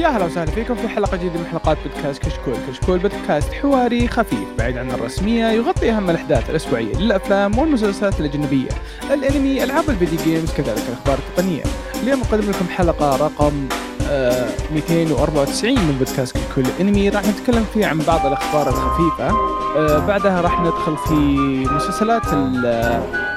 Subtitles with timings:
[0.00, 4.48] يا هلا وسهلا فيكم في حلقة جديدة من حلقات بودكاست كشكول، كشكول بودكاست حواري خفيف
[4.58, 8.68] بعيد عن الرسمية يغطي أهم الأحداث الأسبوعية للأفلام والمسلسلات الأجنبية،
[9.10, 11.62] الأنمي، ألعاب الفيديو جيمز، كذلك الأخبار التقنية.
[12.02, 13.68] اليوم نقدم لكم حلقة رقم
[14.08, 19.28] آه 294 من بودكاست كشكول الأنمي راح نتكلم فيه عن بعض الأخبار الخفيفة،
[19.76, 21.14] آه بعدها راح ندخل في
[21.74, 22.22] مسلسلات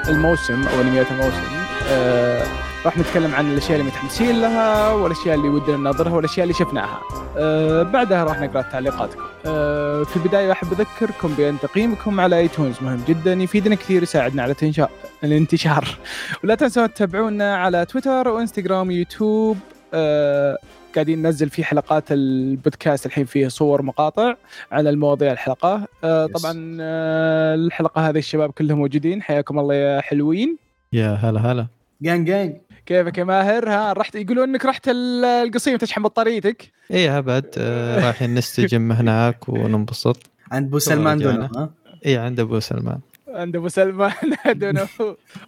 [0.09, 1.43] الموسم أو أنميات الموسم.
[1.89, 2.43] آه
[2.85, 7.01] راح نتكلم عن الأشياء اللي متحمسين لها والأشياء اللي ودنا نناظرها والأشياء اللي شفناها.
[7.37, 9.21] أه بعدها راح نقرأ تعليقاتكم.
[9.45, 14.51] أه في البداية أحب أذكركم بأن تقييمكم على ايتونز مهم جدا يفيدنا كثير يساعدنا على
[14.51, 14.89] الانتشار
[15.23, 15.97] الانتشار.
[16.43, 19.57] ولا تنسوا تتابعونا على تويتر وإنستغرام ويوتيوب
[19.93, 20.57] أه
[20.95, 24.35] قاعدين ننزل في حلقات البودكاست الحين فيه صور مقاطع
[24.71, 25.87] على المواضيع الحلقة.
[26.03, 29.21] أه طبعا أه الحلقة هذه الشباب كلهم موجودين.
[29.21, 30.57] حياكم الله يا حلوين.
[30.93, 31.67] يا هلا هلا.
[32.01, 36.71] جانج جانج كيفك يا ماهر؟ ها رحت يقولون إنك رحت القصيم تشحن بطاريتك.
[36.91, 37.45] إيه أبد.
[37.57, 40.17] آه رايحين نستجم هناك وننبسط.
[40.51, 41.69] عند أبو سلمان دونه ها؟
[42.05, 42.99] إيه عند أبو سلمان.
[43.27, 44.13] عند أبو سلمان
[44.53, 44.87] دونه.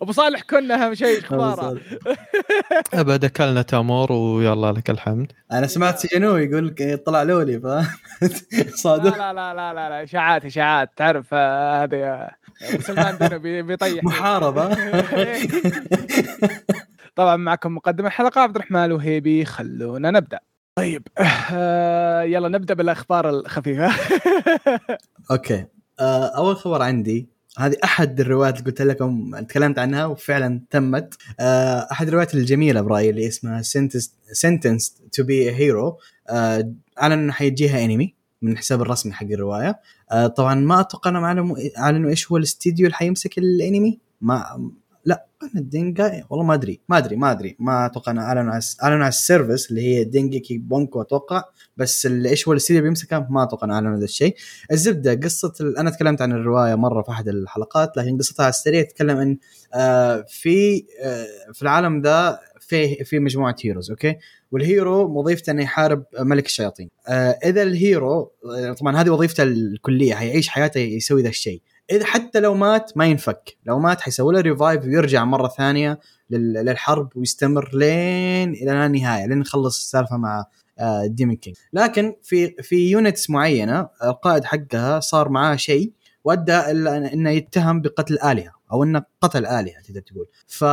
[0.02, 1.80] أبو صالح كنا اهم شيء إخباره.
[2.94, 5.31] أبد أكلنا تمر ويلا لك الحمد.
[5.52, 7.68] أنا سمعت سجنوه يقول لك طلع لولي ف
[8.76, 9.18] صادق.
[9.18, 10.90] لا لا لا لا لا إشاعات إشاعات.
[10.98, 12.30] تعرف هذه
[12.62, 14.04] أبو سلمان دونه بيطيح.
[14.04, 14.78] محاربة.
[17.16, 19.46] طبعا معكم مقدم الحلقة عبد الرحمن الوهيبي.
[19.46, 20.40] خلونا نبدأ.
[20.76, 21.08] طيب
[21.54, 23.92] آه يلا نبدأ بالأخبار الخفيفة.
[25.31, 25.66] Okay.
[26.00, 27.28] آه أول خبر عندي
[27.58, 31.14] هذه أحد الروايات اللي قلت لكم تكلمت عنها وفعلا تمت.
[31.40, 33.62] آه أحد الروايات الجميلة برأيي اللي اسمها
[34.31, 36.00] Sentenced to Be a Hero
[36.30, 36.76] أعلن
[37.12, 39.80] إنه حيجيها انمي من الحساب الرسمي حق الرواية.
[40.12, 44.70] آه طبعا ما أتوقع إنهم اعلنوا إيش هو الاستديو اللي حيمسك الانمي ما
[45.54, 47.56] أنا دينجا والله ما أدري ما أدري ما أدري.
[47.60, 51.44] ما أتوقع أنا أعلنوا على أعلنوا على السيرفس اللي هي دينجيكي بونكو أتوقع.
[51.78, 54.36] بس إيش هو الاستديو اللي بيمسكه؟ ما أتوقع أعلنوا هذا الشيء.
[54.72, 55.78] الزبدة قصة ال...
[55.78, 59.38] أنا تكلمت عن الرواية مرة في أحد الحلقات لكن قصتها على السريع تتكلم عن
[59.74, 64.16] آه في آه في العالم ذا في في مجموعة heroes okay؟
[64.52, 66.90] وال hero وظيفته إنه يحارب ملك الشياطين.
[67.08, 68.31] آه إذا ال hero
[68.80, 71.62] طبعا هذه وظيفته الكلية حيعيش حياته يسوي ذا الشيء.
[71.91, 73.57] إذا حتى لو مات ما ينفك.
[73.66, 79.41] لو مات حيسوي له revive ويرجع مرة ثانية للحرب ويستمر لين إلى لا نهايه لين
[79.41, 80.45] يخلص السالفة مع
[81.06, 85.91] demon king لكن في في units معينة القائد حقها صار معاه شيء
[86.24, 90.28] وأدى إنه يتهم بقتل آلهة أو إنه قتل آلهة تقدر تقول.
[90.47, 90.66] ف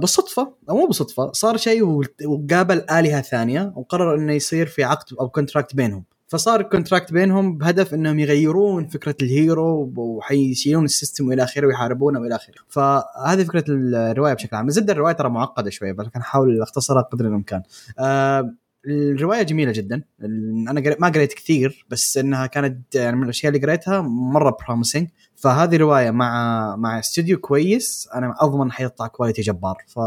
[0.00, 1.82] بالصدفة أو مو بالصدفة صار شيء
[2.26, 6.04] وقابل آلهة ثانية وقرر إنه يصير في عقد أو contract بينهم.
[6.28, 11.66] فصار ال contract بينهم بهدف إنهم يغيرون فكرة ال hero وحيشيلون ال system وإلى آخره
[11.66, 12.54] ويحاربونه وإلى آخره.
[12.68, 14.70] فهذه فكرة الرواية بشكل عام.
[14.70, 17.62] زبدة الرواية ترى معقدة شوية بس احاول اختصرها قدر الإمكان.
[17.98, 18.54] آه
[18.86, 20.02] الرواية جميلة جدا.
[20.20, 25.76] أنا ما قريت كثير بس إنها كانت يعني من الأشياء اللي قريتها مرة promising فهذه
[25.76, 28.08] رواية مع مع استوديو كويس.
[28.14, 29.76] أنا أضمن حيطلع quality جبار.
[29.86, 29.98] ف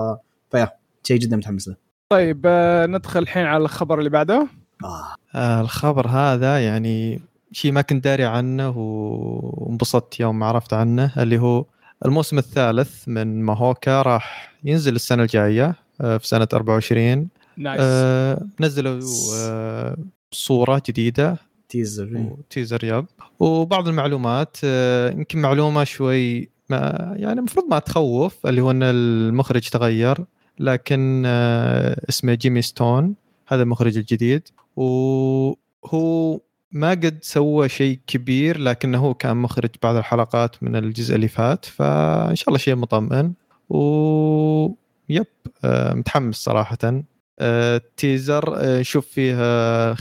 [0.52, 0.70] فيا
[1.04, 1.76] شيء جدا متحمس له.
[2.10, 4.48] طيب آه ندخل الحين على الخبر اللي بعده.
[4.84, 5.16] آه.
[5.36, 7.22] آه الخبر هذا يعني
[7.52, 11.66] شيء ما كنت داري عنه وانبسطت يوم ما عرفت عنه اللي هو
[12.06, 19.02] الموسم الثالث من ماهوكا راح ينزل السنة الجاية آه في سنة 24 nice آه نزلوا
[19.36, 19.98] آه
[20.32, 21.38] صورة جديدة.
[21.70, 23.06] teaser teaser yep.
[23.40, 29.70] وبعض المعلومات آه يمكن معلومة شوي ما يعني المفروض ما تخوف اللي هو إن المخرج
[29.70, 30.18] تغير
[30.60, 33.16] لكن آه اسمه جيمي ستون.
[33.52, 34.48] هذا المخرج الجديد.
[34.76, 36.40] وهو
[36.72, 41.66] ما قد سوى شيء كبير لكنه هو كان مخرج بعض الحلقات من الجزء اللي فات.
[41.66, 43.34] فإن شاء الله شيء مطمئن.
[43.70, 44.70] و
[45.10, 45.26] yep
[45.64, 47.04] آه متحمس صراحة.
[47.40, 49.96] آه تيزر نشوف آه فيه آه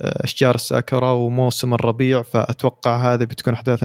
[0.00, 2.22] أشجار الساكورا وموسم الربيع.
[2.22, 3.84] فأتوقع هذه بتكون احداث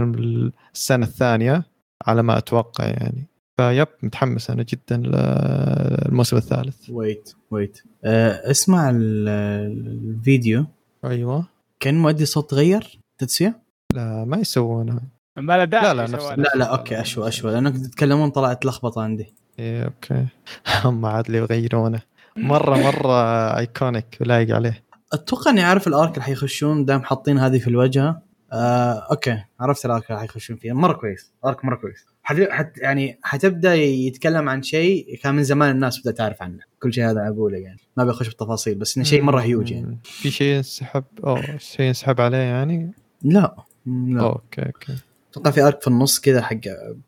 [0.76, 1.64] السنة الثانية
[2.08, 3.28] على ما أتوقع يعني.
[3.58, 6.90] فيب متحمس أنا جدا للموسم الثالث.
[6.90, 10.66] ويت ويت أه اسمع الفيديو.
[11.06, 11.46] أيوه.
[11.80, 13.60] كان مؤدي صوت تغير تدسية؟
[13.94, 15.02] لا ما يسوونها
[15.38, 19.34] ما لا لا لا نفس لا لا okay اشوى اشوى لانك تتكلمون طلعت لخبطة عندي.
[19.60, 20.26] إيه okay.
[20.86, 22.02] هم عاد لي يغيرونه.
[22.38, 23.14] مرة مرة
[23.58, 24.84] iconic ولايق عليه.
[25.14, 28.22] أتوقع إني عارف ال arc اللي حيخشون دام حاطين هذه في الواجهه
[28.54, 31.32] آه، okay عرفت ال arc اللي حيخشون فيه مرة كويس.
[31.46, 32.06] arc مرة كويس.
[32.28, 32.38] حت...
[32.50, 32.78] حت...
[32.78, 36.60] يعني حتبدأ يتكلم عن شيء كان من زمان الناس بدأت تعرف عنه.
[36.84, 37.80] كل شيء هذا أقوله يعني.
[37.98, 39.98] ما بيخش بالتفاصيل بس إنه شيء مرة هيوج يعني.
[40.04, 42.92] في شيء ينسحب أو شيء ينسحب عليه يعني؟
[43.24, 43.56] لا.
[43.86, 44.22] لا.
[44.22, 44.96] okay okay.
[45.32, 46.58] أتوقع في arc في النص كذا حق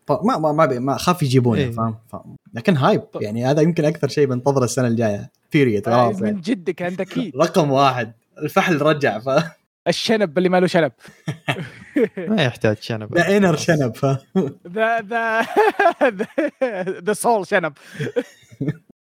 [0.10, 1.72] ما ما ما, ما خاف يجيبونه إيه.
[1.72, 1.96] فاهم؟
[2.54, 5.32] لكن hype يعني هذا يمكن أكثر شيء بنتظره السنة الجاية.
[5.54, 6.42] period خلاص من يعني.
[6.42, 8.14] جدك انت أكيد رقم واحد.
[8.44, 9.30] الفحل رجع ف
[9.90, 10.92] الشنب اللي ما له شنب.
[12.18, 13.18] ما يحتاج شنب.
[13.18, 14.06] ذا inner شنب ف
[14.68, 15.46] ذا ذا
[17.06, 17.74] ذا soul شنب.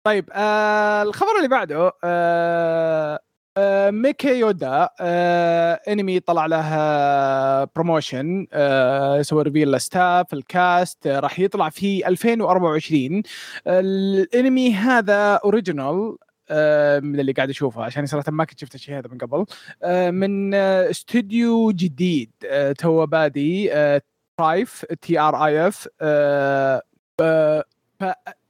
[0.04, 3.18] طيب آه الخبر اللي بعده آه
[3.56, 11.06] آه ميكي يودا آه انمي طلع لها promotion آه سوى reveal لل staff ال cast
[11.06, 13.22] آه راح يطلع في 2024
[13.66, 16.16] الانمي هذا original آه
[17.00, 19.44] من اللي قاعد اشوفه عشان صراحة ما كنت شفت الشيء هذا من قبل.
[19.82, 24.02] آه من آه استوديو جديد آه تو بادي آه
[24.38, 25.88] ترايف T R I F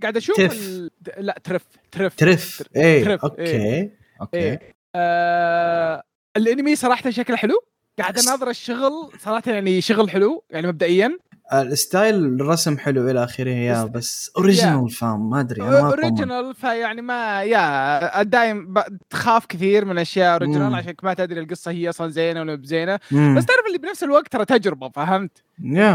[0.03, 0.53] قاعد أشوف تف.
[0.53, 0.91] ال...
[1.19, 2.17] لا ترف ترف.
[2.17, 2.63] ترف.
[2.77, 3.43] إيه ترف، okay.
[3.43, 3.99] إيه.
[4.21, 4.39] okay.
[4.39, 4.75] إيه.
[4.95, 6.03] آه
[6.37, 7.61] الأنمي صراحة شكله حلو.
[7.99, 11.19] قاعد أناظر الشغل صراحة يعني شغل حلو يعني مبدئيا.
[11.53, 15.89] ال style الرسم حلو إلى آخره yeah بس original فام ما أدري أنا ما.
[15.89, 18.75] اوريجينال فيعني ما yeah دايم
[19.11, 20.75] تخاف كثير من أشياء original.
[20.75, 22.95] عشان ما تدري القصة هي أصلا زينة ولا بزينه.
[23.13, 25.43] بس تعرف اللي بنفس الوقت ترى تجربة فهمت؟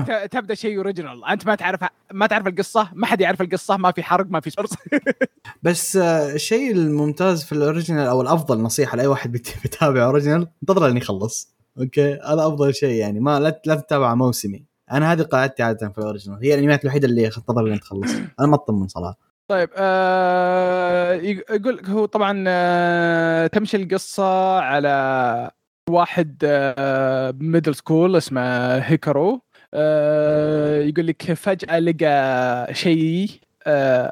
[0.08, 1.80] ت- تبدأ شيء original أنت ما تعرف
[2.14, 4.70] ما تعرف القصة ما حد يعرف القصة ما في حرق ما في source
[5.64, 10.88] بس آه، الشيء الممتاز في ال original أو الأفضل نصيحة لأي واحد بيتابع original انتظر
[10.88, 14.69] لين يخلص okay؟ هذا أفضل شيء يعني ما لا لا تتابع موسمي.
[14.92, 16.40] أنا هذه قاعدتي عادة في ال original.
[16.44, 18.12] هي الانميات الوحيدة اللي انتظر لين تخلص.
[18.40, 19.18] أنا ما أطمن صراحة.
[19.48, 25.52] طيب آه يقول لك هو طبعا آه تمشي القصة على
[25.90, 29.42] واحد آه middle school اسمه هيكارو.
[29.74, 33.30] آه يقول لك فجأة لقى شيء
[33.68, 34.12] آه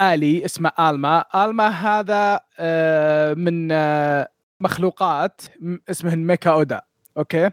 [0.00, 1.24] آلي اسمه آلما.
[1.34, 4.28] آلما هذا آه من آه
[4.60, 5.40] مخلوقات
[5.90, 6.80] اسمهن ميكا أودا
[7.18, 7.50] okay؟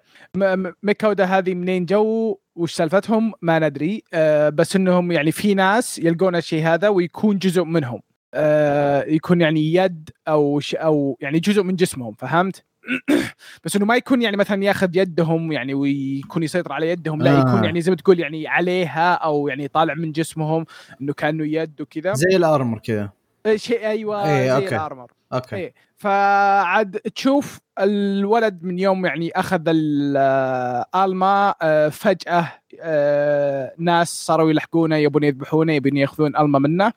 [0.84, 4.04] ميكا أودا هذه منين جو؟ وش سالفتهم؟ ما ندري.
[4.14, 8.02] آه بس إنهم يعني في ناس يلقون الشيء هذا ويكون جزء منهم.
[8.34, 12.64] آه يكون يعني يد أو ش أو يعني جزء من جسمهم فهمت؟
[13.64, 17.22] بس إنه ما يكون يعني مثلا ياخذ يدهم يعني ويكون يسيطر على يدهم.
[17.22, 17.40] لا آه.
[17.40, 20.66] يكون يعني زي ما تقول يعني عليها أو يعني طالع من جسمهم
[21.02, 22.14] إنه كأنه يد وكذا.
[22.14, 23.10] زي ال armor كذا.
[23.46, 24.76] آه، شيء أيوه إيه، زي okay.
[24.76, 25.12] ال armor.
[25.34, 25.74] okay إيه.
[25.98, 32.52] فعاد تشوف الولد من يوم يعني أخذ الالما آه، فجأة
[32.82, 36.94] آه، ناس صاروا يلحقونه يبون يذبحونه يبون يأخذون ألما منه.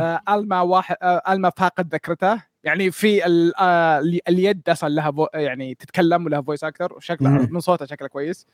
[0.00, 5.12] آه، ألما واحد آه، ألما فاقد ذاكرته يعني في ال- آه، ال- اليد أصلا لها
[5.34, 7.48] يعني تتكلم ولها voice actor وشكلها.
[7.50, 8.46] من صوتها شكله كويس.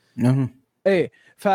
[0.87, 1.47] إيه ف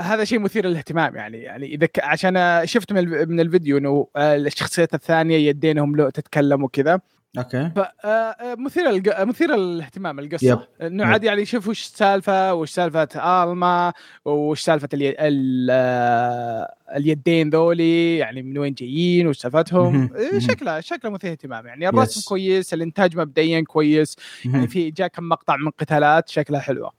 [0.00, 2.00] هذا شيء مثير للاهتمام يعني يعني إذا ك...
[2.00, 3.28] عشان شفت من, ال...
[3.30, 7.00] من الفيديو إنه آه، الشخصيات الثانية يدينهم لو تتكلم وكذا
[7.38, 9.10] أوكي ف آه، مثير الج...
[9.20, 10.58] مثير للاهتمام القصة yep.
[10.86, 11.10] إنه yep.
[11.10, 13.92] عاد يعني شوف وش السالفة وش سالفة ألما
[14.24, 15.16] وش سالفة الي...
[15.18, 15.68] ال...
[15.70, 20.10] آه، اليدين ذولي يعني من وين جايين وش سالفتهم.
[20.16, 20.38] إيه،.
[20.38, 22.28] شكله شكله مثير اهتمام يعني الرسم yes.
[22.28, 24.66] كويس الإنتاج مبدئيا كويس يعني.
[24.66, 26.92] في جاء كم مقطع من قتالات شكلها حلوة.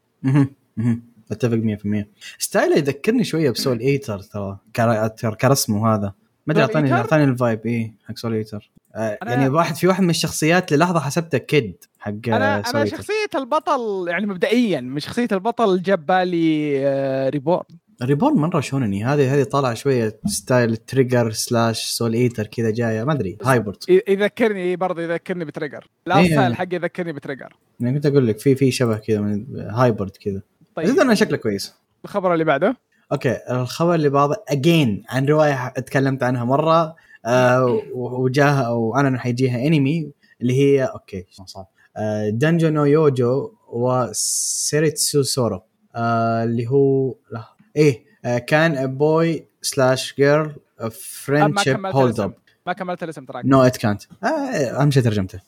[1.31, 2.05] أتفق 100%
[2.39, 4.57] الـ style ه يذكرني شوية ب Soul Eater ترى.
[4.75, 6.13] كر- ترى كرسم وهذا
[6.47, 8.71] ما أدري اعطاني؟ أعطاني ال vibe إيه حق Soul Eater.
[8.95, 12.85] آه يعني واحد في واحد من الشخصيات للحظة حسبته كيد حق أنا أنا.
[12.85, 17.63] شخصية البطل يعني مبدئيا من شخصية البطل جاب بالي آه، ريبورن
[18.03, 19.05] ريبورن مرة شونني.
[19.05, 23.03] هذه هذه طالعه شوية style Trigger slash Soul Eater كذا جاية.
[23.03, 26.31] ما أدري hybrid يذكرني برضه يذكرني بتريجر الارت إيه.
[26.33, 30.41] ستايل حقه يذكرني بتريجر يعني كنت أقول لك في في شبه كذا من هايبرد كذا.
[30.75, 30.85] طيب.
[30.87, 31.73] زيد انه شكله كويس.
[32.05, 32.77] الخبر اللي بعده؟
[33.11, 39.67] أوكي الخبر اللي بعده اجين عن رواية تكلمت عنها مرة آه وجاها أو أنا حيجيها
[39.67, 40.11] انمي
[40.41, 45.61] اللي هي أوكي صعب آه دانجو نو يوجو وسيريتسو سورو
[45.95, 47.43] آه اللي هو لا
[47.75, 52.33] إيه آه كان بوي سلاش جيرل آه، فريندشيب هولد اب
[52.67, 53.45] ما كملت الاسم تراك.
[53.45, 55.39] نو ات كانت اهم شيء ترجمته.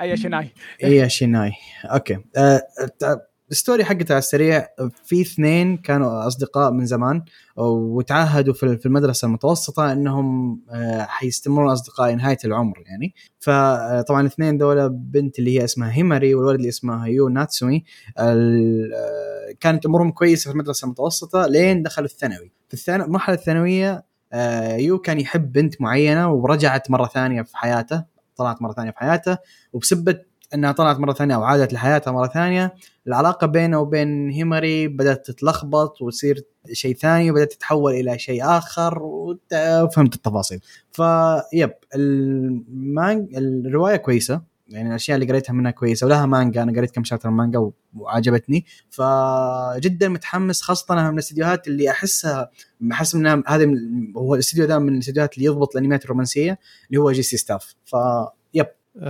[0.00, 1.52] اي شناي هي شيناي
[1.84, 2.18] أوكي.
[2.36, 4.68] آه، الت- الستوري حقتها على السريع
[5.04, 7.24] في اثنين كانوا أصدقاء من زمان
[7.56, 13.14] وتعهدوا في المدرسة المتوسطة إنهم آه، حيستمرون أصدقاء نهاية العمر يعني.
[13.38, 17.84] فطبعا الاثنين دول بنت اللي هي اسمها هيماري والولد اللي اسمه يو ناتسومي
[18.18, 22.52] آه، كانت أمورهم كويسة في المدرسة المتوسطة لين دخلوا الثانوي.
[22.68, 28.04] في المرحلة الثانوية آه، يو كان يحب بنت معينة ورجعت مرة ثانية في حياته
[28.36, 29.38] طلعت مرة ثانية في حياته
[29.72, 30.18] وبسبه
[30.54, 32.74] إنها طلعت مرة ثانية أو عادت لحياتها مرة ثانية
[33.06, 36.42] العلاقة بينه وبين هيماري بدأت تتلخبط وتصير
[36.72, 40.60] شيء ثاني وبدأت تتحول إلى شيء آخر وفهمت التفاصيل.
[40.92, 46.90] ف yep المانجا الرواية كويسة يعني الأشياء اللي قريتها منها كويسة ولها مانجا أنا قريت
[46.90, 48.64] كم chapter مانجا وعجبتني.
[48.90, 52.50] فجدا متحمس خاصة أنها من الاستديوهات اللي أحسها
[52.92, 56.58] أحس إنها من- هو الاستديو ده من الاستديوهات اللي يضبط الانميات الرومانسية
[56.90, 57.74] اللي هو J.C.Staff.
[57.94, 58.34] آه،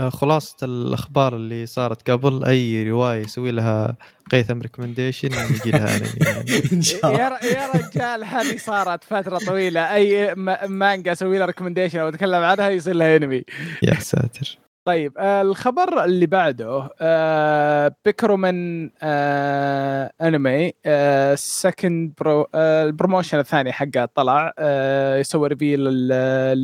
[0.08, 3.96] خلاصة الأخبار اللي صارت قبل أي رواية يسوي لها
[4.32, 6.62] قيثم recommendation يجي لها أنمي يعني.
[6.72, 7.20] إن شاء الله.
[7.20, 9.94] يا يا رجال هذه صارت فترة طويلة.
[9.94, 13.42] أي م- مانجا أسوي لها recommendation أو اتكلم عنها يصير لها انمي
[13.82, 14.58] يا ساتر.
[14.84, 23.38] طيب آه الخبر اللي بعده آه Bikkuriman آه انمي آه second pro آه ال promotion
[23.38, 26.08] الثاني حقه طلع آه يسوي reveal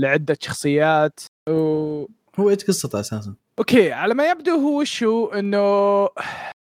[0.01, 2.05] لعدة شخصيات و...
[2.41, 6.09] هو إيش قصته أساسا؟ أوكي على ما يبدو هو شو إنه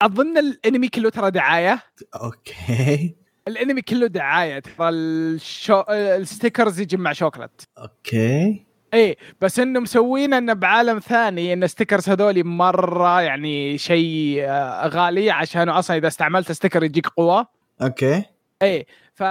[0.01, 1.83] أظن الأنمي كله ترى دعاية.
[2.15, 3.15] أوكي.
[3.47, 5.83] الأنمي كله دعاية ترى الشو...
[5.89, 7.67] ال stickers يجي مع شوكلت.
[7.77, 8.65] أوكي.
[8.93, 15.31] إيه بس إنه مسوين إنه بعالم ثاني إن stickers هذولي مرة يعني شيء آه، غالي
[15.31, 17.47] عشان أصلا إذا استعملت sticker يجيك قوة.
[17.81, 18.23] أوكي.
[18.61, 19.23] إيه ف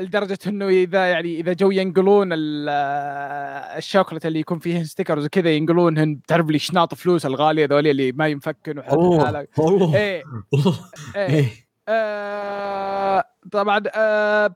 [0.00, 6.22] لدرجه إنه إذا يعني إذا جو ينقلون آه، الشوكولاتة اللي يكون فيها stickers وكذا ينقلونهن
[6.22, 10.24] تعرف لي شناط فلوس الغالية ذولي اللي ما ينفكن وحالك الله الله إيه
[11.16, 11.46] إيه
[11.88, 14.54] آه طبعا آه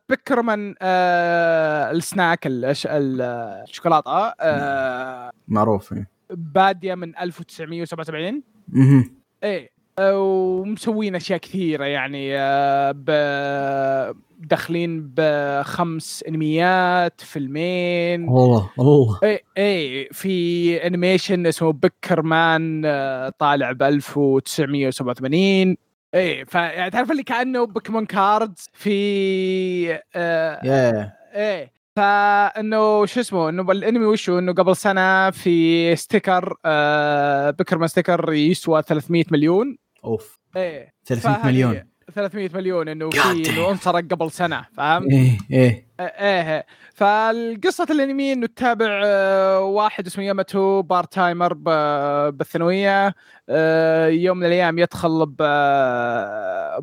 [0.83, 3.21] آه السناك الش- ال-
[3.69, 4.11] الشوكولاتة
[4.41, 6.09] آه معروف إيه.
[6.31, 9.15] بادية من 1977 مهم.
[9.45, 9.78] إيه.
[10.01, 18.29] ومسوين أشياء كثيرة يعني آه داخلين بخمس أنميات فيلمين.
[18.29, 25.77] الله الله إيه إيه في animation اسمه Bikkuriman آه، طالع ب 1987
[26.15, 33.73] إيه فيعني تعرف اللي كأنه بوكيمون cards في آه يا إيه فإنه شو اسمه إنه
[33.73, 39.79] الأنمي وشو؟ إنه قبل سنة في sticker آه Bikkuriman sticker يسوى 300 مليون.
[40.05, 40.39] أوف.
[40.57, 40.93] إيه.
[41.05, 41.83] 300 فهذه مليون.
[42.15, 43.71] 300 مليون إنه في إنه.
[43.71, 45.89] انسرق قبل سنة فاهم؟ إيه إيه.
[46.01, 53.15] إيه فالقصة الأنمي إنه تتابع آه، واحد اسمه ياماتو part-timer ب- بالثانوية
[53.49, 55.43] آه، يوم من الأيام يدخل ب-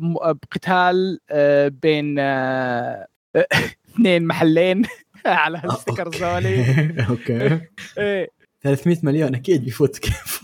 [0.00, 3.06] م- بقتال آه، بين آه،
[3.94, 4.82] اثنين محلين.
[5.26, 6.64] على ال sticker ذولي.
[7.10, 7.60] أوكي.
[7.98, 8.28] إيه.
[8.62, 10.42] 300 مليون أكيد بيفوت كيف.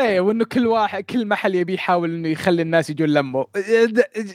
[0.00, 3.44] إيه وإنه كل واحد كل محل يبي يحاول إنه يخلي الناس يجون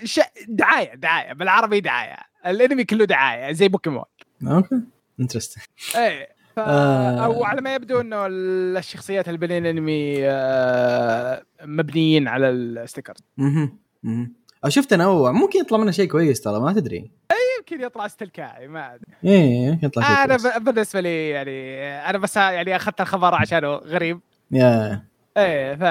[0.04, 2.18] ش- دعاية دعاية بالعربي دعاية.
[2.46, 4.04] الأنمي كله دعاية زي بوكيمون.
[4.48, 4.82] أوكي
[5.20, 5.64] interesting
[5.96, 6.60] إيه ف...
[6.60, 7.26] آه.
[7.26, 13.14] أو على ما يبدو إنه الشخصيات اللي بين الأنمي آه، مبنيين على ال sticker.
[13.40, 13.70] أها
[14.06, 17.12] أها شفت تنوع ممكن يطلع منه شيء كويس ترى ما تدري.
[17.60, 19.14] يمكن يطلع استلكائي ما أدري.
[19.24, 20.58] إيه يمكن يطلع شيء أنا كويس.
[20.58, 24.20] بالنسبة لي يعني أنا بس يعني أخذت الخبر عشانه غريب.
[24.52, 25.11] يا.
[25.38, 25.84] إيه ف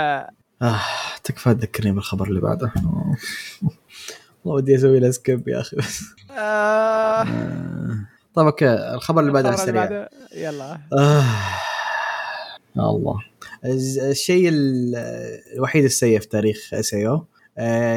[0.62, 0.80] آه
[1.24, 2.72] تكفى تذكرني بالخبر اللي بعده.
[2.76, 3.16] والله
[4.44, 6.02] ودي أسوي له سكيب يا أخي بس.
[6.30, 7.22] آه...
[7.22, 8.06] آه.
[8.34, 10.00] طيب أوكي الخبر اللي بعده على الخبر اللي السريع.
[10.00, 10.78] بعده، يلا.
[10.92, 11.24] آه.
[12.76, 13.18] يا الله
[14.10, 14.96] الشيء ال-
[15.56, 17.26] الوحيد السيء في تاريخ اس اي أو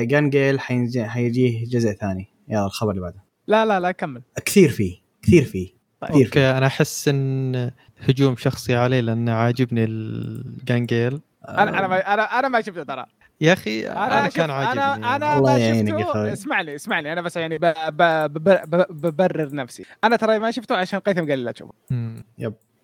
[0.04, 2.28] جان جيل حينجي- حيجيه جزء ثاني.
[2.50, 3.24] يلا الخبر اللي بعده.
[3.48, 4.22] لا لا لا كمل.
[4.46, 5.68] كثير فيه كثير فيه
[6.04, 6.26] كثير فيه.
[6.26, 12.48] أوكي أنا أحس إن هجوم شخصي علي لأن عاجبني الجانجيل أنا أنا ما أنا أنا
[12.48, 13.06] ما شفته ترى.
[13.42, 14.84] يا أخي أنا, أنا كان عاجبني.
[14.84, 16.34] أنا أنا ما شفته.
[16.34, 17.66] اسمعني اسمعني أنا بس يعني ب...
[17.66, 18.04] ب...
[18.34, 18.50] ب...
[18.50, 18.86] ب...
[18.90, 19.86] ببرر نفسي.
[20.04, 21.74] أنا ترى ما شفته عشان قيثم قال لي لا تشوفه.
[21.90, 22.24] مم.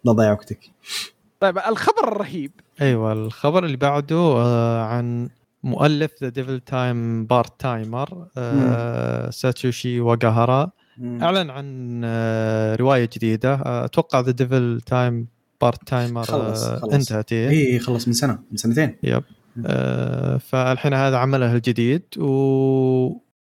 [0.03, 0.59] لا ضيع وقتك.
[1.39, 2.51] طيب الخبر الرهيب.
[2.81, 5.29] أيوه الخبر اللي بعده آه عن
[5.63, 8.27] مؤلف The Devil Is a Part-Timer
[9.29, 10.71] ساتوشي واغاهارا.
[11.21, 13.53] أعلن عن آه رواية جديدة.
[13.53, 15.27] آه أتوقع The Devil Is
[15.61, 16.93] a Part-Timer خلص- خلص.
[16.93, 17.49] انتهت إيه.
[17.49, 19.23] إي خلص من سنة من سنتين yep
[19.65, 22.25] آه فالحين هذا عمله الجديد و...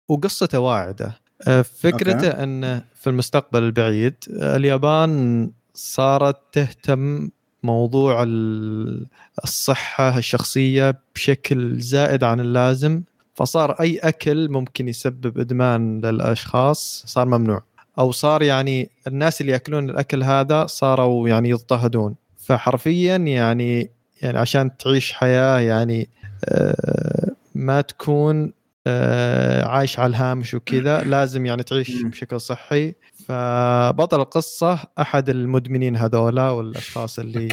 [0.09, 2.43] وقصته واعدة آه فكرته okay.
[2.43, 7.29] انه في المستقبل البعيد اليابان صارت تهتم
[7.63, 9.07] موضوع ال-
[9.45, 13.03] الصحة الشخصية بشكل زائد عن اللازم
[13.35, 17.63] فصار أي أكل ممكن يسبب إدمان للأشخاص صار ممنوع
[17.99, 22.15] أو صار يعني الناس اللي يأكلون الأكل هذا صاروا يعني يضطهدون.
[22.39, 23.91] فحرفيا يعني
[24.23, 26.09] يعني عشان تعيش حياة يعني
[26.45, 28.53] آه، ما تكون
[28.87, 32.03] آه، عايش على الهامش وكذا لازم يعني تعيش.
[32.03, 32.95] بشكل صحي.
[33.27, 37.49] فبطل القصة أحد المدمنين هذولا والأشخاص اللي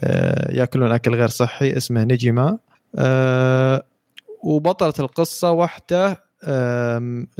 [0.00, 2.58] آه، يأكلون أكل غير صحي اسمه نجمة
[4.42, 6.16] وبطلة القصة واحدة آم،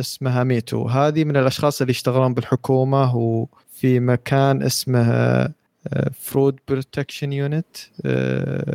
[0.01, 0.87] اسمها ميتو.
[0.89, 5.49] هذه من الأشخاص اللي يشتغلون بالحكومة وفي مكان اسمه
[6.21, 7.77] Food Protection Unit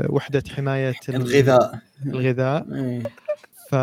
[0.10, 1.80] وحدة حماية ال- الغذاء.
[2.06, 2.66] الغذاء.
[2.74, 3.04] إيه.
[3.72, 3.76] ف؟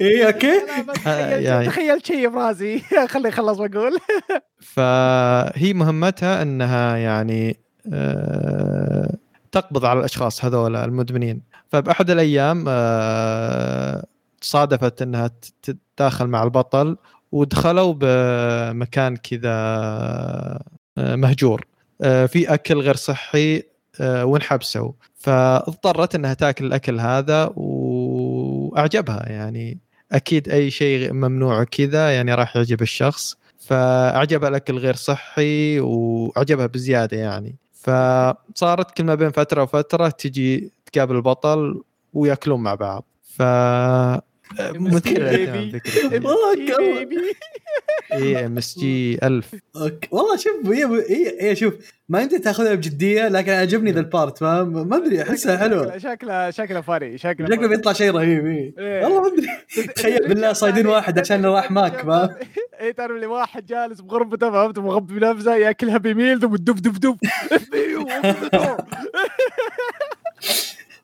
[0.00, 0.60] إيه أوكي.
[0.88, 2.78] بس آه، تخيل يعني- تخيل شيء براسي
[3.12, 3.98] خلي يخلص واقول
[4.74, 7.56] فهي مهمتها إنها يعني
[7.92, 9.14] آه،
[9.52, 11.42] تقبض على الأشخاص هذول المدمنين.
[11.68, 14.04] فبأحد الأيام آه،
[14.40, 15.30] صادفت إنها
[15.62, 16.96] تتداخل مع البطل
[17.32, 19.52] ودخلوا بمكان كذا
[20.98, 21.66] آه، مهجور.
[22.02, 23.62] آه، في أكل غير صحي
[24.00, 24.92] وانحبسوا.
[25.14, 29.28] فاضطرت إنها تأكل الأكل هذا وأعجبها.
[29.28, 29.78] يعني
[30.12, 33.36] أكيد أي شيء ممنوع كذا يعني راح يعجب الشخص.
[33.58, 37.61] فأعجبها الأكل غير صحي وأعجبها بزيادة يعني.
[37.82, 41.82] فصارت كل ما بين فترة وفترة تجي تقابل البطل
[42.14, 43.04] ويأكلون مع بعض.
[43.22, 43.42] ف
[44.54, 47.06] للاهتمام فكرة والله.
[48.12, 50.08] اي MSG 1000 okay.
[50.10, 51.74] والله شوف هي هي هي شوف
[52.08, 54.38] ما انت تاخذها بجدية لكن عجبني ذا ال part.
[54.38, 55.98] فاهم ما أدري أحسها حلوة.
[55.98, 58.74] شكله شكله فاني شكله شكله بيطلع شيء رهيب إيه.
[58.78, 59.04] إيه.
[59.04, 59.46] والله ما أدري.
[59.96, 62.34] تخيل بالله صايدين واحد عشان راح ماك فاهم؟
[62.80, 67.00] اي تعرف اللي واحد جالس بغرفته فهمت؟ مغبي نفسه ياكلها بيميل ثم دب دب.
[67.00, 67.16] دب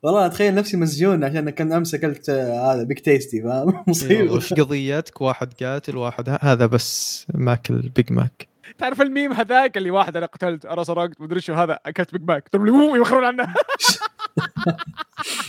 [0.03, 4.33] والله اتخيل نفسي مسجون عشان كان أمس أكلت آه، هذا بيك تيستي فاهم مصيبة.
[4.33, 10.17] وش قضيتك؟ واحد قاتل واحد هذا بس ماكل بيج ماك تعرف الميم هذاك اللي واحد
[10.17, 13.55] أنا قتلت أنا سرقت مدري شو هذا أكلت بيج ماك اللي هو يوخرون عنه.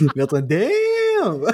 [0.16, 0.70] يطلع damn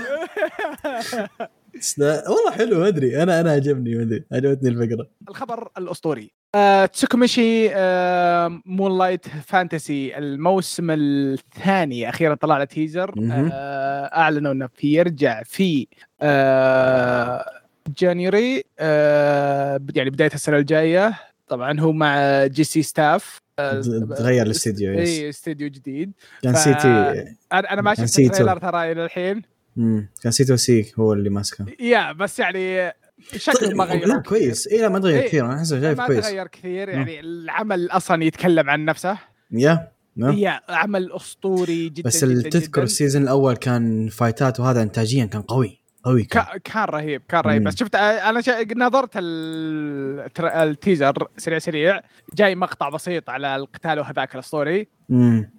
[1.79, 3.23] بس لا، والله حلو ما أدري.
[3.23, 4.23] أنا أنا عجبني ما أدري.
[4.31, 5.07] عجبتني الفكرة.
[5.29, 6.31] الخبر الأسطوري.
[6.55, 13.13] آه، تسوكوميشي آه، Moonlit Fantasy الموسم الثاني أخيرا طلع له teaser.
[13.31, 15.87] آه، أعلنوا إنه في يرجع في
[16.21, 17.45] آه،
[17.97, 21.19] January آه، يعني بداية السنة الجاية.
[21.47, 23.39] طبعا هو مع J.C.Staff
[24.17, 26.11] تغير الاستديو اي استديو جديد.
[26.43, 26.87] كان سيتي
[27.53, 28.19] أنا ما شفت.
[28.19, 29.41] التريلر ترى إلى الحين.
[29.75, 30.09] مم.
[30.23, 31.65] كان سيتو سيك هو اللي ماسكه.
[31.79, 32.91] يا بس يعني
[33.35, 34.07] شكله ما غير.
[34.07, 34.67] لا كويس.
[34.67, 35.27] اي لا ما تغير إيه.
[35.27, 35.45] كثير.
[35.45, 36.25] أنا أحسه شايف ما كويس.
[36.27, 36.89] تغير كثير.
[36.89, 39.17] يعني العمل أصلا يتكلم عن نفسه.
[39.51, 40.61] يا يا.
[40.69, 42.83] عمل أسطوري جدا بس اللي تذكر.
[42.83, 46.43] السيزون الأول كان فايتات وهذا انتاجيا كان قوي قوي كان.
[46.43, 47.61] كا- كان رهيب كان رهيب.
[47.61, 47.67] مم.
[47.67, 48.73] بس شفت أنا شا...
[48.75, 52.01] نظرت التر- التيزر سريع سريع.
[52.33, 54.87] جاي مقطع بسيط على القتال وهذاك الأسطوري.
[55.11, 55.51] امم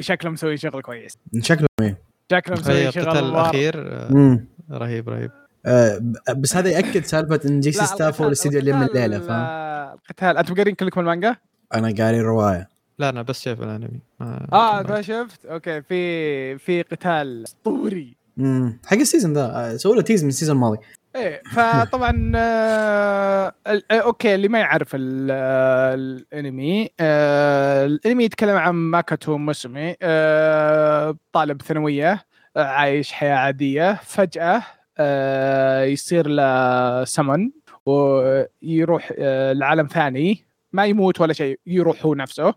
[0.00, 1.18] شكله مسوي شغل كويس.
[1.42, 3.18] شكله إيه؟ شكله مسوي شغل.
[3.18, 5.30] الأخير آه، رهيب رهيب.
[5.66, 6.00] آه
[6.36, 9.46] بس هذا ياكد سالفة إن جي سي لا، ستاف هو الاستديو اللي من الليلة فاهم؟
[9.94, 10.36] القتال.
[10.36, 11.36] أنتم قارين كلكم المانجا؟
[11.74, 12.68] أنا قاري الرواية.
[12.98, 14.00] لا أنا بس شايف الأنمي.
[14.20, 18.16] آه ما شفت؟ أوكي في في قتال أسطوري.
[18.86, 20.78] حق السيزون ذا آه، سووا له تيز من السيزون الماضي.
[21.16, 24.96] إيه فطبعا آه آه، أوكي اللي ما يعرف
[25.30, 32.24] آه، الأنمي آه الأنمي يتكلم عن ماكاتو مسمي آه طالب ثانوية
[32.56, 34.62] عايش حياة عادية فجأة
[34.98, 37.50] آه يصير له سمن
[37.86, 42.54] ويروح آه لعالم ثاني ما يموت ولا شيء يروح هو نفسه.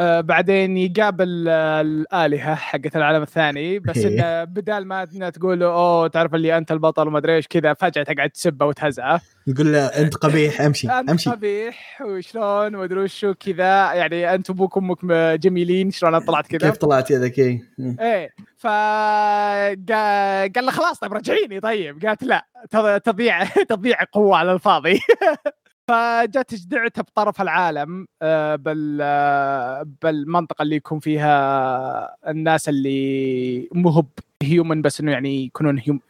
[0.00, 4.08] آه بعدين يقابل آه الآلهة حقت العالم الثاني بس إيه.
[4.14, 8.02] إنه بدال ما تقول له أوه تعرف اللي أنت البطل وما أدري إيش كذا فجأة
[8.02, 9.20] تقعد تسبه وتهزأه.
[9.46, 11.30] يقول له أنت قبيح أمشي أنت أمشي.
[11.30, 15.04] قبيح وشلون وما أدري وشو كذا يعني انت أبوك وأمك
[15.40, 17.60] جميلين شلون طلعت كذا؟ كيف طلعت يا ذكي.
[18.00, 18.30] إيه.
[18.56, 22.06] ف قا- قال له خلاص طيب رجعيني طيب.
[22.06, 25.00] قالت لا تض- تضيع تضيع قوة على الفاضي.
[25.88, 34.04] فجت تجدعته بطرف العالم آه، بال آه، بالمنطقة اللي يكون فيها الناس اللي مو هو
[34.42, 36.00] هيومن بس إنه يعني يكونون هيوم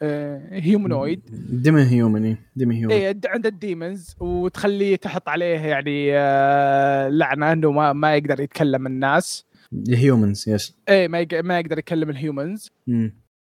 [0.50, 1.20] هيومنويد
[1.62, 2.94] ديمي هيومن ديمي هيومن.
[2.94, 8.40] إيه د- عند ال demons وتخليه تحط عليه يعني آه، لعنة إنه ما ما يقدر
[8.40, 9.46] يتكلم الناس.
[9.88, 10.76] ال humans yes.
[10.88, 12.70] إيه ما يق- ما يقدر يكلم ال humans.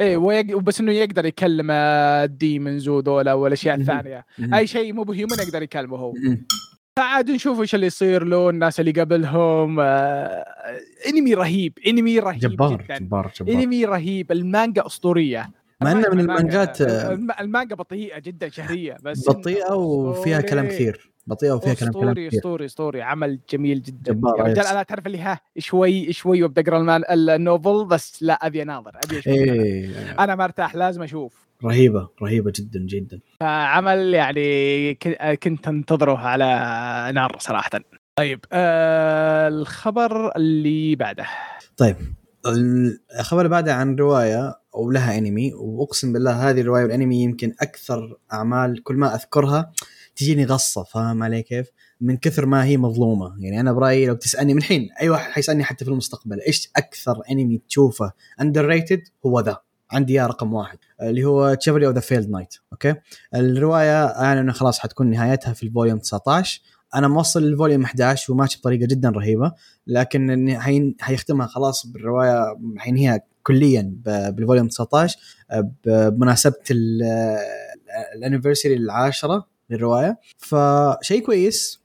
[0.02, 0.58] إيه ويق...
[0.58, 3.76] بس إنه يقدر يكلم آه، ال demons وذولا والاشياء.
[3.76, 4.26] الثانية.
[4.54, 6.14] أي شيء مو ب human يقدر يكلمه هو.
[6.98, 10.46] فعاد نشوف إيش اللي يصير له الناس اللي قبلهم آه...
[11.10, 15.50] أنمي رهيب أنمي رهيب جبار جدا جبار جبار أنمي رهيب المانجا أسطورية
[15.82, 20.68] مع إنه من المانجا- المانجات آه، الم- المانجا بطيئة جدا شهرية بس بطيئة وفيها كلام.
[20.68, 22.40] كثير بطيئه وفيها كلام كلام أسطوري كثير.
[22.40, 23.02] أسطوري أسطوري.
[23.02, 24.22] عمل جميل جدا.
[24.38, 24.72] يا رجال yes.
[24.72, 27.00] أنا تعرف اللي ها شوي شوي وابدا أقرأ
[27.36, 31.48] ال novel بس لا أبي أناظر أبي أشوف إيه أنا ما أرتاح لازم أشوف.
[31.64, 33.20] رهيبة رهيبة جدا جدا.
[33.40, 34.94] فعمل يعني
[35.44, 36.46] كنت أنتظره على
[37.16, 37.70] نار صراحة.
[38.16, 41.26] طيب آه الخبر اللي بعده.
[41.78, 41.96] طيب
[43.20, 48.84] الخبر اللي بعده عن رواية ولها أنمي وأقسم بالله هذه الرواية والأنمي يمكن أكثر أعمال
[48.84, 49.72] كل ما أذكرها
[50.18, 51.68] تجيني غصه فاهم علي كيف؟
[52.02, 53.36] من كثر ما هي مظلومة.
[53.40, 57.22] يعني أنا برأيي لو تسألني من الحين أي واحد حيسألني حتى في المستقبل إيش أكثر
[57.32, 59.58] أنمي تشوفه underrated هو ذا.
[59.92, 60.78] عندي إياه رقم واحد.
[61.02, 62.96] اللي هو Chivalry of a Failed Knight okay؟
[63.36, 66.62] الرواية اعلنوا إنه خلاص حتكون نهايتها في ال volume 19
[66.96, 69.52] أنا موصل لل volume 11 وماشي بطريقة جدا رهيبة
[69.88, 70.58] لكن
[71.00, 75.18] حيختمها خلاص بالرواية حينهيها كليا بال volume 19
[75.56, 75.70] ب-
[76.10, 76.54] بمناسبة
[78.16, 79.48] ال anniversary العاشرة.
[79.70, 80.20] للرواية.
[80.38, 81.82] فشيء كويس.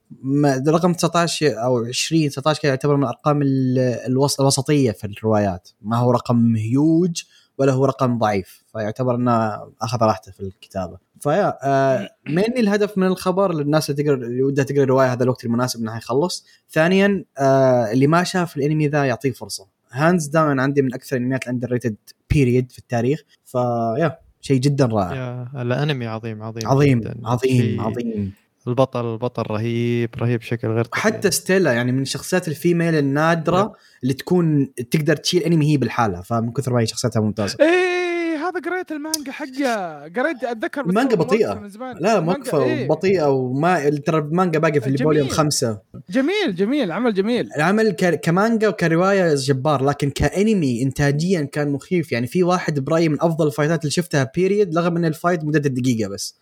[0.67, 5.69] رقم 19 أو 20 19 كذا يعتبر من الارقام ال- الوسط الوسطية في الروايات.
[5.81, 7.23] ما هو رقم هيوج
[7.57, 8.63] ولا هو رقم ضعيف.
[8.73, 10.97] فيعتبر إنه أخذ راحته في الكتابة.
[11.19, 15.23] ف yeah آه main الهدف من الخبر للناس اللي تقرا اللي ودها تقرأ الرواية هذا
[15.23, 16.45] الوقت المناسب إنه يخلص.
[16.71, 19.67] ثانيا آه اللي ما شاف الأنمي ذا يعطيه فرصة.
[19.91, 21.95] hands down عندي من أكثر الأنميات ال underrated
[22.29, 23.23] period في التاريخ.
[23.45, 24.17] ف yeah.
[24.43, 25.15] شيء جدا رائع.
[25.15, 27.15] yeah الانمي عظيم عظيم عظيم جداً.
[27.25, 28.33] عظيم عظيم.
[28.67, 31.03] البطل البطل رهيب رهيب بشكل غير طبيعي.
[31.03, 36.21] حتى ستيلا يعني من الشخصيات ال female النادرة اللي تكون تقدر تشيل أنمي هي بالحالة
[36.21, 37.57] فمن كثر ما هي شخصيتها ممتازة.
[37.61, 38.12] إيه
[38.53, 39.99] هذا قريت المانجا حقه.
[40.03, 41.97] قريت أتذكر المانجا زمان.
[41.99, 42.85] لا المانجا- موقفه إيه.
[42.85, 44.87] وبطيئه وما ترى المانجا باقي في.
[44.87, 45.79] ال volume خمسة.
[46.09, 47.49] جميل جميل عمل جميل.
[47.55, 52.11] العمل ك- كمانجا وكرواية جبار لكن كأنمي انتاجيا كان مخيف.
[52.11, 55.11] يعني في واحد برايي من أفضل ال fight ات اللي شفتها period رغم إن ال
[55.11, 56.35] fight مدته دقيقة بس.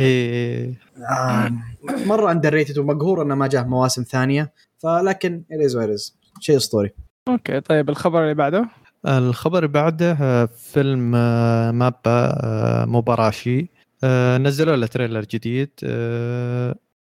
[0.00, 0.74] إيه
[1.10, 1.50] آه
[2.06, 4.52] مرة underrated ومقهور إنه ما جاه مواسم ثانية.
[4.78, 6.90] فلكن it is شيء اسطوري
[7.28, 8.68] أوكي طيب الخبر اللي بعده؟
[9.06, 13.68] الخبر بعده فيلم آه، مابا آه، مابوروشي.
[14.04, 15.70] آه، نزلوا له trailer جديد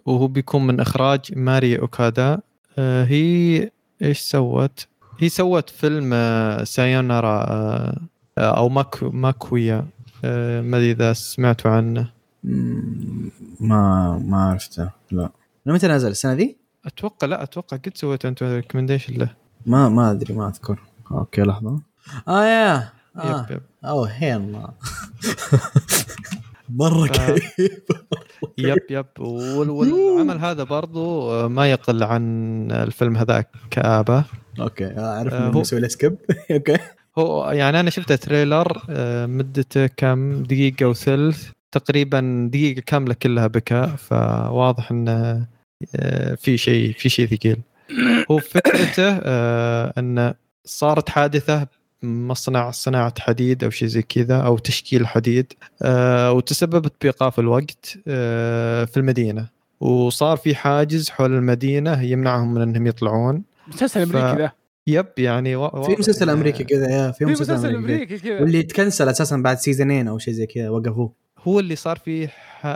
[0.06, 2.39] وهو بيكون من إخراج ماري أوكادا.
[2.79, 3.69] هي
[4.01, 4.88] إيش سوت؟
[5.19, 6.13] هي سوت فيلم
[6.63, 7.45] سايونارا
[8.38, 9.86] أو ماكو ماكيا.
[10.23, 12.10] ما أدري إذا سمعتوا عنه.
[13.60, 15.29] ما ما عرفته لا.
[15.65, 19.29] متى نزل السنة ذي؟ أتوقع لا أتوقع قد سويت انت recommendation له.
[19.65, 20.79] ما ما أدري ما أذكر.
[21.13, 21.80] أوكي لحظة.
[22.28, 23.45] آه yeah آه.
[23.50, 23.62] yep yep.
[23.86, 24.52] اوه هين.
[26.69, 27.08] مرة آه.
[27.08, 27.71] كئيب.
[28.58, 29.06] yep yep.
[29.19, 32.23] وال- والعمل هذا برضو آه، ما يقل عن
[32.71, 34.23] الفيلم هذاك كآبة.
[34.60, 36.15] أوكي آه، أعرف آه، إنه مسوي له skip
[36.52, 36.78] أوكي.
[37.17, 41.49] هو يعني أنا شفت trailer آه، مدته كم؟ دقيقة وثلث.
[41.71, 45.47] تقريبا دقيقة كاملة كلها بكاء فواضح إنه
[45.95, 47.58] آه، في شيء في شيء ثقيل.
[48.32, 50.34] هو فكرته آه، إنه
[50.65, 51.67] صارت حادثة
[52.04, 58.86] مصنع صناعة حديد أو شيء زي كذا أو تشكيل حديد آه، وتسببت بإيقاف الوقت آه،
[58.86, 59.47] في المدينة.
[59.80, 63.43] وصار في حاجز حول المدينة يمنعهم من إنهم يطلعون.
[63.67, 64.52] مسلسل ف- أمريكي ذا.
[64.88, 68.17] yep يعني وا- في واضح مسلسل إنه- أمريكي كذا يا في في مسلسل, مسلسل أمريكي.
[68.17, 68.41] كذا.
[68.41, 71.13] واللي يتكنسل أساسا بعد season ين أو شيء زي كذا وقفوه.
[71.47, 72.67] هو اللي صار فيه ح...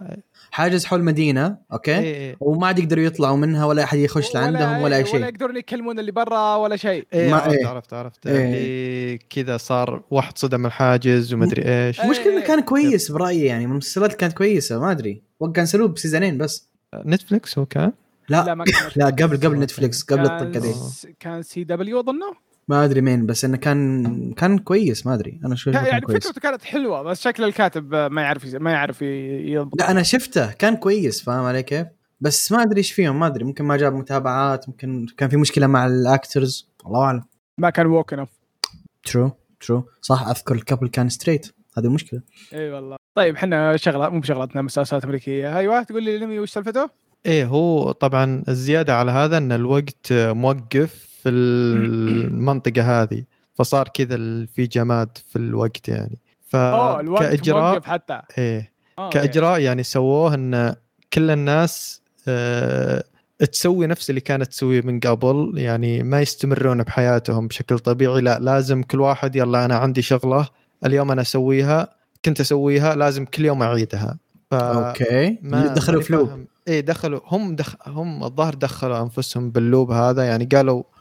[0.51, 4.95] حاجز حول مدينة أوكي؟ إيه وما عاد يقدروا يطلعوا منها ولا أحد يخش لعندهم ولا
[4.95, 5.23] اي ولا شيء.
[5.23, 7.07] يقدرون يكلمون اللي برا ولا شيء.
[7.13, 7.67] إيه ما- عرفت, إيه.
[7.67, 8.27] عرفت عرفت.
[8.27, 8.45] إيه.
[8.45, 11.99] اللي كذا صار واحد صدم الحاجز ومدري إيش.
[11.99, 12.05] إيه.
[12.05, 15.21] المشكلة إنه كان كويس برأيي يعني من المسلسلات كانت كويسة ما أدري.
[15.55, 16.67] كنسلوه ب season ين بس.
[16.95, 17.91] نتفلكس هو كان؟
[18.29, 20.03] لا لا ما كان لا قبل قبل نتفليكس.
[20.03, 20.73] قبل الطقة دي.
[21.19, 25.39] كان CW أظنه؟ ما أدري مين بس إنه كان كان كويس ما أدري.
[25.45, 26.27] أنا شو يعني كويس.
[26.27, 30.75] فكرته كانت حلوة بس شكل الكاتب ما يعرف ما يعرف يضبط لا أنا شفته كان
[30.75, 31.87] كويس فاهم علي كيف؟
[32.21, 35.67] بس ما أدري إيش فيهم ما أدري ممكن ما جاب متابعات ممكن كان في مشكلة
[35.67, 37.23] مع ال actors الله أعلم.
[37.57, 38.29] ما كان woke enough
[39.03, 42.21] true true صح أذكر ال couple كان straight هذه المشكلة
[42.53, 42.97] إي والله.
[43.15, 45.57] طيب إحنا شغلة مو بشغلتنا مسلسلات أمريكية.
[45.57, 46.89] أيوه تقول لي الانمي وش سالفته؟
[47.25, 51.35] إيه هو طبعا الزيادة على هذا إن الوقت موقف في
[52.33, 56.19] المنطقة هذه فصار كذا في جماد في الوقت يعني.
[56.53, 58.21] الوقت فكاجراء موقف حتى.
[58.37, 58.71] إيه.
[58.99, 60.75] آه، كإجراء يعني سووه إن
[61.13, 63.03] كل الناس آه،
[63.51, 68.21] تسوي نفس اللي كانت تسويه من قبل يعني ما يستمرون بحياتهم بشكل طبيعي.
[68.21, 70.47] لا لازم كل واحد يلا أنا عندي شغلة
[70.85, 74.17] اليوم أنا أسويها كنت أسويها لازم كل يوم أعيدها.
[74.51, 75.37] ف أوكي.
[75.75, 76.47] دخلوا ف loop فاهم.
[76.67, 77.75] إيه دخلوا هم دخ...
[77.87, 80.96] هم الظاهر دخلوا أنفسهم بال loop هذا يعني قالوا آه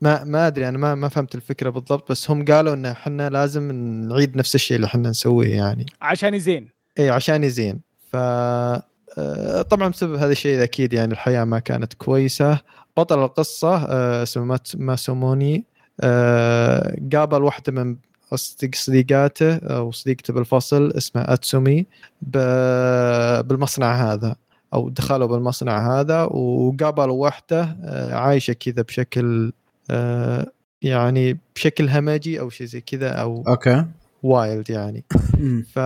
[0.00, 3.72] ما ما أدري أنا ما ما فهمت الفكرة بالضبط بس هم قالوا إن إحنا لازم
[4.08, 5.86] نعيد نفس الشيء اللي إحنا نسويه يعني.
[6.02, 6.68] عشان يزين.
[6.98, 7.80] إيه عشان يزين.
[8.12, 8.16] ف
[9.18, 12.60] آه، طبعا بسبب هذا الشيء أكيد يعني الحياة ما كانت كويسة.
[12.96, 15.64] بطل القصة آه، اسمه ماسوموني
[16.00, 17.96] آه، قابل واحدة من
[18.74, 21.86] صديقاته أو صديقته بالفصل اسمها أتسومي
[22.22, 24.36] بالمصنع هذا.
[24.74, 29.52] أو دخلوا بالمصنع هذا وقابلوا واحدة آه، عايشة كذا بشكل
[29.90, 30.46] آه،
[30.82, 33.84] يعني بشكل همجي أو شيء زي كذا أو أوكي.
[34.22, 35.04] wild يعني.
[35.38, 35.66] أمم.
[35.72, 35.78] ف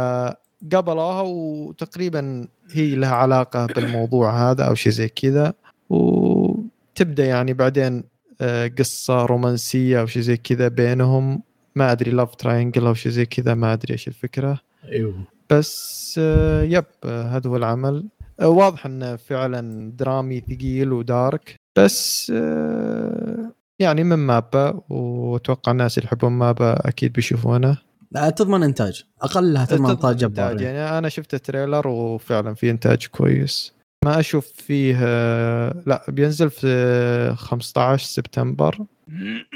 [0.72, 5.52] قبلوها وتقريبا هي لها علاقة بالموضوع هذا أو شيء زي كذا.
[5.90, 8.04] وتبدأ يعني بعدين
[8.40, 11.42] آه، قصة رومانسية أو شيء زي كذا بينهم.
[11.76, 14.60] ما أدري love triangle أو شيء زي كذا ما أدري إيش الفكرة.
[14.84, 15.14] أيوه.
[15.50, 16.18] بس
[16.62, 18.04] yep هذا هو العمل.
[18.48, 26.06] واضح إنه فعلا درامي ثقيل و dark بس آه، يعني من مابا وأتوقع الناس اللي
[26.06, 27.78] يحبون مابا أكيد بيشوفونه.
[28.12, 29.04] لا تضمن إنتاج.
[29.22, 33.72] اقلها تضمن إنتاج جبار يعني أنا شفت ال trailer وفعلا في إنتاج كويس.
[34.04, 38.78] ما أشوف فيه آه، لا بينزل في 15 سبتمبر.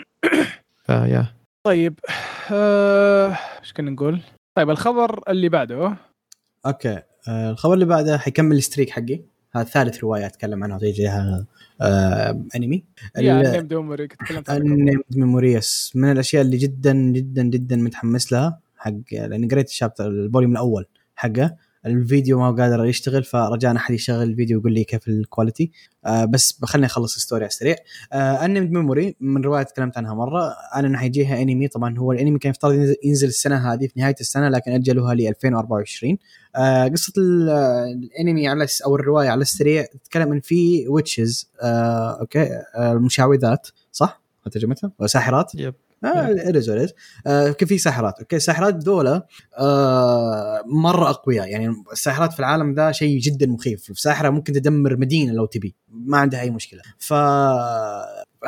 [0.87, 1.27] ف yeah.
[1.67, 1.99] طيب
[2.53, 4.21] آه، إيش كنا نقول؟
[4.57, 5.97] طيب الخبر اللي بعده.
[6.67, 6.89] أوكي.
[6.89, 9.21] آه الخبر اللي بعده حيكمل ال streak حقي.
[9.53, 11.47] هذا ثالث رواية أتكلم عنها زيها
[11.81, 12.85] آه أنمي.
[14.57, 19.74] ال Unnamed Memory من الأشياء اللي جدا جدا جدا متحمس لها حق لأني قريت ال
[19.74, 20.87] chapter ال volume الأول
[21.17, 21.57] حقه.
[21.87, 25.71] الفيديو ما هو قادر يشتغل فرجاء أحد يشغل الفيديو ويقول لي كيف ال quality
[26.07, 27.77] آه بس خليني أخلص ال story على السريع.
[28.13, 30.55] آه Unnamed Memory من رواية تكلمت عنها مرة.
[30.75, 32.73] أنا انه حيجيها انمي طبعا هو الانمي كان يفترض
[33.05, 36.19] ينزل- السنة هذه في نهاية السنة لكن اجلوها ل 2024
[36.57, 42.21] آه قصة ال- آه، الانمي على أو الرواية على السريع تتكلم ان في witches آه
[42.21, 42.49] أوكي.
[42.77, 44.23] آه المشعوذات صح؟
[44.53, 45.75] ترجمتها؟ ساحرات؟ yep
[46.07, 46.93] it is it is
[47.53, 49.27] كيف في ساحرات أوكي الساحرات ذولا
[49.59, 51.49] آه مرة أقوياء.
[51.49, 53.91] يعني الساحرات في العالم ذا شيء جدا مخيف.
[53.95, 55.75] ساحره ممكن تدمر مدينة لو تبي.
[55.89, 56.81] ما عندها أي مشكلة.
[56.99, 57.13] ف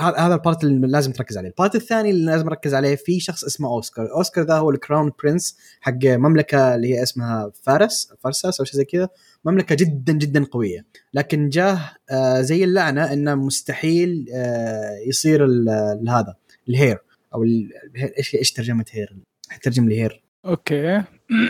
[0.00, 1.48] هذا ال part اللي لازم تركز عليه.
[1.48, 4.12] ال part الثاني اللي لازم أركز عليه في شخص اسمه أوسكار.
[4.16, 8.76] أوسكار ذا هو ال crown prince حق مملكة اللي هي اسمها فارس فارساس أو شيء
[8.76, 9.08] زي كذا.
[9.44, 10.86] مملكة جدا جدا قوية.
[11.14, 15.46] لكن جاه آه زي اللعنة إنه مستحيل آه يصير
[16.08, 16.34] هذا
[16.68, 17.07] ال heir.
[17.34, 17.44] أو
[18.18, 19.16] إيش إيش ترجمة heir؟
[19.62, 20.22] ترجم لي heir.
[20.44, 21.02] أوكي.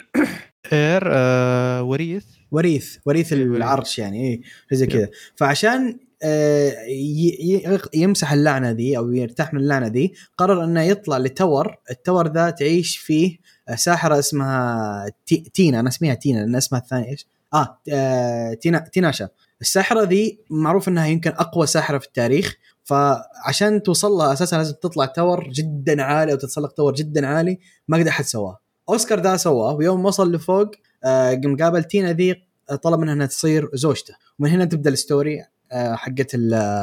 [0.73, 2.25] heir آه وريث.
[2.51, 3.57] وريث وريث إيه، وريث.
[3.57, 4.41] العرش يعني إيه
[4.73, 5.09] زي كذا.
[5.37, 11.19] فعشان آه، ي- ي- يمسح اللعنة ذي أو يرتاح من اللعنة ذي قرر إنه يطلع
[11.19, 11.75] ل tower.
[11.91, 13.39] ال tower ذا تعيش فيه
[13.69, 15.81] آه، ساحرة اسمها تي- تينا.
[15.81, 19.29] أنا أسميها تينا لأن أسمها الثاني إيش؟ آه آه، تينا تيناشا.
[19.61, 22.55] الساحرة ذي معروف إنها يمكن أقوى ساحرة في التاريخ.
[22.89, 27.99] فعشان توصل لها أساسا لازم تطلع tower جدا عالي أو تتسلق tower جدا عالي ما
[27.99, 28.59] قد أحد سواه.
[28.89, 30.71] أوسكار ذا سواه ويوم وصل لفوق
[31.05, 34.15] آه، قام قابل تينا ذي آه، طلب منها إنها تصير زوجته.
[34.39, 36.37] ومن هنا تبدأ ال story آه، حقت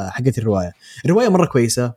[0.10, 0.74] حقت الرواية.
[1.06, 1.94] الرواية مرة كويسة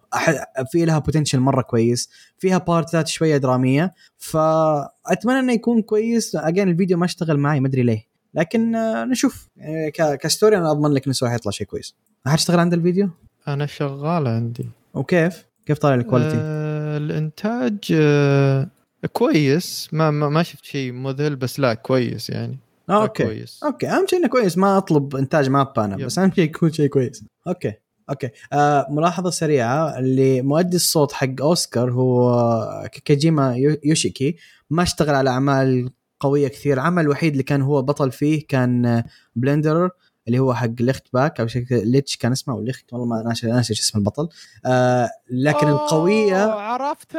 [0.72, 3.94] في لها potential مرة كويس فيها بارتات شوية درامية.
[4.18, 6.36] فأتمنى إنه يكون كويس.
[6.36, 8.08] again الفيديو ما اشتغل معي ما أدري ليه.
[8.34, 8.72] لكن
[9.10, 9.48] نشوف.
[9.94, 11.94] ك- ك story أنا أضمن لك إنه سوى حيطلع شيء كويس.
[12.26, 13.10] احد أشتغل عند الفيديو؟
[13.48, 14.66] أنا شغال عندي.
[14.94, 18.68] وكيف؟ كيف طالع ال quality آه الإنتاج آه
[19.12, 19.88] كويس.
[19.92, 22.58] ما ما, ما شفت شيء مذهل بس لا كويس يعني.
[22.90, 23.24] آه، okay.
[23.24, 23.60] كويس.
[23.64, 23.88] okay.
[23.88, 24.58] أهم شيء إنه كويس.
[24.58, 26.06] ما أطلب إنتاج مابا أنا yep.
[26.06, 27.24] بس أهم شيء يكون شيء كويس.
[27.48, 27.72] okay.
[28.10, 28.30] okay.
[28.52, 29.98] آه ملاحظة سريعة.
[29.98, 34.36] اللي مؤدي الصوت حق أوسكار هو كيجيما يو- يوشيكي.
[34.70, 36.74] ما اشتغل على أعمال قوية كثير.
[36.74, 39.02] العمل الوحيد اللي كان هو بطل فيه كان
[39.36, 39.90] Plunderer
[40.28, 43.46] اللي هو حق ليخت باك أو شيء ليتش كان اسمه أو ليخت والله ما ناسي
[43.46, 44.28] ناسي اسم البطل.
[44.66, 47.18] آه لكن القويه عرفته.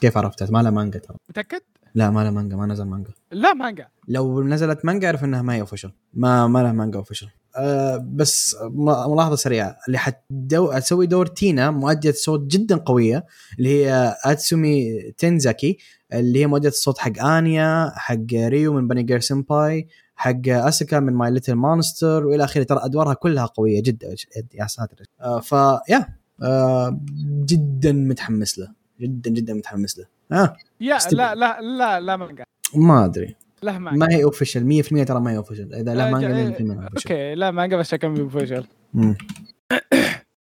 [0.00, 1.16] كيف عرفتها ما لها مانجا ترى.
[1.28, 1.60] متأكد؟
[1.94, 3.10] لا ما لها مانجا ما نزل مانجا.
[3.32, 3.88] لا مانجا.
[4.08, 8.56] لو نزلت مانجا أعرف إنها ما هي official ما ما لها مانجا official أه بس
[9.08, 9.76] ملاحظة سريعة.
[9.86, 10.78] اللي حتدو...
[10.78, 13.26] تسوي دور تينا مؤدية صوت جدا قوية
[13.58, 15.78] اللي هي أتسومي تنزاكي
[16.12, 19.88] اللي هي مؤدية الصوت حق آنيا حق ريو من بني جير سمباي
[20.20, 22.62] حق أسكا من My Little Monster وإلى آخره.
[22.62, 24.14] ترى أدوارها كلها قوية جدا
[24.54, 24.96] يا ساتر.
[25.20, 26.06] أه ف yeah
[26.42, 27.00] أه
[27.44, 28.68] جدا متحمس له.
[29.00, 30.04] جدا جدا متحمس له.
[30.32, 30.98] آه يا.
[31.12, 33.36] لا لا لا لا مانجا ما أدري.
[33.62, 36.58] لا مانجا ما هي official 100% ترى ما هي official إذا لا آه، مانجا جا-
[36.58, 39.16] 100% ما هي official okay لا مانجا بس official مم.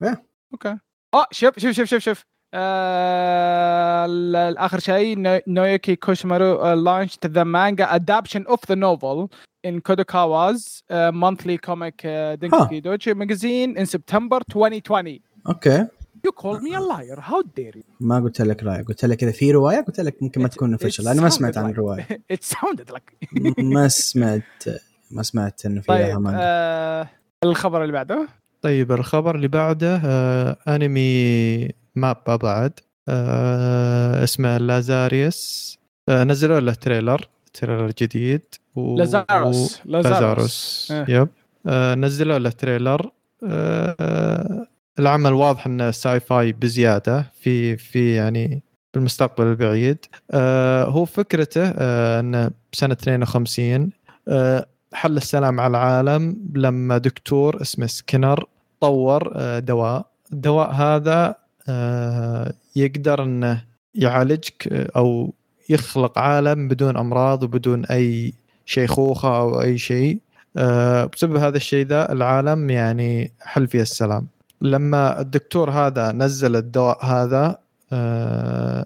[0.52, 0.78] okay.
[1.14, 2.24] أه شوف شوف شوف شوف شوف.
[2.54, 9.28] آه ال- الآخر شيء نو- نويوكي كوشيمارو launched the manga adaptation of the novel
[9.64, 15.21] in Kadokawa's uh, monthly comic uh, Dengeki Daioh magazine in September 2020.
[15.48, 15.87] okay
[16.27, 17.21] You call me a liar.
[17.21, 17.85] How dare you?
[18.01, 20.73] ما قلت لك رايك قلت لك إذا في رواية قلت لك ممكن ما It- تكون
[20.72, 23.29] official أنا ما سمعت عن الروايه It sounded like.
[23.75, 24.64] ما سمعت
[25.11, 27.09] ما سمعت إنه في طيب آه
[27.44, 28.29] الخبر اللي بعده.
[28.62, 35.79] طيب الخبر اللي بعده آه أنمي مابا بعد آه اسمه لازاريوس.
[36.09, 38.42] آه نزلوا له trailer trailer جديد.
[38.78, 38.96] و...
[38.96, 39.80] لازاروس.
[39.84, 41.04] لازاروس إيه.
[41.09, 41.28] yep
[41.66, 43.11] آه نزلوا له trailer.
[43.44, 44.66] آه
[44.98, 47.26] العمل واضح إنه sci-fi بزيادة.
[47.40, 48.62] في في يعني
[48.94, 49.98] بالمستقبل البعيد.
[50.30, 53.90] آه هو فكرته آه إنه بسنة 52
[54.28, 58.44] آه، حل السلام على العالم لما دكتور اسمه سكينر
[58.80, 60.06] طور آه، دواء.
[60.32, 61.34] الدواء هذا
[61.68, 63.64] آه، يقدر إنه
[63.94, 65.34] يعالجك أو
[65.68, 68.34] يخلق عالم بدون أمراض وبدون أي
[68.68, 70.18] شيخوخة أو أي شيء
[71.12, 74.26] بسبب هذا الشيء ذا العالم يعني حل فيه السلام.
[74.62, 77.59] لما الدكتور هذا نزل الدواء هذا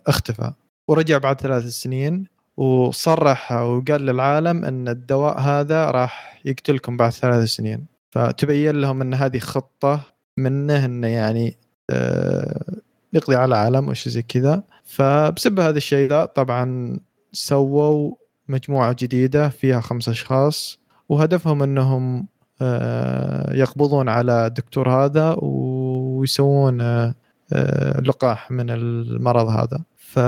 [0.07, 0.53] اختفى.
[0.89, 7.87] ورجع بعد ثلاث سنين وصرح وقال للعالم إن الدواء هذا راح يقتلكم بعد ثلاث سنين.
[8.11, 10.01] فتبين لهم إن هذه خطة
[10.37, 11.57] منه إنه يعني
[11.91, 12.81] آه،
[13.13, 14.63] يقضي على العالم وش زي كذا.
[14.85, 16.99] فبسبب هذا الشيء ذا طبعا
[17.33, 18.22] سووا
[18.53, 22.27] مجموعة جديدة فيها خمس أشخاص وهدفهم أنهم
[22.63, 29.83] آه، يقبضون على الدكتور هذا ويسوون آه، لقاح من المرض هذا.
[29.97, 30.19] ف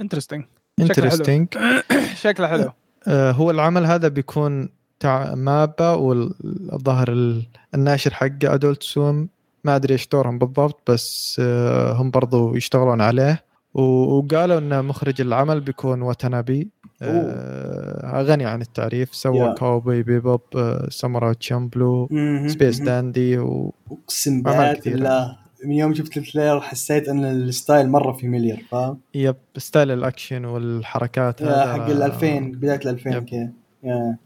[0.00, 0.44] interesting
[0.80, 1.48] interesting
[2.24, 2.72] شكله حلو.
[3.08, 4.68] آه، هو العمل هذا بيكون
[5.00, 7.42] تاع مابا والظاهر
[7.74, 9.28] الناشر حقه Adult Swim
[9.64, 13.44] ما أدري إيش دورهم بالضبط بس آه، هم برضو يشتغلون عليه.
[13.74, 16.70] وقالوا إن مخرج العمل بيكون واتنابي.
[17.02, 19.58] آه غني عن التعريف سوى yeah.
[19.58, 20.40] Cowboy Bebop
[20.88, 22.08] Samurai Champloo
[22.46, 28.12] Space Dandy و أقسم بالله من يوم شفت ال trailer حسيت إن ال style مرة
[28.12, 31.72] في مليار فاهم؟ yep style الأكشن والحركات هذا.
[31.72, 33.52] حق ال 2000 بداية ال 2000 كذا.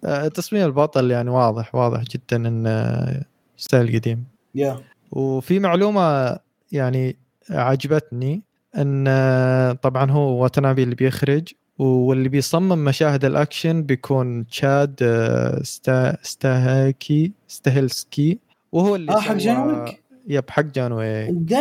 [0.04, 3.22] آه، تصميم البطل يعني واضح واضح جدا انه
[3.56, 4.24] style قديم.
[4.54, 4.80] yeah.
[5.12, 6.36] وفي معلومة
[6.72, 7.16] يعني
[7.50, 8.42] عجبتني
[8.76, 17.32] إن طبعا هو واتنابي اللي بيخرج واللي بيصمم مشاهد الأكشن بيكون تشاد آه، ستا ستاهيكي
[17.48, 18.38] ستاهلسكي
[18.72, 19.84] وهو اللي آه حق جون
[20.28, 21.54] yep حق جان ويك.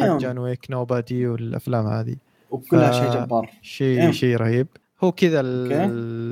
[0.00, 2.16] حق جان ويك Nobody والأفلام هذه.
[2.50, 3.50] وكلها شيء جبار.
[3.62, 4.66] شيء شيء رهيب.
[5.04, 5.42] هو كذا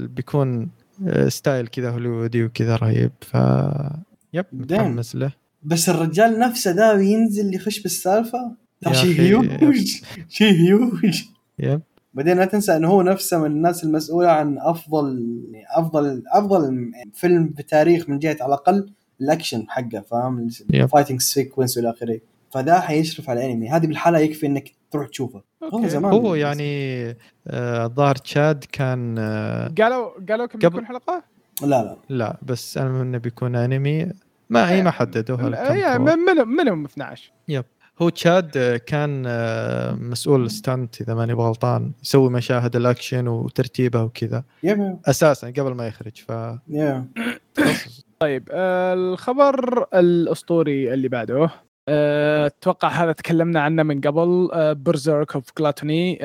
[0.06, 0.68] بيكون
[1.28, 3.12] style كذا هوليوودي وكذا رهيب.
[3.20, 3.36] ف
[4.34, 5.32] yep متحمس له.
[5.62, 8.52] بس الرجال نفسه ده بينزل يخش بالسالفة؟
[8.92, 11.22] شيء هيوج شيء huge
[11.58, 11.80] yep.
[12.14, 18.08] بعدين لا تنسى انه هو نفسه من الناس المسؤولة عن أفضل أفضل أفضل فيلم بتاريخ
[18.08, 22.20] من جهة على الأقل الأكشن حقه فاهم؟ ال fighting sequence والى آخره.
[22.50, 23.68] فده حيشرف على الأنمي.
[23.68, 25.42] هذه بالحالة يكفي إنك تروح تشوفه.
[25.74, 31.22] هو زمان هو يعني الظاهر آه تشاد كان آه قالوا قالوا كم بيكون حلقة؟
[31.62, 31.96] لا لا.
[32.08, 34.12] لا بس أنا إنه بيكون أنمي.
[34.50, 37.64] ما هي ما حددوها هي منهم منهم 12 يب.
[38.02, 44.44] هو تشاد كان آه، مسؤول ستانت إذا ماني غلطان يسوي مشاهد الأكشن وترتيبه وكذا.
[45.06, 46.32] أساسا قبل ما يخرج ف
[48.20, 51.50] طيب آه الخبر الأسطوري اللي بعده
[51.88, 56.18] آه، أتوقع هذا تكلمنا عنه من قبل Berserk of Gluttony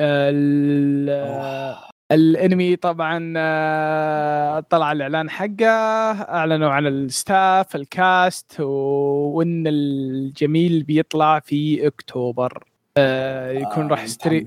[2.12, 5.66] الانمي طبعا آه، طلع الإعلان حقه
[6.12, 12.64] أعلنوا عن ال staff ال cast وإن الجميل بيطلع في أكتوبر.
[12.96, 14.46] آه، يكون راح stre-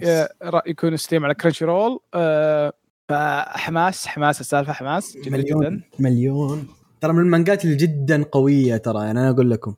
[0.67, 1.99] يكون stream على Crunchyroll
[3.09, 5.81] فحماس حماس السالفة حماس جدا مليون جدا.
[5.99, 6.67] مليون.
[7.01, 9.73] ترى من المانجات اللي جدا قوية ترى يعني أنا أقول لكم.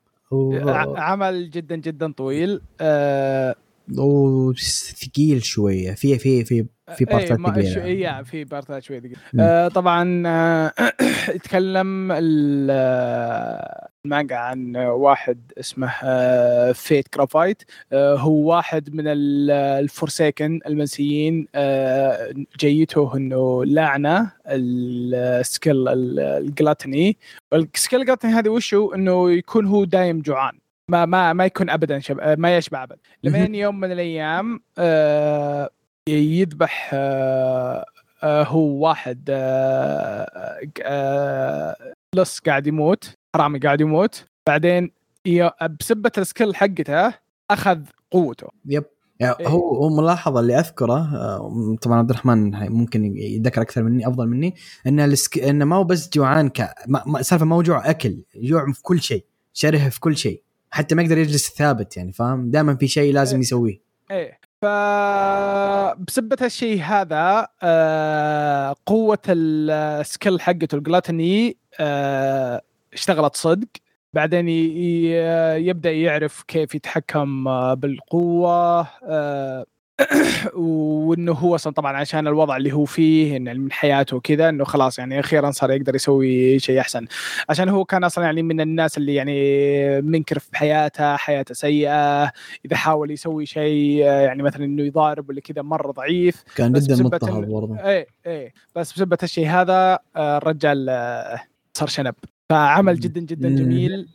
[0.97, 2.61] عمل جدا جدا طويل.
[2.81, 3.55] آه
[3.97, 5.93] وثقيل شوية.
[5.93, 10.73] في في في في إيه، بارتات ثقيله اي في بارتات شوية ثقيله آه طبعا آه
[11.35, 12.11] يتكلم
[14.05, 17.63] المانجا عن واحد اسمه آه فيت كرافايت.
[17.93, 21.47] آه هو واحد من ال forsaken المنسيين.
[21.55, 25.87] آه جيته إنه لعنة ال skill
[26.19, 27.17] ال gluttony.
[27.53, 30.59] ال skill ال gluttony هذه وشو؟ إنه يكون هو دايم جوعان.
[30.89, 32.19] ما ما ما يكون ابدا شب...
[32.39, 32.97] ما يشبع ابدا.
[33.23, 35.69] لما يوم من الأيام آه
[36.09, 37.85] يذبح آه
[38.23, 41.75] آه هو واحد آه آه
[42.15, 44.25] لص قاعد يموت حرامي قاعد يموت.
[44.47, 44.91] بعدين
[45.79, 47.13] بسبة ال skill حقته
[47.51, 47.79] أخذ
[48.11, 48.47] قوته.
[48.65, 48.83] yep.
[49.19, 49.47] يعني إيه.
[49.47, 54.55] هو هو ملاحظة اللي أذكره آه، طبعا عبد الرحمن ممكن يتذكر أكثر مني أفضل مني
[54.87, 55.39] إن السك...
[55.39, 56.73] انه ما هو بس جوعان ك
[57.21, 60.43] سالفة ما هو جوع أكل جوع في كل شيء شره في كل شيء.
[60.71, 63.41] حتى ما يقدر يجلس ثابت يعني فاهم؟ دائما في شيء لازم إيه.
[63.41, 63.81] يسويه.
[64.11, 64.39] إيه.
[64.61, 72.61] فبسبة هالشيء هذا آه قوة السكيل حقته الجلاتني آه
[72.93, 73.67] اشتغلت صدق.
[74.13, 74.49] بعدين
[75.67, 77.43] يبدأ يعرف كيف يتحكم
[77.75, 79.65] بالقوة آه،
[80.53, 84.99] وإنه هو أصلا طبعا عشان الوضع اللي هو فيه إن من حياته وكذا إنه خلاص
[84.99, 87.05] يعني أخيرا صار يقدر يسوي شيء أحسن.
[87.49, 92.23] عشان هو كان أصلا يعني من الناس اللي يعني منكرف بحياته حياته سيئة
[92.65, 96.43] إذا حاول يسوي شيء يعني مثلا إنه يضارب ولا كذا مرة ضعيف.
[96.55, 97.79] كان جدا مضطهد برضه.
[97.79, 98.53] إيه إيه.
[98.75, 101.41] بس بسبه الشيء هذا آه، الرجال آه،
[101.73, 102.15] صار شنب.
[102.49, 103.49] فعمل جدا جدا.
[103.49, 104.09] جميل.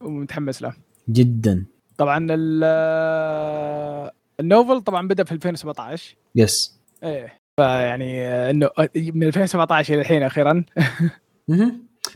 [0.00, 0.72] ومتحمس له.
[1.08, 1.64] جدا.
[1.98, 2.26] طبعا
[2.64, 10.22] آه، ال novel طبعا بدأ في 2017 yes إيه فيعني إنه من 2017 إلى الحين
[10.22, 10.64] أخيرا.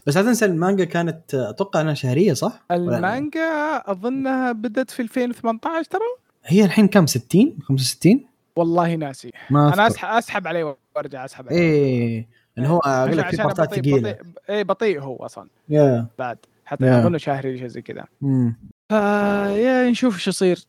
[0.07, 6.01] بس لا تنسى المانجا كانت أتوقع إنها شهرية صح؟ المانجا أظنها بدت في 2018 ترى.
[6.45, 9.33] هي الحين كم؟ 60 65 والله ناسي.
[9.51, 9.87] ما أنا.
[9.87, 11.57] اسحب أسحب عليه وأرجع أسحب عليه.
[11.57, 14.13] إيه انه هو أقول لك في بارتات ثقيلة.
[14.13, 15.49] بطيء إيه بطيء هو أصلا.
[15.69, 16.39] يا بعد.
[16.65, 16.89] حتى Yeah.
[16.89, 18.05] اظنه شهري شيء زي كذا.
[18.21, 18.57] مم.
[18.91, 20.65] آه يا نشوف إيش يصير.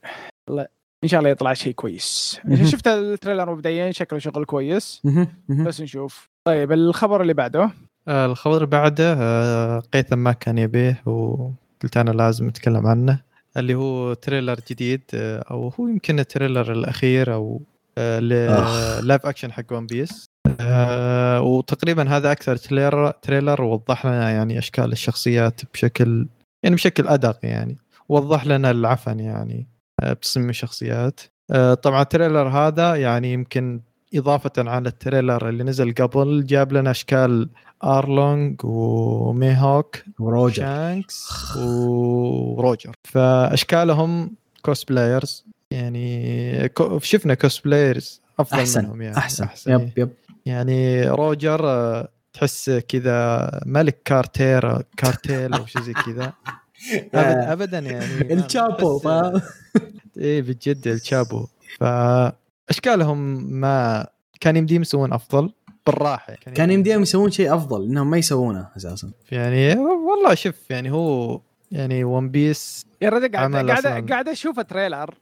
[1.07, 2.39] إن شاء الله يطلع شيء كويس.
[2.63, 5.01] شفت ال trailer مبدئيا؟ شكله شغل كويس.
[5.49, 6.29] بس نشوف.
[6.47, 7.71] طيب الخبر اللي بعده؟
[8.07, 13.19] آه، الخبر اللي بعده آه، قيثم ما كان يبيه وقلت أنا لازم أتكلم عنه
[13.57, 17.61] اللي هو trailer جديد آه، أو هو يمكن ال trailer الأخير أو
[17.97, 18.99] آخ.
[19.03, 20.25] live action حق One Piece
[20.59, 26.27] آه، وتقريبا هذا أكثر trailer trailer وضح لنا يعني أشكال الشخصيات بشكل
[26.63, 27.77] يعني بشكل أدق يعني.
[28.09, 29.59] وضح لنا العفن يعني.
[29.59, 31.19] آه، بتصميم الشخصيات
[31.51, 33.81] آه، طبعا ال trailer هذا يعني يمكن
[34.15, 37.49] إضافة على ال trailer اللي نزل قبل جاب لنا أشكال
[37.83, 40.63] أرلونج وميهوك وروجر.
[40.63, 41.27] شانكس
[41.57, 42.91] وروجر.
[43.03, 46.71] فأشكالهم cosplayers يعني
[47.01, 49.71] شفنا cosplayers أفضل أحسن منهم يعني أحسن, أحسن.
[49.71, 50.09] yep yep.
[50.45, 56.33] يعني روجر آه، تحس كذا ملك cartel cartel أو شيء زي كذا.
[57.53, 59.41] ابدا يعني الشابو تحس- فاهم؟
[60.17, 61.47] إيه بجد الشابو
[61.80, 63.17] فاشكالهم
[63.59, 64.07] ما
[64.41, 65.53] كان يمديهم يسوون أفضل؟
[65.86, 69.11] بالراحة كان يمديهم يسوون شيء أفضل إنهم ما يسوونه أساسا.
[69.32, 74.09] يعني والله شوف يعني هو يعني One Piece يا رجل قاعد قاعد.
[74.11, 75.13] قاعد أشوف trailer.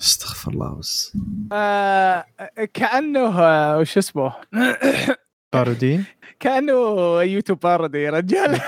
[0.00, 1.16] استغفر الله بس.
[1.52, 2.24] آه
[2.74, 4.32] كأنه آه وش اسمه؟
[5.52, 6.00] parody
[6.40, 6.72] كأنه
[7.22, 8.60] يوتيوب parody يا رجال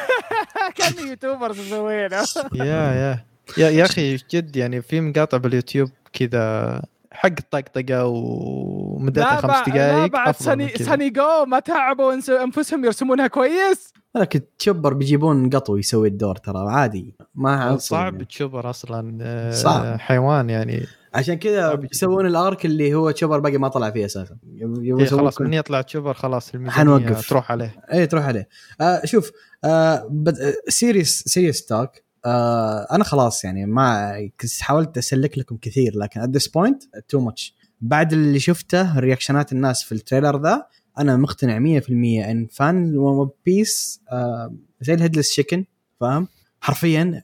[0.75, 2.17] كأنه YouTubers مسوينه.
[2.55, 3.25] يا يا.
[3.59, 10.13] يا يا أخي جد يعني في مقاطع باليوتيوب كذا حق طقطقة ومدتها خمس لا دقائق
[10.13, 10.69] بعد سني.
[10.69, 12.13] سني جو ما تعبوا
[12.45, 17.15] انفسهم يرسمونها كويس؟ لكن تشوبر بيجيبون قطو يسوي الدور ترى عادي.
[17.35, 20.01] ما صعب تشوبر أصلا آه، صعب.
[20.01, 20.87] حيوان يعني.
[21.15, 21.81] عشان كذا.
[21.93, 24.37] يسوون ال arc اللي هو تشوبر باقي ما طلع فيه أساسا.
[24.65, 27.29] يبغوا إيه خلاص من يطلع تشوبر خلاص الميزانية حنوقف.
[27.29, 27.75] تروح عليه.
[27.93, 28.49] إيه تروح عليه.
[28.81, 29.31] آه شوف
[29.65, 30.55] آه بد...
[30.69, 31.91] serious serious talk
[32.27, 34.13] آه أنا خلاص يعني ما
[34.61, 39.83] حاولت أسلك لكم كثير لكن at this point too much بعد اللي شفته رياكشنات الناس
[39.83, 40.67] في ال trailer ذا
[40.99, 45.65] أنا مقتنع 100% ان fan One Piece آه زي ال headless chicken
[46.01, 46.29] فاهم؟
[46.61, 47.23] حرفيا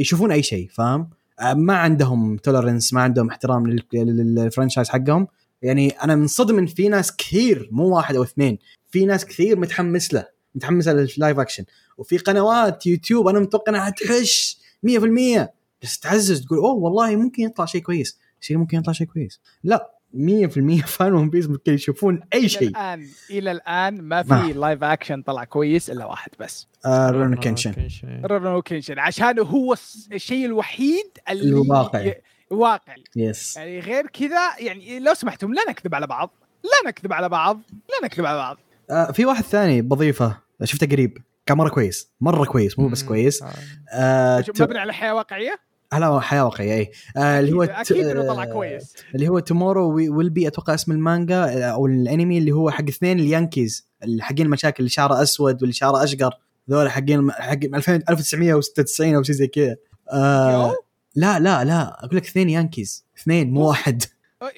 [0.00, 1.10] يشوفون أي شيء فاهم؟
[1.40, 5.26] آه ما عندهم tolerance ما عندهم احترام لل- لل- لل franchise حقهم.
[5.62, 8.58] يعني أنا منصدم إن في ناس كثير مو واحد أو اثنين
[8.90, 11.64] في ناس كثير متحمس له متحمسه لل live action
[11.98, 15.48] وفي قنوات يوتيوب أنا متوقع إنها تحش 100%
[15.82, 18.18] بس تعزز تقول أوه والله ممكن يطلع شيء كويس.
[18.40, 19.40] شيء ممكن يطلع شيء كويس.
[19.64, 22.68] لا 100% fan One Piece ممكن يشوفون أي إلى شيء.
[22.68, 24.22] الآن إلى الآن ما.
[24.22, 26.66] في live action طلع كويس إلا واحد بس.
[26.86, 27.88] آه رون كنشن
[28.24, 29.76] رونو كينشن عشان هو
[30.12, 32.22] الشيء الوحيد اللي الواقعي.
[32.50, 33.04] واقعي.
[33.16, 36.30] yes يعني غير كذا يعني لو سمحتم لا نكذب على بعض.
[36.64, 37.60] لا نكذب على بعض.
[37.72, 38.56] لا نكذب على بعض.
[38.90, 41.18] آه في واحد ثاني بضيفة شفته قريب.
[41.46, 42.10] كان مره كويس.
[42.20, 43.44] مرة كويس مو بس كويس.
[43.92, 44.40] آه.
[44.40, 45.58] ت- مبني على حياة واقعية؟
[45.92, 48.94] على حياة واقعية اي آه اللي هو أكيد, إنه طلع آه، كويس.
[49.14, 53.20] اللي هو tomorrow will be أتوقع اسم المانجا آه، أو الأنمي اللي هو حق اثنين
[53.20, 56.34] ال yankees اللي حقين المشاكل اللي شعره أسود واللي شعره أشقر.
[56.70, 59.76] ذول حقين حق 2000 1996 أو شيء زي كذا.
[60.12, 60.74] آه؟
[61.16, 64.02] لا لا لا أقول لك اثنين yankees اثنين مو واحد.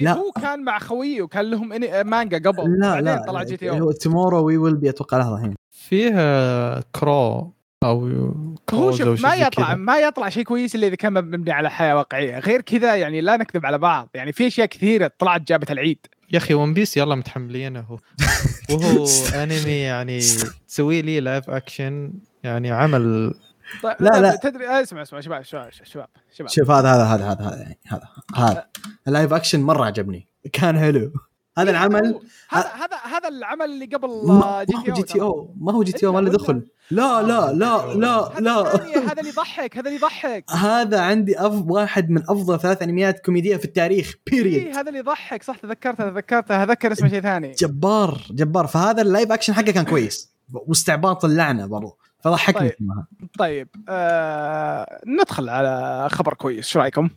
[0.00, 0.12] لا.
[0.12, 3.74] هو كان مع خويه وكان لهم إني- مانجا قبل لا بعدين لا طلع GTO.
[3.76, 5.54] هو tomorrow we will be أتوقع لحظة الحين.
[5.70, 7.52] فيه آه، Crow
[7.84, 9.74] أو هو Crows أو شوف ما يطلع.
[9.74, 12.38] ما يطلع شيء كويس إلا إذا كان مبني على حياة واقعية.
[12.38, 14.08] غير كذا يعني لا نكذب على بعض.
[14.14, 15.98] يعني في أشياء كثيرة طلعت جابت العيد.
[16.32, 17.84] يا أخي One Piece يلا متحملينه
[18.70, 20.20] وهو انمي يعني
[20.68, 23.34] تسوي لي live action يعني عمل
[23.82, 24.36] طيب لا، لا.
[24.36, 26.48] تدري آه، اسمع اسمع شباب شباب شباب شباب.
[26.48, 28.66] شوف هذا هذا هذا هذا هذا يعني هذا هذا.
[29.08, 30.28] ال live action مرة عجبني.
[30.52, 31.12] كان حلو.
[31.58, 35.02] هذا العمل هذا هذا هذا العمل اللي قبل ما جي ما تي هو أو جي
[35.02, 36.66] TO ما هو GTO ما له دخل.
[36.90, 38.76] لا لا لا لا لا.
[39.10, 43.56] هذا اللي يضحك هذا اللي يضحك هذا عندي أف واحد من أفضل ثلاث أنميات كوميدية
[43.56, 47.50] في التاريخ period إيه هذا اللي يضحك صح تذكرته تذكرته ذكر اسمه شيء ثاني.
[47.50, 48.66] جبار جبار.
[48.66, 50.32] فهذا ال live action حقه كان كويس.
[50.52, 51.98] واستعباط اللعنة برضو.
[52.22, 53.04] فضحكني طيب.
[53.38, 57.08] طيب آه ندخل على خبر كويس شو رأيكم؟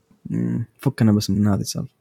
[0.77, 1.95] فكنا بس من هذه السالفة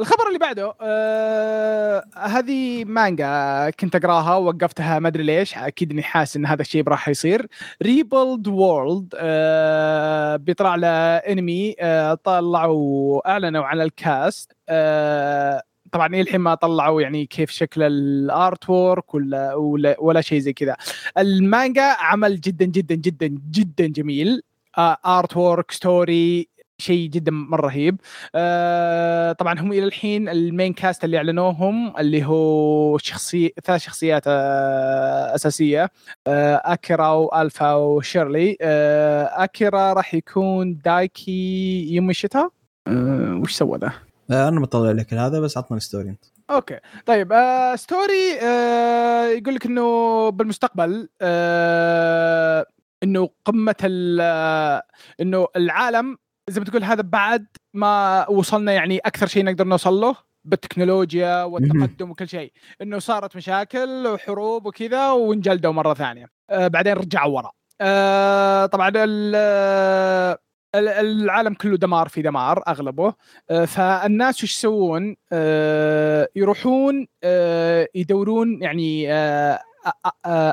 [0.00, 6.36] الخبر اللي بعده آه هذه مانجا كنت أقراها ووقفتها ما أدري ليش أكيد إني حاسس
[6.36, 7.46] إن هذا الشيء راح يصير
[7.82, 15.62] Rebuild World آه بيطلع له انمي آه طلعوا أعلنوا عن ال cast آه
[15.94, 20.52] طبعا إيه الحين ما طلعوا يعني كيف شكل ال artwork ولا ولا, ولا شيء زي
[20.52, 20.76] كذا.
[21.18, 24.42] المانجا عمل جدا جدا جدا جدا جميل.
[24.78, 28.00] artwork story شيء جدا مرة رهيب.
[28.34, 34.22] آه طبعا هم إلى الحين ال main cast اللي أعلنوهم اللي هو شخصي ثلاث شخصيات
[34.26, 35.90] آه أساسية.
[36.26, 38.56] آه أكيرا وألفا وشيرلي.
[38.60, 42.50] آه أكيرا راح يكون دايكي ياماشيتا؟
[42.86, 43.92] آه وش سوى ذا؟
[44.30, 46.24] آه، أنا بطلع لك هذا بس عطنا story أنت.
[46.50, 46.80] okay.
[47.06, 52.66] طيب آه story آه يقول لك إنه بالمستقبل آه
[53.02, 53.74] إنه قمة
[54.20, 54.82] آه،
[55.20, 56.16] إنه العالم
[56.50, 62.10] زي ما تقول هذا بعد ما وصلنا يعني أكثر شيء نقدر نوصل له بالتكنولوجيا والتقدم
[62.10, 62.52] وكل شيء.
[62.82, 66.26] إنه صارت مشاكل وحروب وكذا وانجلدوا مرة ثانية.
[66.50, 67.50] آه بعدين رجعوا ورا.
[67.80, 68.92] آه طبعا
[69.34, 70.38] آه،
[70.74, 73.14] العالم كله دمار في دمار أغلبه.
[73.50, 79.12] آه، فالناس وش يسوون؟ آه، يروحون آه، يدورون يعني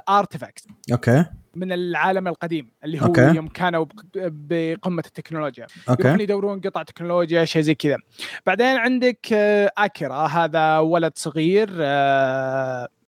[0.10, 1.26] artifact okay.
[1.56, 3.22] من العالم القديم اللي هو okay.
[3.36, 5.68] يوم كانوا بق- بقمة التكنولوجيا.
[5.88, 7.98] يروحون okay يدورون قطع تكنولوجيا شيء زي كذا.
[8.46, 9.34] بعدين عندك
[9.78, 11.70] اكيرا هذا ولد صغير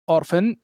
[0.10, 0.56] orphan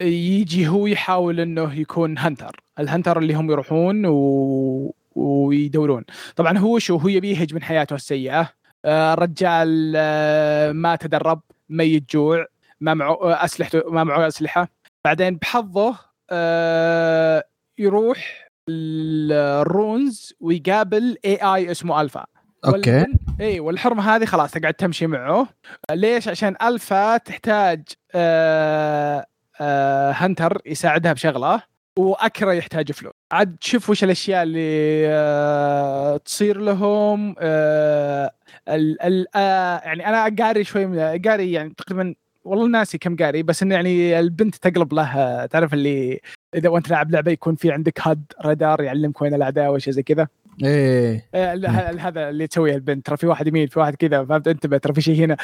[0.00, 4.94] يجي هو يحاول إنه يكون hunter ال hunter اللي هم يروحون و...
[5.14, 6.04] ويدورون.
[6.36, 8.52] طبعا هو شو هو يبي يهج من حياته السيئة.
[8.84, 12.46] آه، الرجال آه، ما تدرب ميت جوع
[12.80, 14.68] ما معه أسلحته ما معه أسلحة.
[15.04, 15.98] بعدين بحظه
[16.30, 17.44] آه،
[17.78, 22.26] يروح ال ruins ويقابل اي اي اسمه الفا
[22.64, 23.06] okay.
[23.40, 25.48] إي والحرمة هذه خلاص تقعد تمشي معه.
[25.90, 27.82] ليش؟ عشان الفا تحتاج
[28.14, 29.26] آه
[29.60, 31.62] آه hunter يساعدها بشغله
[31.98, 33.12] وأكيرا يحتاج فلوس.
[33.32, 38.32] عاد شوف وش الأشياء اللي آه تصير لهم آه
[38.68, 43.42] ال ال آه يعني أنا قاري شوي من قاري يعني تقريبا والله ناسي كم قاري
[43.42, 46.20] بس إنه يعني البنت تقلب له تعرف اللي
[46.54, 50.28] إذا وأنت لاعب لعبة يكون في عندك هاد رادار يعلمك وين الأعداء وشيء زي كذا.
[50.64, 51.24] إيه.
[51.34, 51.54] آه،
[51.98, 55.00] هذا اللي تسويه البنت ترى في واحد يمين في واحد كذا فهمت؟ انتبه ترى في
[55.00, 55.36] شيء هنا.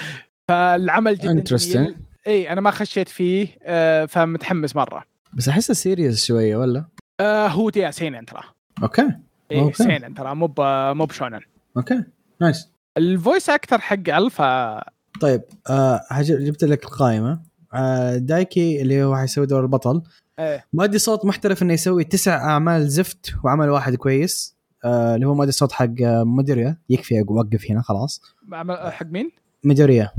[0.48, 2.11] فالعمل جدا Interesting.
[2.26, 5.04] إي أنا ما خشيت فيه آه، فمتحمس مرة.
[5.34, 6.84] بس أحسه serious شوية ولا؟
[7.20, 8.42] آه، هو تيا seinen ترى
[8.82, 9.08] okay.
[9.52, 9.72] إي.
[9.72, 10.54] seinen ترى مو
[10.94, 11.40] مو ب shonen.
[11.76, 12.04] okay.
[12.40, 14.82] nice ال voice actor حق ألفا.
[15.20, 17.42] طيب آه جبت لك القائمة.
[17.74, 20.02] آه دايكي اللي هو حيسوي دور البطل.
[20.38, 24.56] إيه مؤدي صوت محترف إنه يسوي تسع أعمال زفت وعمل واحد كويس.
[24.84, 28.22] آه اللي هو مؤدي الصوت حق آه، ميدوريا يكفي أوقف هنا خلاص.
[28.52, 29.30] عمل- حق مين؟
[29.64, 30.10] ميدوريا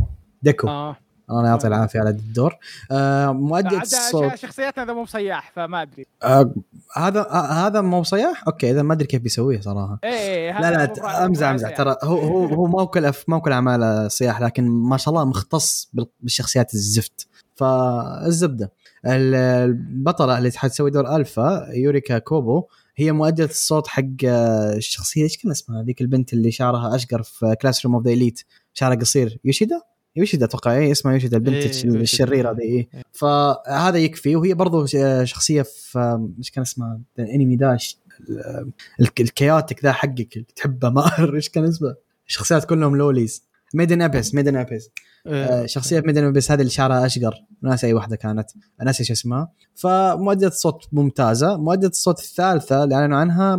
[0.42, 0.68] ديكو.
[0.68, 0.98] آه.
[1.40, 2.56] الله يعطيه العافية على الدور.
[2.92, 6.06] آه الصوت شخصيتنا هذا مو بصياح فما أدري.
[6.24, 6.54] آه
[6.98, 10.00] هذا آه هذا مو صياح okay إذا ما أدري كيف بيسويه صراحة.
[10.04, 11.78] إيه لا لا مو- أمزح أمزح.
[11.78, 15.90] ترى هو هو هو ما كل ما كل أعماله صياح لكن ما شاء الله مختص
[15.94, 17.28] بال- بالشخصيات الزفت.
[17.56, 18.72] فالزبدة.
[19.06, 22.64] ال- البطلة اللي حتسوي دور ألفا يوريكا كوبو
[22.96, 27.56] هي مؤدية الصوت حق آه، الشخصية إيش كان اسمها؟ ذيك البنت اللي شعرها أشقر في
[27.62, 28.42] Classroom of the Elite
[28.74, 29.40] شعرها قصير.
[29.46, 29.82] يوشيدا؟
[30.16, 31.86] يوشيدا أتوقع اي اسمها يوشيدا البنت إيه،.
[31.86, 32.88] الشريرة ذي إيه.
[33.12, 34.86] فهذا يكفي وهي برضو
[35.24, 37.98] شخصية في إيش كان اسمها؟ الأنمي داش
[38.30, 41.96] ال- الك- الكياتك ذا حقك تحبه ما إيش كان اسمه.
[42.28, 43.44] الشخصيات كلهم lolis.
[43.76, 44.90] Made in Abyss Made in Abyss
[45.28, 48.50] آه، شخصية Made in Abyss هذه اللي شعرها اشقر ناسي أي واحدة كانت.
[48.84, 49.52] ناسي إيش اسمها.
[49.76, 51.58] فمؤدية الصوت ممتازة.
[51.58, 53.56] مؤدية الصوت الثالثة اللي أعلنوا عنها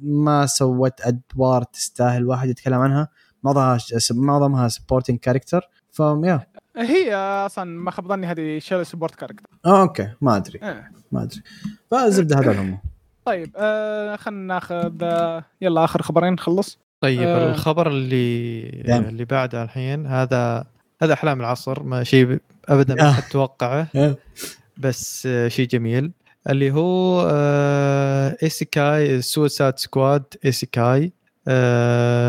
[0.00, 3.08] ما سوت أدوار تستاهل واحد يتكلم عنها.
[3.44, 3.78] معظمها
[4.10, 10.08] معظمها supporting character فيا هي أصلا ما خاب ظني هذه شيل support character آه okay.
[10.20, 10.60] ما أدري.
[10.62, 10.90] إيه.
[11.12, 11.42] ما أدري.
[11.90, 12.78] فالزبده هذا هم.
[13.24, 17.50] طيب آه خلينا ناخذ آه، يلا آخر خبرين نخلص طيب آه.
[17.50, 19.04] الخبر اللي دام.
[19.04, 20.64] اللي بعده الحين هذا
[21.02, 23.12] هذا أحلام العصر ما شيء ابدا ما آه.
[23.12, 23.88] حد توقعه
[24.76, 26.12] بس آه، شيء جميل.
[26.48, 27.28] اللي هو
[28.42, 31.12] Isekai Suicide Squad Isekai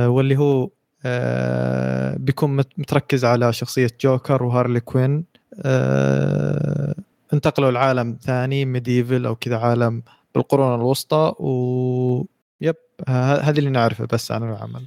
[0.08, 0.70] واللي هو
[1.06, 5.26] آه، بيكون مت- متركز على شخصية جوكر وهارلي كوين.
[5.62, 6.96] آه
[7.34, 10.04] انتقلوا لعالم ثاني medieval أو كذا عالم
[10.36, 12.26] بالقرون الوسطى و
[12.62, 12.76] yep
[13.08, 14.86] هذه اللي نعرفه بس عن العمل.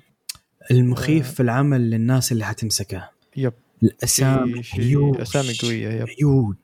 [0.70, 1.34] المخيف آه.
[1.34, 3.08] في العمل للناس اللي حتمسكه.
[3.36, 3.52] yep.
[3.82, 6.06] الأسامي huge أسامي قوية yep.
[6.18, 6.56] huge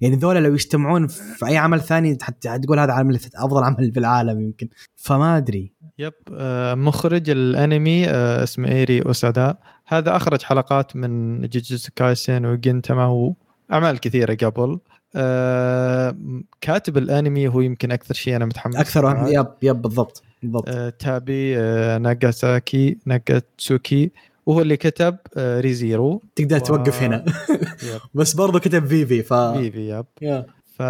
[0.00, 3.98] يعني ذولا لو يجتمعون في أي عمل ثاني حت- حتقول هذا عمل أفضل عمل في
[4.00, 4.68] العالم يمكن.
[4.96, 5.72] فما أدري.
[5.98, 9.56] yep آه، مخرج الانمي آه، اسمه إيري أوسادا.
[9.86, 13.34] هذا أخرج حلقات من جوجوتسو كايسن وجنتاما
[13.70, 14.78] واعمال كثيرة قبل.
[15.16, 16.16] آه،
[16.60, 19.24] كاتب الانمي هو يمكن أكثر شيء أنا متحمس أكثر.
[19.28, 20.68] yep yep بالضبط بالضبط.
[20.98, 24.10] تابي آه، ناغاساكي ناغاتسوكي
[24.46, 26.22] وهو اللي كتب Re:Zero.
[26.36, 27.24] تقدر و- توقف هنا
[28.14, 29.88] بس برضو كتب فيفي ف فيفي
[30.22, 30.44] yep.
[30.76, 30.82] ف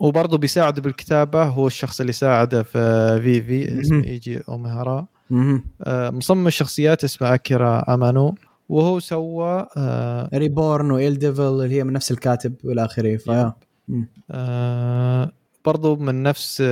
[0.00, 4.04] وبرضه بيساعده بالكتابة هو الشخص اللي ساعده في فيفي اسمه مهم.
[4.06, 5.06] ايجي اومهارا.
[5.82, 8.34] آه، مصمم الشخصيات اسمه أكيرا أمانو.
[8.68, 13.52] وهو سوى آه، ريبورن و eldLIVE اللي هي من نفس الكاتب والى اخره ف yeah
[13.88, 14.08] مم.
[14.30, 15.32] آه،
[15.64, 16.62] برضو من نفس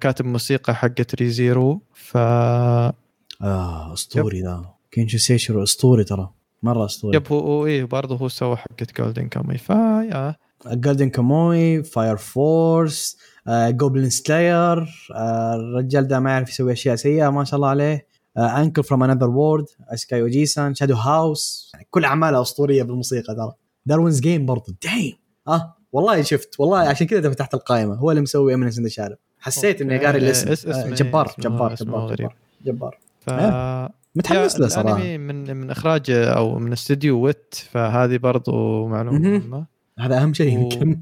[0.00, 4.64] كاتب موسيقى حقت Re:Zero ف آه أسطوري ذا.
[4.90, 6.30] كينيتشيرو سويهيرو أسطوري ترى.
[6.62, 7.16] مرة أسطوري.
[7.16, 10.34] yep هو هو إيه برضه هو سوى حقت Golden Kamuy ف yeah.
[10.66, 13.18] Golden Kamuy Fire Force
[13.48, 14.78] Goblin Slayer
[15.14, 18.06] آه، الرجال ده ما يعرف يسوي أشياء سيئة ما شاء الله عليه.
[18.38, 23.52] Uncle from Another World Isekai Ojisan Shadow House يعني كل أعماله أسطورية بالموسيقى ترى.
[23.86, 25.12] Darwin's Game برضه دايم
[25.48, 27.94] آه والله شفت والله عشان كذا فتحت القائمة.
[27.94, 29.98] هو اللي مسوي Eminence in Shadow حسيت إني.
[29.98, 30.70] قاري الاسم.
[30.70, 32.28] آه، إيه؟ جبار اسمه- جبار جبار غريب.
[32.64, 32.98] جبار
[33.28, 33.88] جبار.
[33.88, 38.86] ف متحمس يا له صراحة الأنمي من من إخراج أو من استوديو Wit فهذه برضو
[38.86, 39.30] معلومة مهم.
[39.32, 39.77] مهمة.
[40.00, 41.00] هذا أهم شيء و- يمكن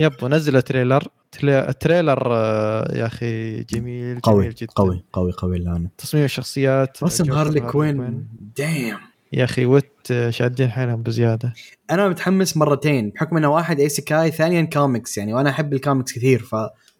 [0.00, 4.72] yep ونزل trailer tre- ال trailer آه، يا أخي جميل قوي جميل جدا.
[4.72, 5.88] قوي قوي قوي الآن.
[5.98, 8.26] تصميم الشخصيات رسم هارلي كوين.
[8.56, 8.96] دايم
[9.32, 11.52] يا أخي Wit آه، شادين حيلهم بزيادة.
[11.90, 16.54] أنا متحمس مرتين بحكم إنه واحد isekai ثانيا كوميكس يعني وأنا أحب الكوميكس كثير ف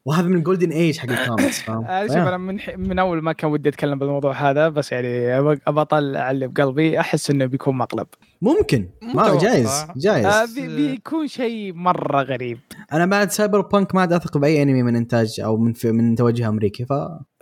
[0.06, 2.16] وهذا من ال golden age حق الكوميكس فاهم آه، شوف.
[2.16, 6.30] أنا من ح- من أول ما كان ودي أتكلم بالموضوع هذا بس يعني ابى أطلع
[6.30, 7.00] اللي بقلبي.
[7.00, 8.06] أحس إنه بيكون مقلب.
[8.42, 8.88] ممكن.
[9.14, 9.38] ما.
[9.38, 10.26] جايز جايز.
[10.26, 12.58] آه بي بيكون شيء مرة غريب.
[12.92, 16.48] أنا بعد Cyberpunk ما عاد أثق بأي أنمي من إنتاج أو من في من توجه
[16.48, 16.92] أمريكي ف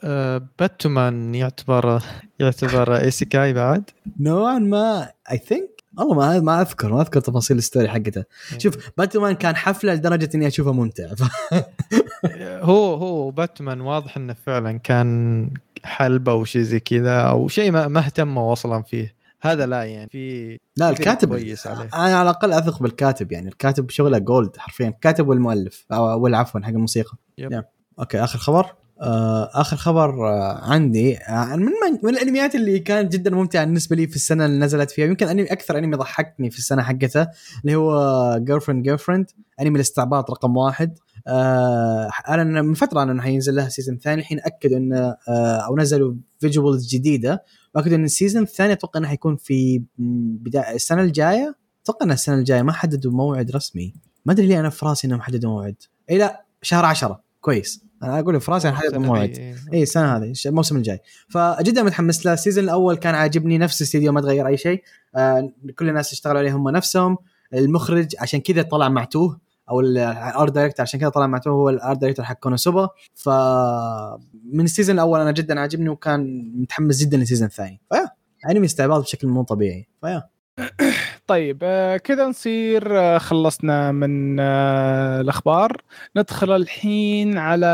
[0.05, 2.03] آه، باتمان يعتبر
[2.41, 3.91] يعتبر isekai بعد.
[4.21, 8.25] نوعا ما I think والله ما ما أذكر ما أذكر تفاصيل ال story حقته.
[8.59, 11.15] شوف باتمان كان حفلة لدرجة إني أشوفه ممتع.
[11.15, 11.23] ف...
[12.71, 15.51] هو هو باتمان واضح إنه فعلا كان
[15.85, 19.15] حلبة أو شيء زي كذا أو شيء ما ما اهتموا أصلا فيه.
[19.43, 21.89] هذا لا يعني في لا الكاتب كويس عليه.
[21.95, 23.49] أنا على الأقل أثق بالكاتب يعني.
[23.49, 24.89] الكاتب شغله gold حرفيا.
[24.89, 27.17] الكاتب والمؤلف أو عفوا حق الموسيقى.
[27.39, 27.53] yep.
[27.53, 27.65] yep.
[27.99, 28.82] okay آخر خبر؟
[29.55, 31.73] آخر خبر آه عندي آه من,
[32.03, 35.07] من الأنميات اللي كانت جدا ممتعة بالنسبة لي في السنة اللي نزلت فيها.
[35.07, 37.27] يمكن أنمي أكثر أنمي ضحكني في السنة حقته
[37.65, 39.31] اللي هو Girlfriend Girlfriend
[39.61, 40.99] أنمي الاستعباط رقم واحد.
[41.27, 44.21] آه أنا من فترة انه حينزل لها season ثاني.
[44.21, 47.45] الحين أكدوا انه آه أو نزلوا visuals جديدة.
[47.75, 49.83] وأكدوا إن ال season الثاني أتوقع إنه حيكون في
[50.43, 51.57] بداية السنة الجاية.
[51.85, 52.63] أتوقع ان السنة الجاية.
[52.63, 53.95] ما حددوا موعد رسمي.
[54.27, 55.77] ما أدري ليه أنا في راسي إنهم حددوا موعد.
[56.11, 57.23] إي لا شهر عشرة.
[57.41, 57.85] كويس.
[58.03, 61.01] أنا أقول في راسي حددوا السنة موعد اي السنة هذه الموسم الجاي.
[61.29, 62.33] فجدا متحمس له.
[62.33, 64.83] ال season الأول كان عاجبني نفس الاستديو ما تغير أي شيء.
[65.17, 67.19] آه كل الناس اشتغلوا عليه هم نفسهم.
[67.55, 69.41] المخرج عشان كذا طلع معتوه
[69.71, 72.89] أو ال art director عشان كذا طلع معتوه هو ال art director حق KonoSuba.
[73.15, 73.29] ف
[74.53, 77.81] من ال season الأول أنا جدا عاجبني وكان متحمس جدا لل season الثاني.
[77.93, 78.09] ف yeah
[78.51, 79.89] أنمي استعباط بشكل مو طبيعي.
[80.01, 80.23] ف yeah.
[81.27, 85.83] طيب آه كذا نصير آه خلصنا من آه الأخبار.
[86.17, 87.67] ندخل الحين على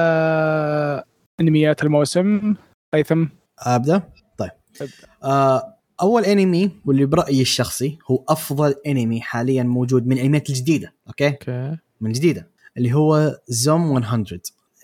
[1.41, 2.55] أنميات الموسم.
[2.95, 3.25] هيثم
[3.59, 4.03] أبدأ؟
[4.39, 4.51] طيب.
[4.81, 4.93] ابدأ.
[5.25, 11.29] آه أول أنمي واللي برأيي الشخصي هو أفضل أنمي حاليا موجود من الأنميات الجديدة okay؟
[11.29, 11.77] okay.
[12.01, 14.17] من جديدة اللي هو Zom 100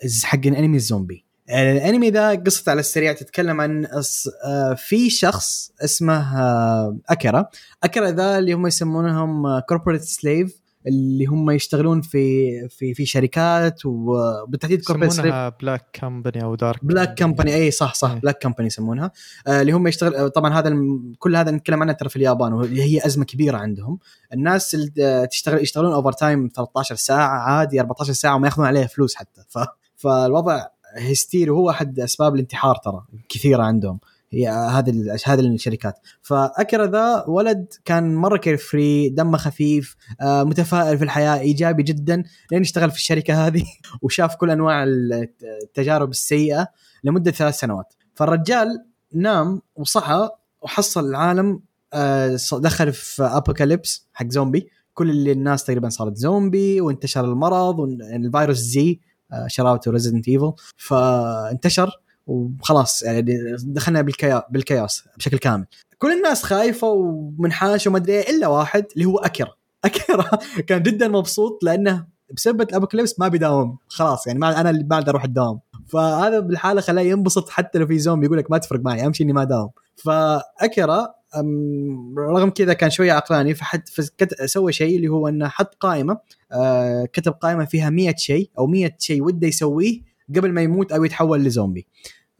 [0.05, 1.24] إز- حق انمي الزومبي.
[1.49, 3.87] الأنمي ذا قصته على السريع تتكلم عن
[4.45, 7.45] آه، في شخص اسمه آه، اكيرا
[7.83, 14.81] اكيرا ذا اللي هم يسمونهم corporate slave اللي هم يشتغلون في في في شركات وبالتحديد
[14.83, 18.19] corporate slave يسمونها black company أو dark black company اي صح صح إيه.
[18.19, 19.11] black company يسمونها.
[19.47, 21.13] آه اللي هم يشتغل آه، طبعا هذا الم...
[21.19, 23.99] كل هذا نتكلم عنه ترى في اليابان واللي هي أزمة كبيرة عندهم.
[24.33, 29.15] الناس اللي آه، تشتغل يشتغلون overtime 13 ساعة عادي 14 ساعة وما ياخذون عليها فلوس
[29.15, 29.41] حتى.
[29.49, 29.59] ف...
[29.95, 30.65] فالوضع
[30.97, 33.99] هستيري وهو أحد أسباب الانتحار ترى كثيرة عندهم.
[34.31, 35.99] هي هذه هذه الشركات.
[36.21, 42.23] فأكيرا ذا ولد كان مرة carefree دمه خفيف آه، متفائل في الحياة إيجابي جدا.
[42.51, 43.63] لين اشتغل في الشركة هذه
[44.01, 44.83] وشاف كل أنواع
[45.63, 46.67] التجارب السيئة
[47.03, 47.93] لمدة ثلاث سنوات.
[48.15, 50.29] فالرجال نام وصحى
[50.61, 51.59] وحصل العالم
[51.93, 54.69] آه، دخل في apocalypse حق زومبي.
[54.93, 58.99] كل اللي الناس تقريبا صارت زومبي وانتشر المرض والفيروس زي
[59.47, 61.91] شروات Resident Evil فانتشر
[62.27, 65.65] وخلاص يعني دخلنا بال chao- بال chaos بشكل كامل.
[65.97, 69.53] كل الناس خايفة ومنحاشة وما أدري إيه إلا واحد اللي هو أكيرا.
[69.85, 70.29] أكيرا
[70.67, 73.77] كان جدا مبسوط لأنه بسبب ال apocalypse ما بيداوم.
[73.87, 75.59] خلاص يعني ما أنا اللي بعد أروح الدوام.
[75.87, 79.23] فهذا بالحالة خلاه ينبسط حتى لو في زومبي يقول لك ما تفرق معي أهم شيء
[79.25, 81.07] إني ما داوم فأكيرا
[82.17, 83.81] رغم كذا كان شوية عقلاني فحد
[84.45, 86.17] سوى شيء اللي هو إنه حط قائمة
[86.51, 90.01] آه، كتب قائمة فيها 100 شيء أو 100 شيء وده يسويه
[90.35, 91.87] قبل ما يموت أو يتحول لزومبي.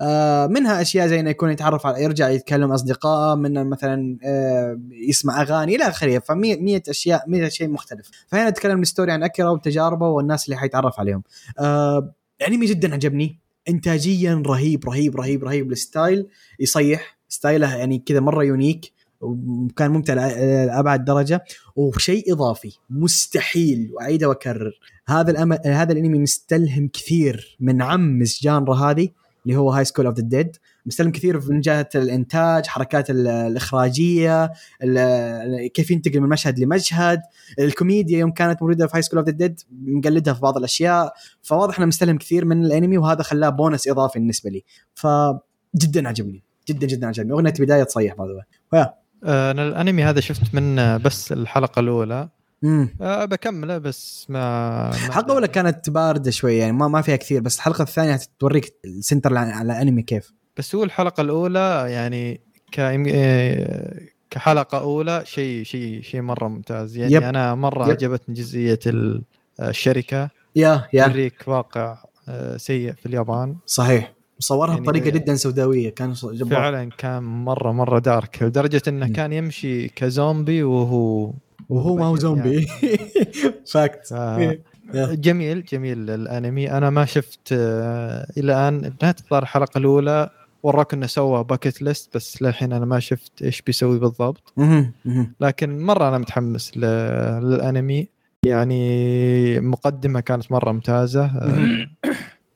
[0.01, 5.41] آه، منها أشياء زي إنه يكون يتعرف على يرجع يتكلم اصدقائه منها مثلا آه، يسمع
[5.41, 6.19] أغاني إلى آخره.
[6.19, 8.11] ف 100 أشياء 100 شيء مختلف.
[8.27, 11.23] فهنا نتكلم ال story عن اكيرا وتجاربه والناس اللي حيتعرف عليهم.
[11.59, 13.39] آه، الانمي جدا عجبني.
[13.69, 15.71] انتاجيا رهيب رهيب رهيب رهيب.
[15.71, 16.27] ال style
[16.59, 17.15] يصيح.
[17.29, 18.91] style ه يعني كذا مرة unique
[19.21, 21.43] وكان ممتع لأبعد درجة
[21.75, 24.79] وشيء إضافي مستحيل وأعيده وأكرر.
[25.07, 25.53] هذا الأم...
[25.53, 29.09] هذا الأنمي مستلهم كثير من عمس genre هذه
[29.45, 34.51] اللي هو High School of the Dead مستلهم كثير من جهة الإنتاج حركات ال- الإخراجية
[34.83, 37.21] ال- كيف ينتقل من مشهد لمشهد.
[37.59, 41.13] الكوميديا يو كان موجودة في High School of the Dead مقلدها في بعض الأشياء.
[41.41, 44.63] فواضح إنه مستلهم كثير من الأنمي وهذا خلاه بونس إضافي بالنسبة لي.
[44.93, 46.43] فجدا عجبني.
[46.67, 47.31] جدا جدا عجبني.
[47.33, 48.27] أغنية بداية تصيح بعد
[49.23, 52.29] آه، أنا الأنمي هذا شفت منه بس الحلقة الأولى.
[52.63, 54.39] امم أه بكمله بس ما,
[54.89, 58.73] ما الحلقة الأولى كانت باردة شوية يعني ما ما فيها كثير بس الحلقة الثانية هتوريك
[58.85, 60.33] ال center على على انمي كيف.
[60.57, 62.41] بس هو الحلقة الأولى يعني
[62.71, 63.99] ك آه،
[64.29, 66.97] كحلقة أولى شيء شيء شيء مرة ممتاز.
[66.97, 67.23] يعني yep.
[67.23, 67.91] أنا مرة يب.
[67.91, 69.23] عجبتني جزئية ال-
[69.61, 70.29] الشركة.
[70.55, 71.07] yeah yeah.
[71.07, 71.97] توريك واقع
[72.29, 73.55] آه، سيء في اليابان.
[73.65, 74.13] صحيح.
[74.39, 75.89] وصورها يعني- بطريقة جدا سوداوية.
[75.89, 76.49] كان جبار.
[76.59, 79.07] فعلا كان مرة مرة dark لدرجة إنه.
[79.07, 81.33] كان يمشي كزومبي وهو
[81.69, 82.67] وهو ما هو زومبي.
[83.71, 84.59] fact yeah.
[85.15, 86.71] جميل جميل الأنمي.
[86.71, 88.93] أنا ما شفت آه، إلى الآن.
[89.01, 90.29] نهايه الظاهر الحلقة الأولى.
[90.63, 94.53] وراك إنه سوى باكيت ليست بس للحين أنا ما شفت إيش بيسوي بالضبط.
[95.39, 98.07] لكن مرة أنا متحمس للأنمي.
[98.45, 101.25] يعني مقدمة كانت مرة ممتازة.
[101.25, 101.87] آه،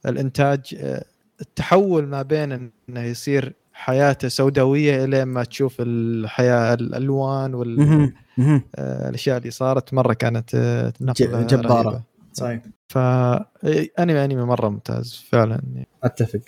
[0.05, 1.03] الإنتاج آه،
[1.41, 7.53] التحول ما بين إنه يصير حياته سوداوية إلى ما تشوف الحياة الألوان.
[7.53, 9.93] والاشياء اللي صارت.
[9.93, 11.81] مرة كانت آه، نقلة ج- جبارة.
[11.89, 12.03] رهيبة.
[12.33, 12.61] صحيح.
[12.93, 15.61] فانمي أنمي مرة ممتاز فعلا.
[16.03, 16.41] أتفق.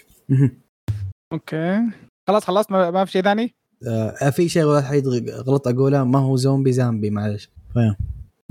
[1.33, 1.81] okay.
[2.27, 2.71] خلاص خلصت.
[2.71, 3.55] ما ما في شيء ثاني؟
[3.87, 5.03] آه في شيء واحد
[5.47, 6.03] غلط أقوله.
[6.03, 7.49] ما هو زومبي زامبي معلش.
[7.75, 7.95] فاهم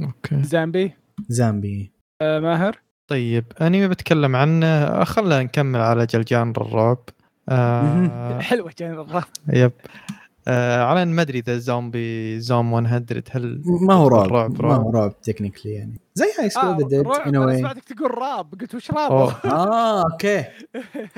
[0.00, 0.42] okay.
[0.42, 0.92] زامبي.
[1.28, 1.92] زامبي.
[2.22, 2.78] آه ماهر؟
[3.10, 5.04] طيب أنمي بتكلم عنه.
[5.04, 6.98] خلينا نكمل على ال genre الرعب.
[7.48, 9.72] آه حلوة كان الرف yep.
[10.48, 14.90] آه على ما أدري إذا zombie Zom 100 هل ما هو رعب رعب؟ ما هو
[14.90, 14.96] رعب.
[14.96, 16.00] رعب technically يعني.
[16.14, 18.54] زي High آه School the Dead رعب، ان أنا سمعتك تقول راب.
[18.60, 19.12] قلت وش راب؟
[19.44, 20.44] آه okay.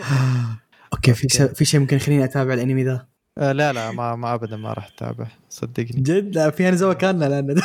[0.94, 3.06] أوكي في شيء في شيء ممكن يخليني أتابع الأنمي ذا؟
[3.38, 5.26] آه لا لا ما ما ابدا ما راح أتابع.
[5.48, 6.00] صدقني.
[6.02, 7.62] جد؟ لا في نزوه كاننا لأن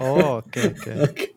[0.00, 0.68] أوه أوكي.
[1.00, 1.34] أوكي.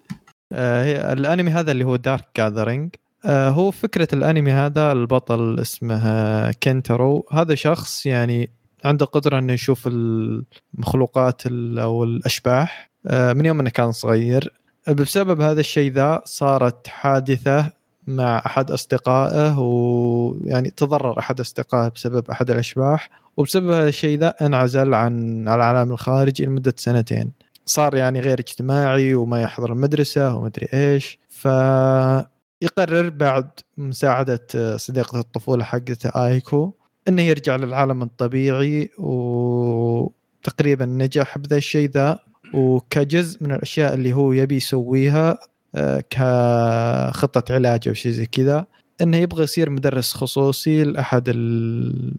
[0.54, 2.90] آه الانمي هذا اللي هو دارك جاذرينج
[3.26, 8.50] آه هو فكرة الانمي هذا البطل اسمه كنترو هذا شخص يعني
[8.86, 14.54] عنده قدرة إنه يشوف المخلوقات ال- أو الأشباح آه من يوم إنه كان صغير.
[14.88, 17.72] بسبب هذا الشيء ذا صارت حادثة
[18.08, 23.10] مع أحد أصدقائه ويعني تضرر أحد أصدقائه بسبب أحد الأشباح.
[23.38, 27.32] وبسبب هذا الشيء ذا انعزل عن العالم الخارجي لمدة سنتين.
[27.68, 31.20] صار يعني غير اجتماعي وما يحضر المدرسة ومدري إيش.
[31.30, 34.48] فيقرر بعد مساعدة
[34.78, 36.72] صديقة الطفولة حقته آيكو
[37.08, 42.20] إنه يرجع للعالم الطبيعي وتقريبا نجح بذا الشيء ذا.
[42.54, 45.38] وكجزء من الأشياء اللي هو يبي يسويها
[45.76, 48.66] آه، كخطة علاج أو شيء زي كذا
[49.02, 52.14] إنه يبغى يصير مدرس خصوصي لأحد ال...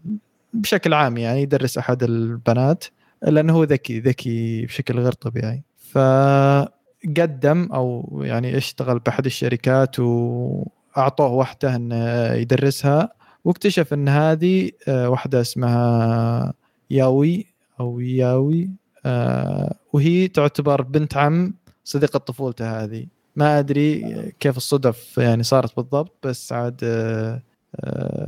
[0.53, 2.85] بشكل عام يعني يدرس أحد البنات.
[3.21, 5.63] لأنه هو ذكي ذكي بشكل غير طبيعي.
[5.91, 13.13] فقدم أو يعني اشتغل بأحد الشركات وأعطوه واحدة إنه يدرسها
[13.45, 16.53] واكتشف إن هذه آه، واحدة اسمها
[16.89, 17.45] ياوي
[17.79, 18.69] أو ياوي
[19.05, 21.53] آه، وهي تعتبر بنت عم
[21.83, 23.05] صديقة طفولته هذه.
[23.35, 24.01] ما أدري
[24.39, 27.41] كيف الصدف يعني صارت بالضبط بس عاد آه،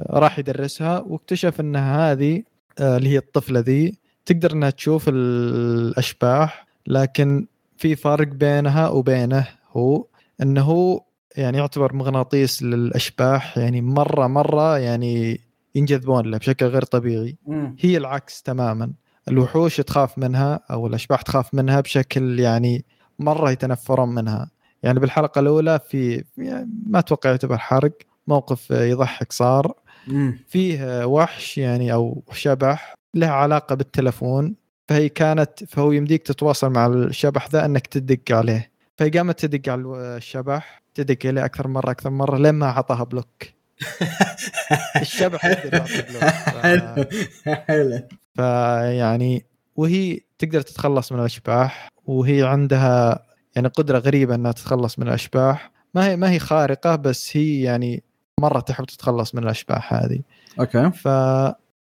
[0.09, 2.43] راح يدرسها واكتشف إن هذه
[2.79, 7.47] اللي هي الطفلة ذي تقدر إنها تشوف الأشباح لكن
[7.78, 10.05] في فرق بينها وبينه هو
[10.41, 11.03] إنه هو
[11.38, 15.41] يعني يعتبر مغناطيس للأشباح يعني مرة مرة يعني
[15.76, 17.38] ينجذبون له بشكل غير طبيعي.
[17.80, 18.93] هي العكس تماما.
[19.28, 22.86] الوحوش تخاف منها أو الأشباح تخاف منها بشكل يعني
[23.19, 24.51] مرة يتنفرون منها.
[24.84, 27.93] يعني بالحلقة الأولى في يعني ما أتوقع يعتبر حرق
[28.28, 29.74] موقف يضحك صار.
[30.07, 30.39] مم.
[30.47, 32.93] فيه وحش يعني أو شبح.
[33.16, 34.55] له علاقة بالتلفون
[34.88, 38.72] فهي كانت فهو يمديك تتواصل مع الشبح ذا إنك تدق عليه.
[38.97, 39.84] فهي قامت تدق على
[40.18, 43.43] الشبح تدق عليه أكثر مرة أكثر مرة لين ما أعطاها block.
[45.01, 45.84] الشبح يقدر
[46.64, 47.05] حلو
[47.45, 48.01] حلو.
[48.36, 49.45] فيعني
[49.76, 55.72] وهي تقدر تتخلص من الأشباح وهي عندها يعني قدرة غريبة إنها تتخلص من الأشباح.
[55.93, 58.03] ما هي ما هي خارقة بس هي يعني
[58.39, 60.22] مرة تحب تتخلص من الأشباح هذه.
[60.59, 60.91] أوكي.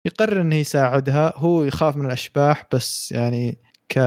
[0.06, 1.32] فيقرر إنه يساعدها.
[1.36, 3.98] هو يخاف من الأشباح بس يعني ك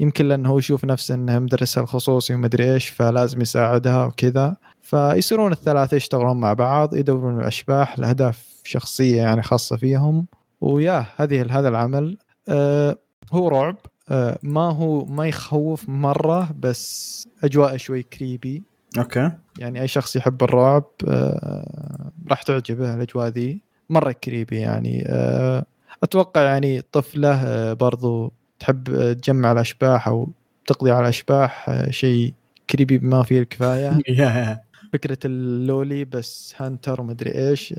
[0.00, 4.56] يمكن لأنه هو يشوف نفسه إنه مدرسها الخصوصي ومدري إيش فلازم يساعدها وكذا.
[4.82, 10.26] فيصيرون الثلاثة يشتغلون مع بعض يدورون الأشباح لأهداف شخصية يعني خاصة فيهم.
[10.60, 12.18] و yeah هذه هذا العمل.
[12.48, 12.96] آه
[13.32, 13.76] هو رعب.
[14.08, 18.62] آه ما هو ما يخوف مرة بس اجواء شوي creepy
[18.98, 19.30] okay.
[19.58, 23.71] يعني أي شخص يحب الرعب آه راح تعجبه الأجواء ذي.
[23.90, 25.64] مرة creepy يعني آه
[26.02, 30.28] أتوقع يعني طفلة آه برضو تحب تجمع الاشباح أو
[30.66, 32.34] تقضي على الاشباح آه شيء
[32.70, 33.98] creepy بما فيه الكفاية
[34.92, 37.74] فكرة ال loli ghost hunter ومدري إيش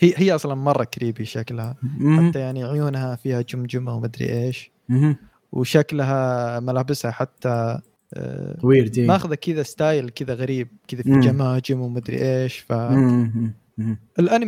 [0.00, 1.76] هي هي أصلا مرة creepy شكلها.
[2.18, 4.70] حتى يعني عيونها فيها جمجمة ومدري إيش.
[5.52, 7.78] وشكلها ملابسها حتى
[8.62, 9.00] weird.
[9.00, 11.20] ماخذة كذا style كذا غريب كذا في.
[11.20, 13.98] جماجم ومدري إيش فالانمي مم.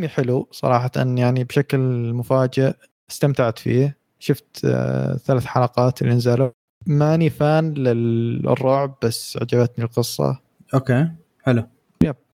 [0.09, 1.79] حلو صراحة يعني بشكل
[2.15, 2.73] مفاجئ
[3.11, 3.97] استمتعت فيه.
[4.19, 6.51] شفت آه، ثلاث حلقات اللي نزلوا.
[6.87, 10.41] ماني fan للرعب بس عجبتني القصة.
[10.75, 11.09] okay
[11.43, 11.65] حلو.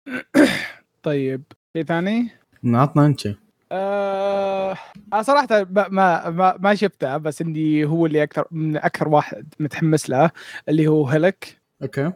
[1.02, 1.42] طيب
[1.76, 2.28] شيء ثاني؟
[2.64, 3.20] عطنا أنت.
[3.20, 3.34] شيء.
[3.72, 4.76] آه
[5.22, 5.88] صراحة ما
[6.30, 10.30] ما, ما شفته بس إني هو اللي أكثر من أكثر واحد متحمس له
[10.68, 11.60] اللي هو هلك.
[11.82, 12.12] okay.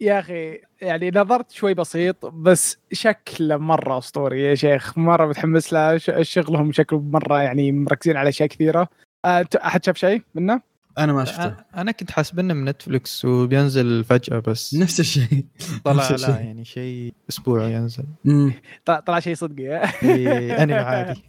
[0.00, 5.96] يا أخي يعني نظرت شوي بسيط بس شكله مرة أسطوري يا شيخ مرة متحمس له
[5.98, 8.88] ش- شغلهم شكله مرة يعني مركزين على أشياء كثيرة
[9.24, 10.60] آه، أحد شاف شيء منه؟
[10.98, 15.44] أنا ما شفته أنا كنت حاسب انه من نتفلكس وبينزل فجأة بس نفس الشيء
[15.84, 16.38] طلع نفس لا.
[16.40, 18.04] يعني شيء أسبوع ينزل.
[18.84, 21.22] طلع, شيء صدقي؟ إيه، أنمي عادي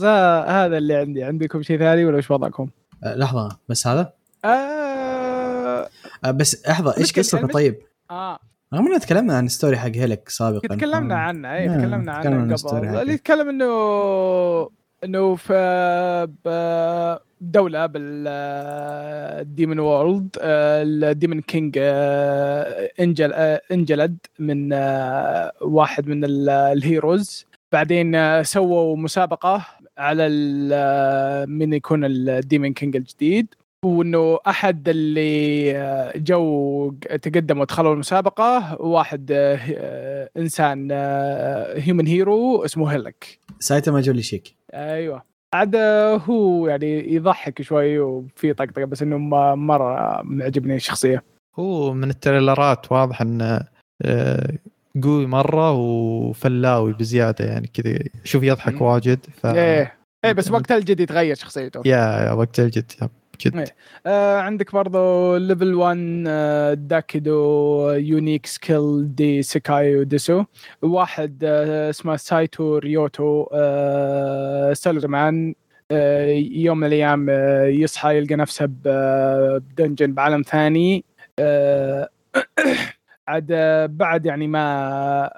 [0.47, 2.67] هذا اللي عندي عندكم شيء ثاني ولا وش وضعكم؟
[3.03, 4.13] آه، لحظة بس هذا
[4.45, 4.90] آه،
[6.29, 7.75] بس لحظة إيش قصته طيب؟
[8.11, 8.39] آه.
[8.73, 10.75] رغم اننا تكلمنا عن story حق هيلك سابقا.
[10.75, 13.01] تكلمنا عنه اي آه، تكلمنا تكلمنا عن عنه قبل.
[13.01, 14.69] اللي يتكلم إنه
[15.03, 16.27] إنه في
[17.41, 21.78] دولة بال demon world ال demon king
[22.99, 29.65] انجلد آه، انجلد من آه، واحد من ال- ال heroes بعدين آه، سووا مسابقة
[29.97, 30.27] على
[30.73, 33.47] آه، من يكون ال demon king الجديد.
[33.86, 40.91] وانه احد اللي آه، جو تقدموا ودخلوا المسابقة واحد آه، آه، انسان
[41.82, 43.39] human hero اسمه هيلك.
[43.59, 45.23] سايتاما جولي شيك أيوه.
[45.53, 45.75] عاد
[46.29, 51.23] هو يعني يضحك شوي وفي طقطقة بس إنه ما مرة معجبني الشخصية.
[51.59, 53.59] هو من ال trailerات واضح انه
[55.03, 58.82] قوي مرة وفلاوي بزيادة يعني كذا شوف يضحك.
[58.82, 59.93] واجد ف إيه.
[60.25, 61.82] إيه بس وقت الجد يتغير شخصيته.
[61.86, 63.09] yeah yeah وقت الجد yep،
[63.41, 63.65] جد إيه.
[64.05, 70.43] آه عندك برضو level 1 آه だけど unique skill で 最強です.
[70.81, 75.55] واحد آه اسمه سايتو ريوتو آه salaryman
[75.91, 81.05] آه يوم من الأيام آه يصحى يلقى نفسه ب- ب dungeon بعالم ثاني.
[81.39, 82.09] آه
[83.27, 85.29] عاد آه، بعد يعني ما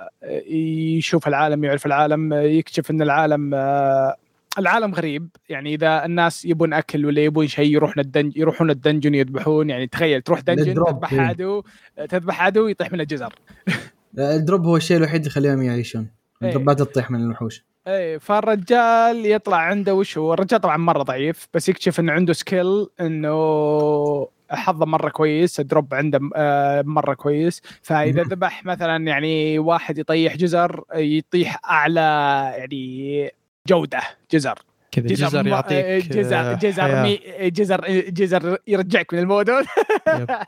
[0.47, 4.15] يشوف العالم يعرف العالم آه، يكتشف إن العالم آه،
[4.59, 5.29] العالم غريب.
[5.49, 9.69] يعني إذا الناس يبون أكل ولا يبون شيء يروحون ال dunge- يروحون ال dungeon يذبحون.
[9.69, 11.21] يعني تخيل تروح dungeon تذبح إيه.
[11.21, 11.63] عدو
[12.09, 13.35] تذبح عدو يطيح من الجزر.
[14.17, 16.07] الدروب هو الشيء الوحيد اللي يخليهم يعيشون.
[16.41, 16.47] إيه.
[16.47, 17.65] الدروبات تطيح من الوحوش.
[17.87, 22.88] اي فالرجال يطلع عنده وش هو؟ الرجال طبعا مرة ضعيف بس يكتشف إنه عنده skill
[23.01, 27.61] إنه حظه مرة كويس الدروب عنده آه، مرة كويس.
[27.81, 28.23] فإذا.
[28.23, 32.01] ذبح مثلا يعني واحد يطيح جزر يطيح أعلى
[32.57, 33.31] يعني
[33.68, 33.99] جودة
[34.32, 34.59] جزر
[34.91, 37.03] كذا جزر ما- يعطيك جزر آه، جزر.
[37.03, 39.20] مي جزر جزر يرجعك من
[40.20, 40.30] يب.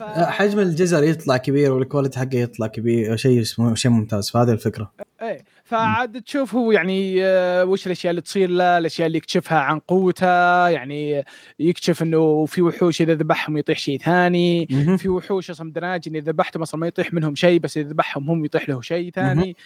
[0.00, 4.92] آه، حجم الجزر يطلع كبير والكواليتي حقه يطلع كبير شيء اسمه شيء ممتاز فهذه الفكرة
[5.22, 9.78] إيه فعاد تشوف هو يعني آه، وش الاشياء اللي تصير له الاشياء اللي يكتشفها عن
[9.78, 11.24] قوته يعني
[11.58, 14.66] يكتشف انه في وحوش اذا ذبحهم يطيح شيء ثاني.
[14.98, 18.44] في وحوش أصلا دناجن اذا ذبحتهم أصلا ما يطيح منهم شيء بس اذا ذبحهم هم
[18.44, 19.56] يطيح له شيء ثاني.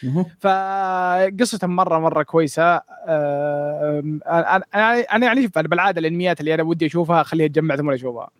[0.40, 4.02] فقصته مره مره كويسه آه،
[5.12, 8.30] أنا يعني بالعاده الانميات اللي أنا ودي اشوفها اخليها تجمع ثم اشوفها.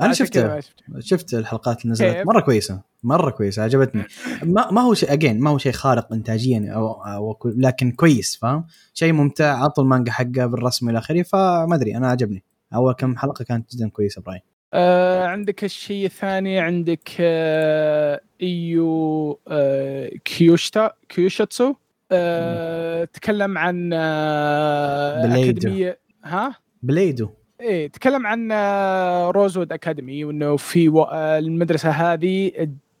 [0.00, 0.60] أنا شفته.
[0.98, 2.16] شفت الحلقات اللي نزلت.
[2.16, 4.04] كيف؟ مرة كويسة مرة كويسة عجبتني.
[4.42, 8.64] ما, ما هو شيء اجين ما هو شيء خارق انتاجيا أو كو- لكن كويس فاهم؟
[8.94, 12.42] شيء ممتع عطوا المانجا حقه بالرسم إلى آخره فما أدري أنا عجبني.
[12.74, 14.40] أول كم حلقة كانت جدا كويسة براي
[14.74, 21.74] آه عندك الشيء الثاني عندك آه إيو آه كيوشتا كيوشاتسو.
[22.12, 25.50] آه تكلم عن آه بليدو.
[25.50, 27.28] اكاديميه ها؟ بليدو.
[27.62, 32.50] إيه تكلم عن آه، روزوود academy وإنه في و- آه، المدرسة هذه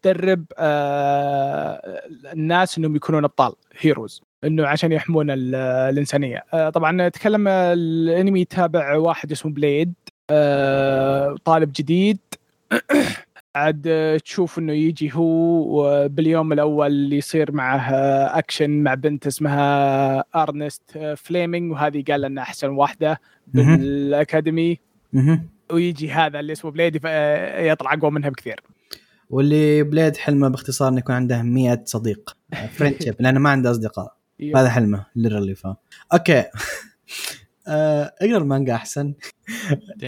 [0.02, 2.02] تدرب آه،
[2.32, 5.54] الناس إنهم يكونون أبطال heroes إنه عشان يحمون ال-
[5.90, 6.44] الإنسانية.
[6.74, 9.92] طبعا تكلم الأنمي يتابع واحد اسمه بليد
[11.44, 12.18] طالب جديد.
[13.54, 17.90] عاد تشوف إنه يجي هو باليوم الأول اللي يصير معه
[18.38, 23.20] أكشن مع بنت اسمها أرنست فليمينج وهذه قال انها أحسن واحدة.
[23.46, 24.78] بالأكاديمي.
[25.72, 27.04] ويجي هذا اللي اسمه بليدي ف-
[27.58, 28.60] يطلع أقوى منها بكثير.
[29.30, 32.36] واللي بليد حلمه باختصار إنه يكون عنده 100 صديق.
[32.76, 34.16] friendship لأنه ما عنده أصدقاء.
[34.56, 35.66] هذا حلمه ليرلي ف.
[36.12, 36.44] أوكي.
[37.66, 39.14] اقرأ المانجا أحسن.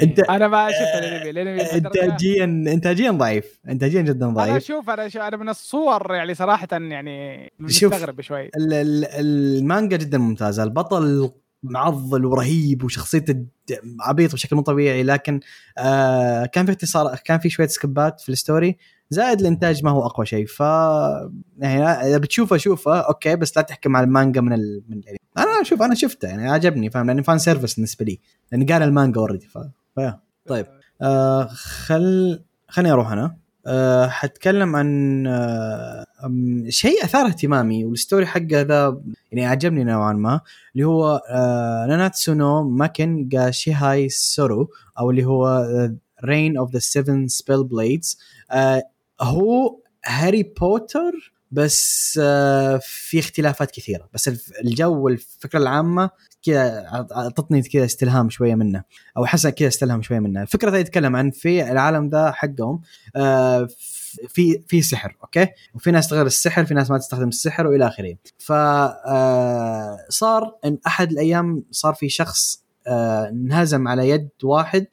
[0.03, 3.61] انت أنا ما شفت الأنمي الأنمي انتاجيا انتاجيا ضعيف.
[3.69, 4.57] انتاجيا جدا أنا ضعيف.
[4.57, 7.53] أشوف أنا شوف أنا من الصور يعني صراحة يعني.
[7.59, 8.45] مستغرب شوي.
[8.47, 10.63] ال- ال- المانجا جدا ممتازة.
[10.63, 11.31] البطل
[11.63, 13.45] معضل ورهيب وشخصيته
[14.01, 15.41] عبيط بشكل مو طبيعي لكن
[15.79, 18.77] آه كان في اختصار كان في شوية skip ات في ال story.
[19.11, 20.47] زائد الإنتاج ما هو أقوى شيء.
[20.47, 20.61] ف
[21.59, 22.99] يعني إذا بتشوفه شوفه.
[23.01, 24.83] أوكي بس لا تحكم على المانجا من ال...
[24.89, 25.19] من الأنمي.
[25.55, 28.21] أنا شوف أنا شفته يعني عجبني فاهم؟ لأنه fan service بالنسبة لي
[28.53, 29.59] لأني قاري المانجا already ف...
[30.47, 30.67] طيب.
[31.03, 33.37] آه خل خليني أروح أنا.
[33.67, 39.01] آه حتكلم عن آه أم- شيء أثار اهتمامي وال story حقه ذا
[39.33, 40.41] يعني عجبني نوعا ما
[40.75, 45.67] اللي هو آه nanatsu no maken ga shihai suru أو اللي هو
[46.25, 48.19] Reign of the Seven Spellblades
[49.21, 54.09] هو هاري بوتر بس آه في اختلافات كثيرة.
[54.13, 54.31] بس
[54.65, 56.11] الجو والفكرة العامة
[56.43, 56.87] كذا
[57.17, 58.83] أعطتني كذا استلهام شوية منه
[59.17, 60.43] أو حسن كذا استلهم شوية منه.
[60.43, 62.81] الفكرة يتكلم عن في العالم ذا حقهم
[63.17, 63.69] آه
[64.29, 68.17] في في سحر أوكي؟ وفي ناس تغير السحر في ناس ما تستخدم السحر وإلى آخره.
[68.39, 74.87] ف آه، صار إن أحد الأيام صار في شخص انهزم على يد واحد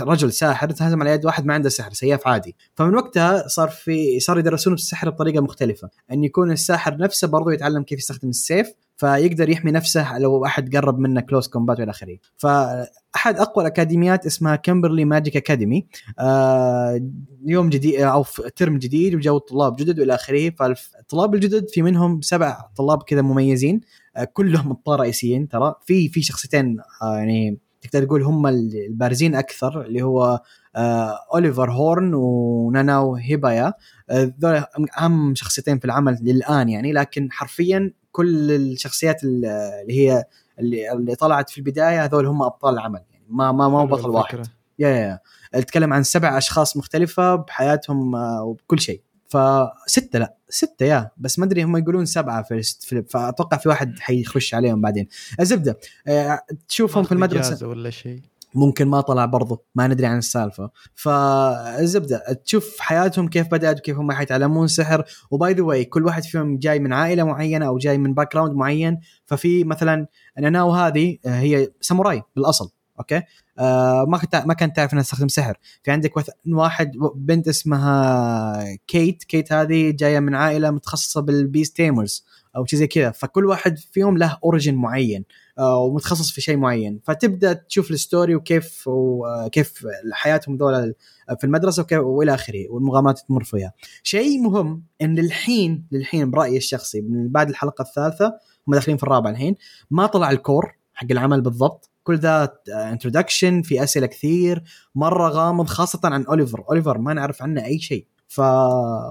[0.00, 2.56] رجل ساحر انهزم على يد واحد ما عنده سحر سياف عادي.
[2.74, 5.90] فمن وقتها صار في صار يدرسون السحر بطريقة مختلفة.
[6.12, 10.98] أن يكون الساحر نفسه برضه يتعلم كيف يستخدم السيف فيقدر يحمي نفسه لو احد قرب
[10.98, 12.18] منه close combat وإلى آخره.
[12.36, 15.86] فأحد أقوى الأكاديميات اسمها كيمبرلي magic academy
[16.18, 17.00] آه،
[17.46, 20.50] يوم جديد أو في ترم جديد وجو طلاب جدد وإلى آخره.
[20.50, 23.80] فالطلاب الجدد في منهم سبع طلاب كذا مميزين
[24.16, 25.74] آه، كلهم ابطال رئيسيين ترى.
[25.86, 30.40] في في شخصيتين آه، يعني تقدر تقول هم البارزين أكثر اللي هو
[30.76, 33.74] آه، أوليفر هورن وناناو هيبايا.
[34.10, 34.64] آه، ذول
[34.98, 39.44] أهم شخصيتين في العمل للآن يعني لكن حرفيا كل الشخصيات ال-
[39.82, 40.24] اللي هي
[40.58, 44.10] اللي, اللي طلعت في البداية هذول هم أبطال العمل يعني ما ما ما هو بطل
[44.10, 44.36] واحد.
[44.78, 45.18] yeah yeah.
[45.54, 49.02] أتكلم عن سبع أشخاص مختلفة بحياتهم آه، وبكل شيء.
[49.30, 51.10] فستة لا ستة yeah.
[51.16, 55.08] بس ما أدري هم يقولون سبعة في, في فأتوقع في واحد حيخش عليهم بعدين.
[55.40, 57.68] الزبدة آه، تشوفهم في المدرسة.
[57.68, 58.20] ولا شيء.
[58.54, 60.70] ممكن ما طلع برضه ما ندري عن السالفة.
[60.94, 65.04] فالزبدة تشوف حياتهم كيف بدأت وكيف هم حيتعلمون سحر.
[65.30, 68.54] و by the way كل واحد فيهم جاي من عائلة معينة أو جاي من background
[68.54, 69.00] معين.
[69.24, 70.06] ففي مثلا
[70.38, 72.70] ناناو هذه آه، هي ساموراي بالأصل.
[73.00, 73.22] أوكي؟
[73.58, 75.58] آه ما كنت ما كانت تعرف انها تستخدم سحر.
[75.82, 76.12] في عندك
[76.46, 82.24] واحد بنت اسمها كيت كيت هذه جاية من عائلة متخصصة بال beast tamers
[82.56, 83.10] أو شيء زي كذا.
[83.10, 85.24] فكل واحد فيهم له origin معين
[85.58, 87.00] آه، ومتخصص في شيء معين.
[87.04, 90.94] فتبدأ تشوف ال story وكيف وكيف حياتهم ذولا
[91.38, 93.72] في المدرسة وكيف وإلى آخره والمغامرات اللي تمر فيها.
[94.02, 98.34] شيء مهم إن للحين للحين برأيي الشخصي من بعد الحلقة الثالثة
[98.68, 99.54] هم داخلين في الرابعه الحين
[99.90, 101.89] ما طلع ال core حق العمل بالضبط.
[102.02, 104.62] كل ذا introduction في أسئلة كثير
[104.94, 106.64] مرة غامض خاصة عن أوليفر.
[106.68, 108.06] أوليفر ما نعرف عنه أي شيء.
[108.28, 108.40] ف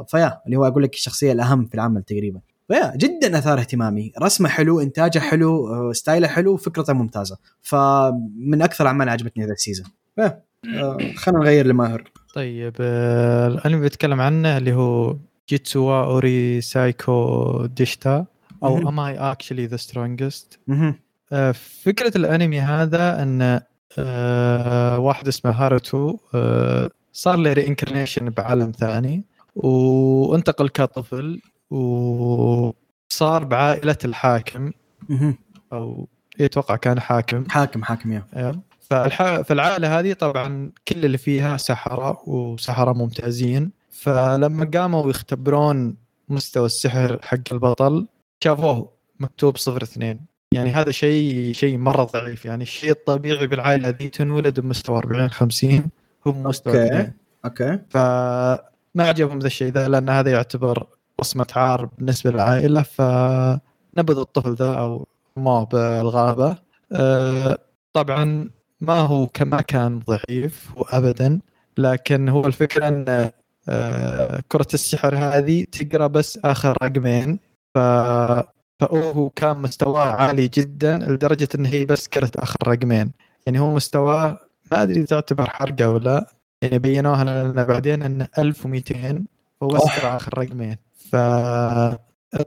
[0.07, 2.41] فيا اللي هو أقول لك الشخصية الأهم في العمل تقريبا.
[2.67, 4.11] فيا جدا أثار اهتمامي.
[4.21, 7.37] رسمه حلو إنتاجه حلو آه، ستايله حلو فكرته ممتازة.
[7.61, 9.87] فمن أكثر الاعمال عجبتني هذا ال season.
[10.15, 10.43] فيا
[10.75, 15.17] آه، خلينا نغير لماهر طيب آه، الانمي بيتكلم عنه اللي هو
[15.49, 18.25] jitsu wa ore saikyou deshita
[18.63, 18.77] أو.
[18.77, 20.59] am I actually the strongest.
[21.83, 23.61] فكرة الأنمي هذا أن
[23.99, 29.23] آه، واحد اسمه هاروتو آه، صار له reincarnation بعالم ثاني
[29.55, 34.71] وانتقل كطفل وصار بعائلة الحاكم.
[35.73, 36.07] أو
[36.39, 37.49] يتوقع كان حاكم.
[37.49, 38.25] حاكم حاكم yeah.
[38.33, 39.41] آه، فالح...
[39.41, 43.71] فالعائلة هذه طبعا كل اللي فيها سحرة وسحرة ممتازين.
[43.89, 45.97] فلما قاموا يختبرون
[46.29, 48.07] مستوى السحر حق البطل
[48.43, 50.28] شافوه مكتوب صفر اثنين.
[50.53, 52.45] يعني هذا شيء شيء مرة ضعيف.
[52.45, 55.89] يعني الشيء الطبيعي بالعائلة ذي تنولد بمستوى 40 50
[56.27, 57.11] هو بمستوى okay.
[57.45, 57.79] okay.
[57.89, 58.59] فما
[58.97, 60.87] عجبهم ذا الشيء ذا لأن هذا يعتبر
[61.19, 62.81] وصمة عار بالنسبة للعائلة.
[62.81, 66.57] فنبذوا الطفل ذا أو رموه بالغابة.
[66.91, 67.57] أه،
[67.93, 68.49] طبعا
[68.81, 71.39] ما هو كما كان ضعيف وابدا
[71.77, 73.31] لكن هو الفكرة إن
[73.69, 77.39] أه، كرة السحر هذه تقرأ بس آخر رقمين.
[77.75, 77.77] ف
[78.79, 83.11] فهو كان مستواه عالي جدا لدرجة إن هي بس كرت آخر رقمين.
[83.45, 84.39] يعني هو مستواه
[84.71, 89.23] ما أدري تعتبر حرقة ولا يعني بينوها لنا بعدين انه 1200
[89.63, 89.81] هو بس.
[89.81, 90.77] كرا آخر رقمين.
[91.11, 91.15] ف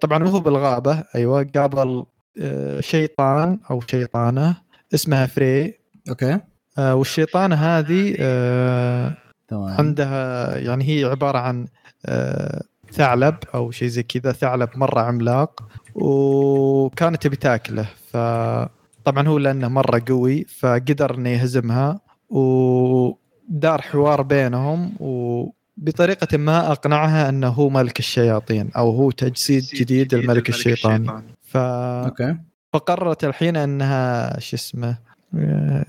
[0.01, 2.05] طبعا هو بالغابة أيوه قابل
[2.41, 4.57] آه، شيطان أو شيطانة
[4.95, 5.75] اسمها فري.
[6.09, 6.39] okay.
[6.79, 9.13] آه، والشيطانة هذه آه،
[9.49, 9.75] تمام.
[9.79, 11.67] عندها يعني هي عبارة عن
[12.07, 12.63] آه،
[12.93, 15.69] ثعلب أو شيء زي كذا ثعلب مرة عملاق.
[15.95, 26.39] وكانت تبي تاكله فطبعا هو لأنه مرة قوي فقدر إنه يهزمها ودار حوار بينهم وبطريقة
[26.39, 31.23] ما أقنعها إنه هو ملك الشياطين أو هو تجسيد جديد للملك الشيطاني.
[31.43, 31.57] ف...
[31.57, 32.37] okay.
[32.73, 34.99] فقررت الحين إنها شو اسمه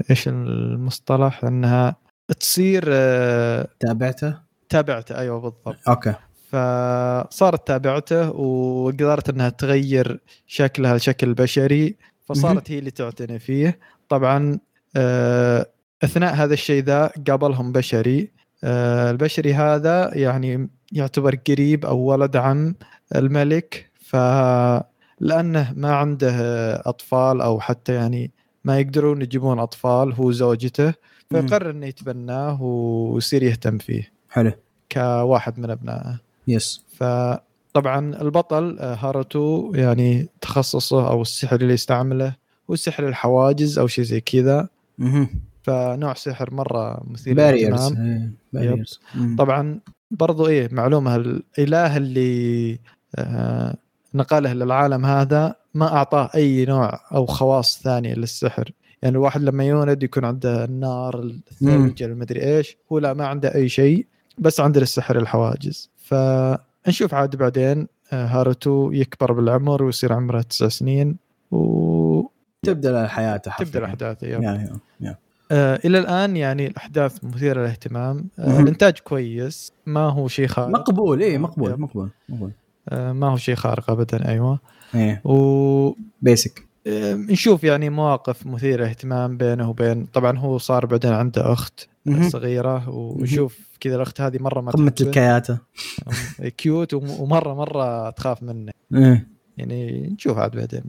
[0.09, 1.95] إيش المصطلح؟ إنها
[2.39, 4.37] تصير آه، تابعته؟
[4.69, 5.89] تابعته أيوه بالضبط.
[5.89, 6.13] okay.
[6.53, 11.95] فصارت تابعته وقدرت إنها تغير شكلها لشكل بشري
[12.25, 13.79] فصارت هي اللي تعتني فيه.
[14.09, 14.59] طبعا
[14.95, 15.69] آه،
[16.03, 18.31] أثناء هذا الشيء ذا قابلهم بشري.
[18.63, 22.75] آه، البشري هذا يعني يعتبر قريب أو ولد عم
[23.15, 26.35] الملك فلأنه ما عنده
[26.75, 28.31] أطفال أو حتى يعني
[28.63, 30.93] ما يقدرون يجيبون أطفال هو زوجته.
[31.29, 34.11] فيقرر إنه يتبناه ويصير يهتم فيه.
[34.29, 34.51] حلو.
[34.91, 36.22] كواحد من أبنائه.
[36.47, 42.35] yes فطبعا البطل آه، هاروتو يعني تخصصه أو السحر اللي يستعمله
[42.69, 44.67] هو سحر الحواجز أو شيء زي كذا.
[45.63, 48.33] فنوع سحر مرة مثير barriers للاهتمام.
[48.53, 48.99] barriers
[49.37, 49.79] طبعا
[50.11, 52.79] برضو إيه معلومة الاله اللي
[53.15, 53.75] آه،
[54.13, 58.71] نقله للعالم هذا ما أعطاه أي نوع أو خواص ثانية للسحر.
[59.01, 63.69] يعني الواحد لما يولد يكون عنده النار الثلج المدري إيش هو لا ما عنده أي
[63.69, 64.05] شيء
[64.37, 65.89] بس عنده السحر الحواجز.
[66.03, 71.17] فنشوف عاد بعدين آه، هاروتو يكبر بالعمر ويصير عمره تسع سنين
[71.51, 73.79] وتبدا تبدأ حياته حرفياً.
[73.79, 74.77] الاحداث يا
[75.51, 78.25] آه إلى الآن يعني الأحداث مثيرة للاهتمام.
[78.39, 78.59] آه.
[78.59, 80.69] الإنتاج كويس ما هو شيء خارق.
[80.69, 81.79] مقبول إيه مقبول.
[81.79, 82.51] مقبول مقبول.
[82.89, 84.59] آه ما هو شيء خارق ابدا أيوه.
[84.95, 85.21] إيه.
[85.25, 91.87] و basically نشوف يعني مواقف مثيرة اهتمام بينه وبين طبعا هو صار بعدين عنده أخت.
[92.29, 94.93] صغيرة ونشوف كذا الأخت هذه مرة ما قمة.
[95.01, 95.57] الكياتة
[96.57, 99.27] cute وم- ومرة مرة تخاف منه إيه
[99.57, 100.83] يعني نشوف عاد بعدين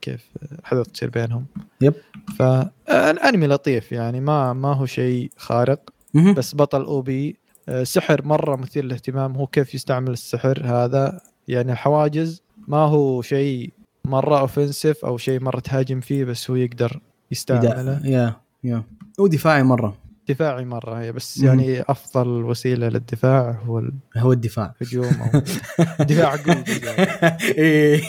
[0.00, 1.46] كيف الاحداث تصير بينهم
[1.80, 1.94] yep.
[2.38, 5.90] فالانمي لطيف يعني ما ما هو شيء خارق.
[6.36, 7.36] بس بطل OP
[7.68, 13.72] آه، سحر مرة مثير للاهتمام هو كيف يستعمل السحر هذا يعني الحواجز ما هو شيء
[14.04, 17.00] مرة offensive أو شيء مرة تهاجم فيه بس هو يقدر
[17.30, 18.82] يستعمله yeah yeah.
[19.18, 19.96] ودفاعي مرة.
[20.28, 21.46] دفاعي مرة هي بس مم.
[21.46, 23.82] يعني أفضل وسيلة للدفاع هو
[24.16, 24.74] هو الدفاع.
[24.82, 25.40] الهجوم أو
[26.10, 26.64] دفاع قوي.
[27.58, 28.02] إيه.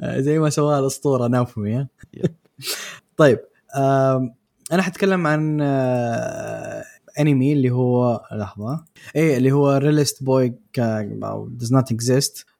[0.26, 1.86] زي ما سواها الأسطورة ناوفومي.
[3.16, 3.38] طيب
[4.72, 6.84] أنا حتكلم عن آه،
[7.20, 8.84] انمي اللي هو لحظة.
[9.16, 12.44] إيه اللي هو realist boy أو not exist.
[12.46, 12.55] آه،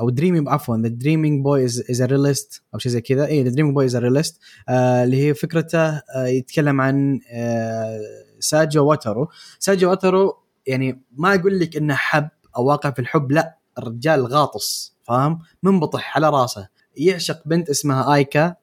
[0.00, 3.26] أو dreaming عفوا the dreaming boy is a realist أو شيء زي كذا.
[3.26, 8.00] إيه the dreaming boy is a realist اللي هي فكرته آه، يتكلم عن آه،
[8.40, 9.28] ساجو واترو.
[9.58, 14.96] ساجو واترو يعني ما أقول لك إنه حب أو واقع في الحب لا الرجال غاطس
[15.02, 16.68] فاهم؟ منبطح على راسه.
[16.96, 18.54] يعشق بنت اسمها آيكا.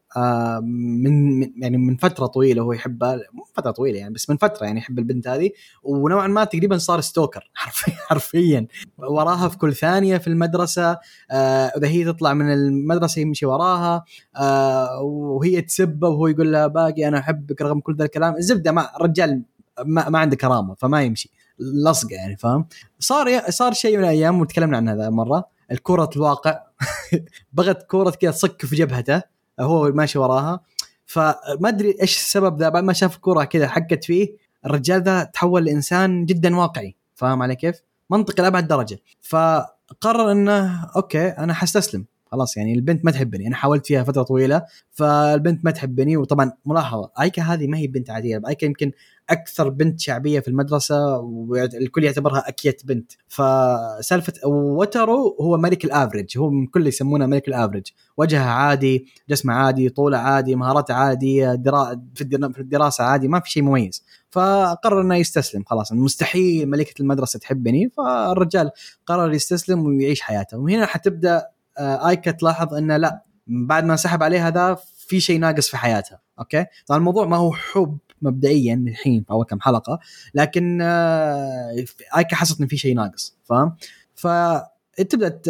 [0.61, 3.15] من من- يعني من فترة طويلة هو يحبها.
[3.33, 5.49] مو فترة طويلة يعني بس من فترة يعني يحب البنت هذه.
[5.83, 8.67] ونوعا ما تقريبا صار stalker حرفيا حرفيا.
[8.97, 10.97] وراها في كل ثانية في المدرسة
[11.31, 14.03] آه، إذا هي تطلع من المدرسة يمشي وراها
[14.39, 18.35] آه، وهي تسبه وهو يقول لها باقي أنا أحبك رغم كل ذا الكلام.
[18.35, 19.43] الزبدة ما الرجال
[19.85, 21.31] ما, ما عنده كرامة فما يمشي.
[21.59, 22.65] لصقة يعني فاهم؟
[22.99, 25.47] صار صار شيء من الأيام وتكلمنا عن هذا مرة.
[25.71, 26.59] الكرة الواقع.
[27.53, 29.36] بغت كرة كذا تصك في جبهته.
[29.59, 30.59] هو ماشي وراها.
[31.05, 34.35] فما أدري إيش السبب ذا بعد ما شاف الكرة كذا حقت فيه
[34.65, 36.95] الرجال ذا تحول لإنسان جدا واقعي.
[37.15, 38.99] فاهم علي كيف؟ منطقي لأبعد درجة.
[39.21, 43.47] فقرر إنه أوكي أنا حستسلم خلاص يعني البنت ما تحبني.
[43.47, 46.17] أنا حاولت فيها فترة طويلة فالبنت ما تحبني.
[46.17, 48.41] وطبعا ملاحظة أيكا هذه ما هي بنت عادية.
[48.47, 48.91] أيكا يمكن
[49.29, 53.11] أكثر بنت شعبية في المدرسة والكل يعتبرها أكيت بنت.
[53.27, 57.83] فسالفة وترو هو ملك ال average هو من كل يسمونه ملك ال average
[58.17, 62.01] وجهه عادي جسمه عادي طوله عادي مهاراته عاديه درا...
[62.15, 64.03] في الدراسة عادي ما في شيء مميز.
[64.31, 65.91] فقرر إنه يستسلم خلاص.
[65.91, 67.89] مستحيل ملكة المدرسة تحبني.
[67.89, 68.71] فالرجال
[69.05, 70.57] قرر يستسلم ويعيش حياته.
[70.57, 71.47] وهنا حتبدأ
[71.77, 74.77] آه، آيكا تلاحظ إنه لا بعد ما سحب عليه هذا
[75.07, 79.45] في شيء ناقص في حياتها okay؟ طبعا الموضوع ما هو حب مبدئيا الحين في أول
[79.45, 79.99] كم حلقة
[80.33, 81.75] لكن آه،
[82.17, 83.75] آيكا حست إن في شيء ناقص فاهم؟
[84.15, 85.41] فتبدا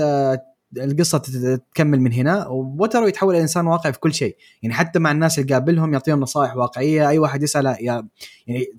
[0.77, 1.17] القصة
[1.73, 4.37] تكمل من هنا ووترو يتحول إلى إنسان واقعي في كل شيء.
[4.63, 8.09] يعني حتى مع الناس اللي قابلهم يعطيهم نصائح واقعية أي واحد يساله يعني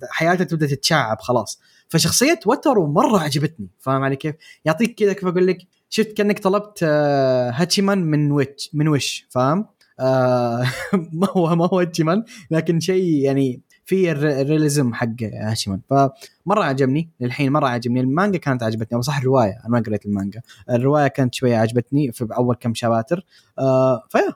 [0.09, 1.59] حياته تبدأ تتشعب خلاص.
[1.87, 4.35] فشخصية وترو مرة عجبتني فاهم علي كيف؟
[4.65, 5.57] يعطيك كذا كيف أقول لك
[5.89, 9.65] شفت كأنك طلبت آه، هاتشيمان من Wish من Wish فاهم؟
[9.99, 10.63] آه
[11.13, 17.09] ما هو ما هو هاتشيمان لكن شيء يعني في ال realism حق هاتشيمان فمرة عجبني
[17.19, 17.99] للحين مرة عجبني.
[18.01, 20.41] المانجا كانت عجبتني صح الرواية أنا ما قريت المانجا.
[20.69, 23.25] الرواية كانت شوية عجبتني في أول كم chapters
[23.59, 24.33] آه ف yeah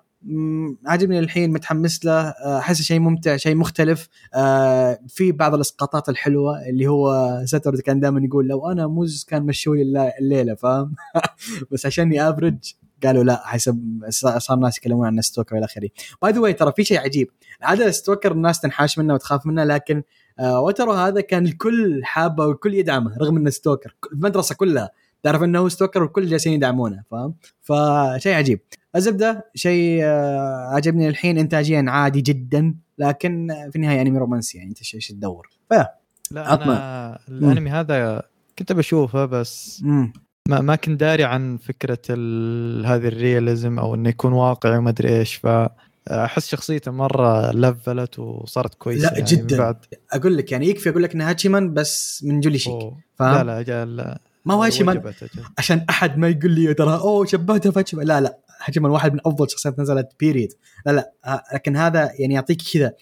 [0.86, 2.12] عاجبني الحين متحمس له.
[2.30, 4.10] آه، أحس شيء ممتع شيء مختلف.
[4.36, 9.44] آه في بعض الإسقاطات الحلوة اللي هو ساتورد كان دائما يقول لو أنا مز كان
[9.46, 10.96] مشوا لي الليلة فاهم؟
[11.72, 12.76] بس عشاني average.
[13.06, 15.90] قالوا لا حسب صار الناس يتكلمون عن stalker إلى آخره.
[16.22, 17.30] by the way ترى في شيء عجيب.
[17.62, 20.04] عادة stalker الناس تنحاش منه وتخاف منه لكن
[20.40, 24.90] آه وترو هذا كان الكل حابه والكل يدعمه رغم إنه stalker المدرسة كلها
[25.24, 28.60] تعرف إنه هو stalker والكل جالسين يدعمونه فاهم؟ فشيء عجيب.
[28.96, 34.94] الزبدة شيء آه عجبني الحين انتاجيا عادي جدا لكن في النهاية أنمي رومانسي يعني أنت
[34.96, 35.50] إيش تدور؟
[36.32, 38.24] لا أنا الأنمي هذا
[38.60, 40.14] كنت بشوفه بس مم.
[40.50, 42.00] ما ما كنت داري عن فكرة
[42.86, 45.48] هذه الرياليزم أو إنه يكون واقعي وما أدري إيش ف
[46.08, 49.58] أحس شخصيته مرة لفلت وصارت كويسة لا يعني جدا.
[49.58, 49.86] بعد.
[50.12, 52.74] أقول لك يعني يكفي أقول لك انها هاتشيمان بس من جولي شيك
[53.16, 54.20] فاهم؟ لا لا لا.
[54.46, 55.14] ما هو هاتشيمان
[55.58, 58.08] عشان أحد ما يقول لي ترى أوه شبهته في هاتشيمان.
[58.08, 60.54] لا لا هاتشيمان واحد من أفضل شخصيات نزلت بيريد
[60.86, 62.94] لا لا لكن هذا يعني يعطيك كذا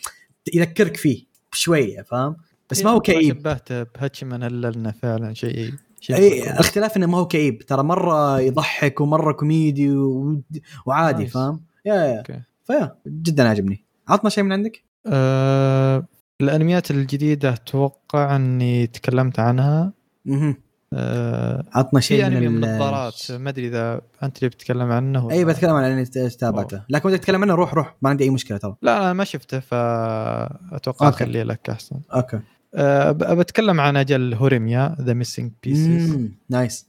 [0.54, 2.36] يذكرك فيه بشوية فاهم؟
[2.70, 3.40] بس إيه، ما هو كئيب.
[3.40, 5.74] شبهته بهاتشيمان إلا إنه فعلا شيء
[6.10, 7.62] اي الاختلاف إنه ما هو كئيب.
[7.66, 10.42] ترى مرة يضحك ومرة كوميدي و...
[10.86, 12.24] وعادي فاهم؟ يا يا.
[12.24, 12.40] okay.
[12.68, 16.06] ف yeah جدا عجبني عطنا شيء من عندك؟ أه...
[16.42, 19.94] الأنميات الجديدة أتوقع إني تكلمت عنها.
[20.30, 20.56] أها
[20.94, 21.66] أه...
[21.74, 26.06] عطنا شيء من النظارات ما أدري إذا أنت اللي بتتكلم عنه اي بتكلم عن اني
[26.06, 27.96] تابعته لكن بدك تتكلم عنه روح روح.
[28.02, 28.76] ما عندي أي مشكلة ترى.
[28.82, 32.00] لا أنا ما شفته فأتوقع أخليه لك أحسن.
[32.16, 32.40] okay.
[32.76, 36.88] أه بتكلم عن أجل هوريميا the missing pieces nice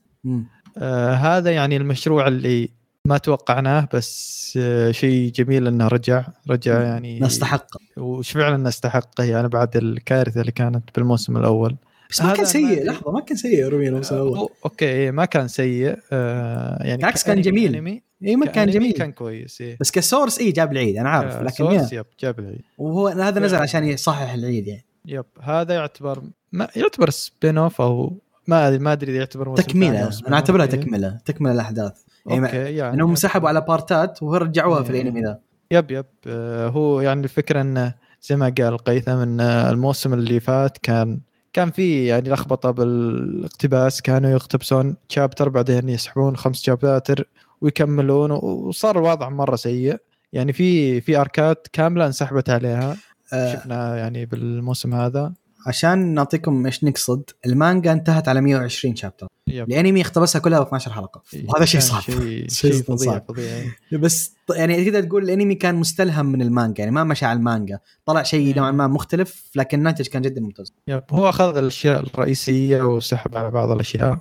[0.78, 2.68] أه هذا يعني المشروع اللي
[3.04, 7.66] ما توقعناه بس أه شيء جميل إنه رجع رجع يعني نستحق.
[7.96, 11.76] وش فعلا نستحقه يعني بعد الكارثة اللي كانت بالموسم الأول.
[12.10, 14.48] بس ما كان سيء لحظة ما كان سيء رومي الموسم الأول.
[14.64, 18.00] okay ما كان سيء آه يعني بالعكس كان جميل.
[18.24, 18.92] اي ما كان جميل.
[18.92, 19.76] كان كويس إيه.
[19.80, 22.62] بس ك source اي جاب العيد أنا عارف لكن source yep جاب العيد.
[22.78, 24.84] وهو هذا نزل عشان يصحح العيد يعني.
[25.06, 26.22] yep هذا يعتبر
[26.52, 30.10] ما يعتبر spin off أو ما ما أدري إذا يعتبر تكملة.
[30.26, 31.18] أنا أعتبرها تكملة.
[31.24, 31.92] تكملة الأحداث.
[32.26, 35.02] يعني okay يعني إنهم سحبوا على بارتات ورجعوها في إيه.
[35.02, 35.38] الأنمي ذا.
[35.70, 36.06] yep yep.
[36.26, 41.20] آه هو يعني الفكرة انه زي ما قال هيثم إن الموسم اللي فات كان
[41.52, 44.02] كان في يعني لخبطة بالاقتباس.
[44.02, 47.28] كانوا يقتبسون chapter بعدين يسحبون خمس chapter
[47.60, 49.96] ويكملون وصار الوضع مرة سيء.
[50.32, 52.96] يعني في في اركات كاملة انسحبت عليها.
[53.32, 55.32] آه شفنا يعني بالموسم هذا.
[55.66, 59.26] عشان نعطيكم إيش نقصد المانجا انتهت على 120 شابتر.
[59.48, 61.22] الانمي اقتبسها كلها ب 12 حلقة.
[61.48, 62.00] وهذا شيء صعب.
[62.00, 63.72] شيء شيء فظيع فظيع.
[63.92, 67.78] بس يعني تقدر تقول الانمي كان مستلهم من المانجا يعني ما مشى على المانجا.
[68.06, 70.74] طلع شيء نوعا ما مختلف لكن الناتج كان جدا ممتاز.
[71.10, 74.18] هو أخذ الأشياء الرئيسية وسحب على بعض الأشياء.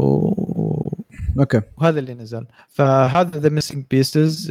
[0.00, 0.30] و...
[1.40, 1.60] okay.
[1.78, 2.46] وهذا اللي نزل.
[2.68, 4.50] فهذا the missing pieces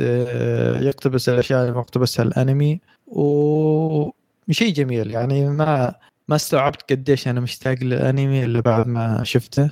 [0.82, 2.82] يقتبس الأشياء اللي مقتبسها الأنمي.
[3.10, 5.12] وشيء جميل.
[5.12, 5.96] يعني ما
[6.28, 9.72] ما استوعبت قديش أنا مشتاق للأنمي إلا بعد ما شفته.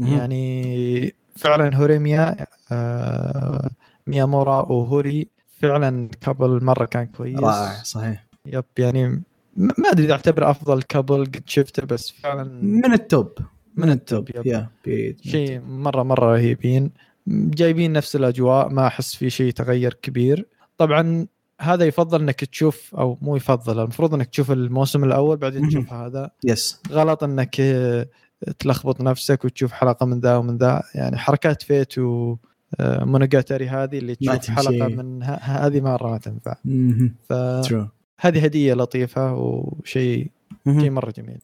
[0.00, 3.70] يعني فعلا هوريميا آه
[4.06, 5.28] ميامورا وهوري
[5.60, 7.40] فعلا couple مرة كان كويس.
[7.40, 8.24] رائع صحيح.
[8.46, 9.22] yep يعني
[9.56, 13.38] ما أدري إذا أعتبره أفضل couple قد شفته بس فعلا من ال top
[13.76, 14.30] من ال top.
[14.44, 15.16] yep.
[15.22, 16.90] شيء مرة مرة رهيبين.
[17.26, 20.46] جايبين نفس الأجواء ما أحس في شيء تغير كبير.
[20.78, 21.26] طبعا
[21.60, 26.30] هذا يفضل إنك تشوف أو مو يفضل المفروض إنك تشوف الموسم الأول بعدين تشوف هذا.
[26.44, 27.60] yes غلط إنك
[28.58, 30.82] تلخبط نفسك وتشوف حلقة من ذا ومن ذا.
[30.94, 32.36] يعني حركات فيت و
[32.80, 34.88] آه، مونوجاتري هذه اللي تشوف حلقة.
[34.88, 36.54] من هذه مره ما تنفع.
[37.28, 40.30] فهذه true هدية لطيفة وشيء
[40.66, 41.40] شيء مرة جميل.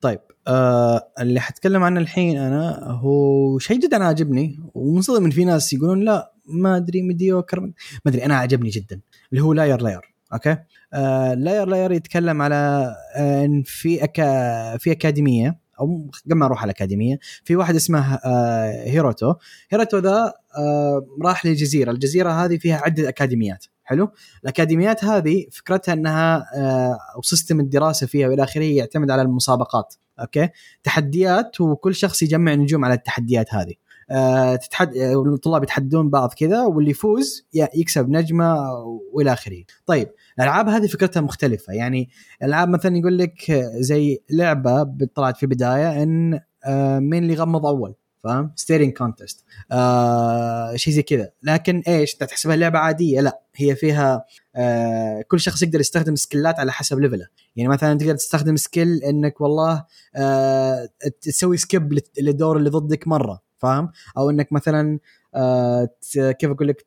[0.00, 5.72] طيب آه اللي حتكلم عنه الحين أنا هو شيء جدا عاجبني ومنصدم إن في ناس
[5.72, 7.72] يقولون لا ما أدري mediocre ما
[8.06, 8.24] أدري.
[8.24, 9.00] أنا عجبني جدا.
[9.32, 10.56] اللي هو Liar Liar okay؟
[10.92, 16.62] آه Liar Liar يتكلم على آه إن في أكا في أكاديمية أو قبل ما أروح
[16.62, 19.34] على الأكاديمية في واحد اسمه آه هيروتو.
[19.70, 21.90] هيروتو ذا آه راح للجزيرة.
[21.90, 23.64] الجزيرة هذه فيها عدة أكاديميات.
[23.90, 24.10] حلو؟
[24.42, 30.48] الأكاديميات هذه فكرتها إنها آه، system الدراسة فيها وإلى آخره يعتمد على المسابقات okay؟
[30.82, 33.74] تحديات وكل شخص يجمع نجوم على التحديات هذه.
[34.56, 38.72] تتحد آه، الطلاب يتحدون بعض كذا واللي يفوز يكسب نجمة
[39.12, 39.64] وإلى آخره.
[39.86, 40.08] طيب
[40.38, 41.72] الألعاب هذه فكرتها مختلفة.
[41.72, 42.08] يعني
[42.42, 47.66] العاب مثلا يقول لك آه، زي لعبة طلعت في البداية إن آه، مين اللي يغمض
[47.66, 51.30] أول فاهم؟ staring contest آه شيء زي كذا.
[51.42, 54.24] لكن إيش أنت تحسبها لعبة عادية؟ لا هي فيها
[54.56, 57.26] آه كل شخص يقدر يستخدم سكيلات على حسب ليفله
[57.56, 59.84] يعني مثلا تقدر تستخدم skill إنك والله
[60.16, 60.88] آه
[61.20, 63.49] تسوي skip للدور اللي ضدك مرة.
[63.60, 64.98] فاهم؟ أو إنك مثلا
[65.34, 66.86] آه كيف أقول لك؟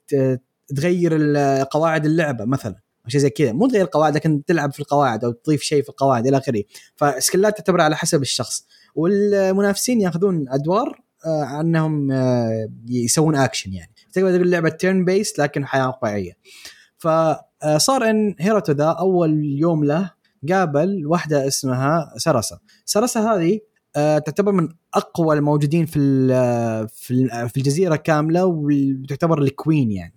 [0.75, 1.37] تغير
[1.71, 2.75] قواعد اللعبة مثلا
[3.05, 3.51] أو شيء زي كذا.
[3.51, 6.63] مو تغير القواعد لكن تلعب في القواعد أو تضيف شيء في القواعد إلى آخره.
[6.95, 8.65] فسكيلات تعتبر على حسب الشخص.
[8.95, 13.91] والمنافسين يأخذون أدوار آه، عنهم آه، يسوون اكشن يعني.
[14.13, 16.33] تقدر تقول لعبه turn based لكن حياة واقعية.
[16.97, 20.11] فصار إن هيروتو ذا أول يوم له
[20.49, 23.59] قابل واحدة اسمها سرسة سرسة هذه
[23.95, 25.99] تعتبر من أقوى الموجودين في
[26.87, 30.13] في ال- في الجزيرة كاملة وتعتبر ال queen يعني.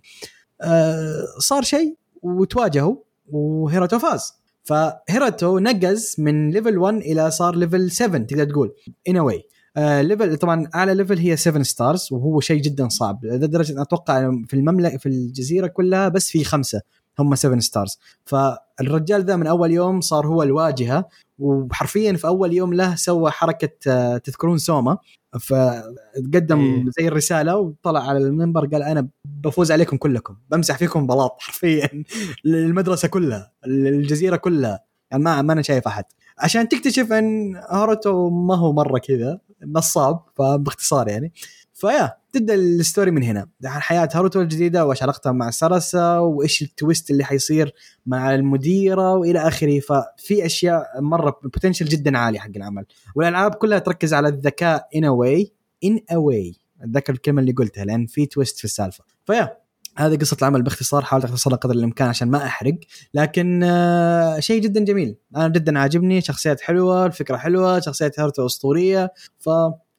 [0.61, 2.95] آه، صار شيء وتواجهوا
[3.31, 4.33] وهيروتو فاز.
[4.63, 8.73] فهيروتو نقز من level 1 إلى صار level 7 تقدر تقول.
[9.09, 9.43] ان واي
[9.77, 13.25] level طبعا أعلى level هي 7 stars وهو شيء جدا صعب.
[13.25, 16.81] لدرجة أتوقع في المملكة في الجزيرة كلها بس في خمسة.
[17.19, 21.05] هم 7 stars فالرجال ذا من أول يوم صار هو الواجهة
[21.39, 24.97] وحرفيا في أول يوم له سوى حركة آه، تذكرون سوما؟
[25.39, 26.85] فتقدم إيه.
[26.99, 32.03] زي الرسالة وطلع على المنبر قال أنا بفوز عليكم كلكم بمسح فيكم بلاط حرفيا
[32.45, 34.79] المدرسة كلها الجزيره كلها.
[35.11, 36.03] يعني ما ما أنا شايف أحد.
[36.37, 41.33] عشان تكتشف إن هاروتو ما هو مرة كذا نصاب فباختصار يعني.
[41.77, 43.47] ف yeah تبدأ ال story من هنا.
[43.65, 47.73] حياة هاروتو الجديدة وإيش علاقتها مع سارسا وإيش ال twist اللي حيصير
[48.05, 49.79] مع المديرة وإلى آخره.
[49.79, 52.85] ففي أشياء مرة potential جدا عالي حق العمل.
[53.15, 55.53] والألعاب كلها تركز على الذكاء in a
[55.83, 59.03] way in a way أتذكر الكلمة اللي قلتها لأن في twist في السالفة.
[59.25, 59.57] ف yeah
[59.97, 60.61] هذه قصة العمل.
[60.61, 62.77] باختصار حاولت اختصرها قدر الإمكان عشان ما أحرق.
[63.13, 65.15] لكن آه، شيء جدا جميل.
[65.35, 69.13] أنا جدا عاجبني شخصيات حلوة الفكرة حلوة شخصيات هارتو أسطورية.
[69.39, 69.47] ف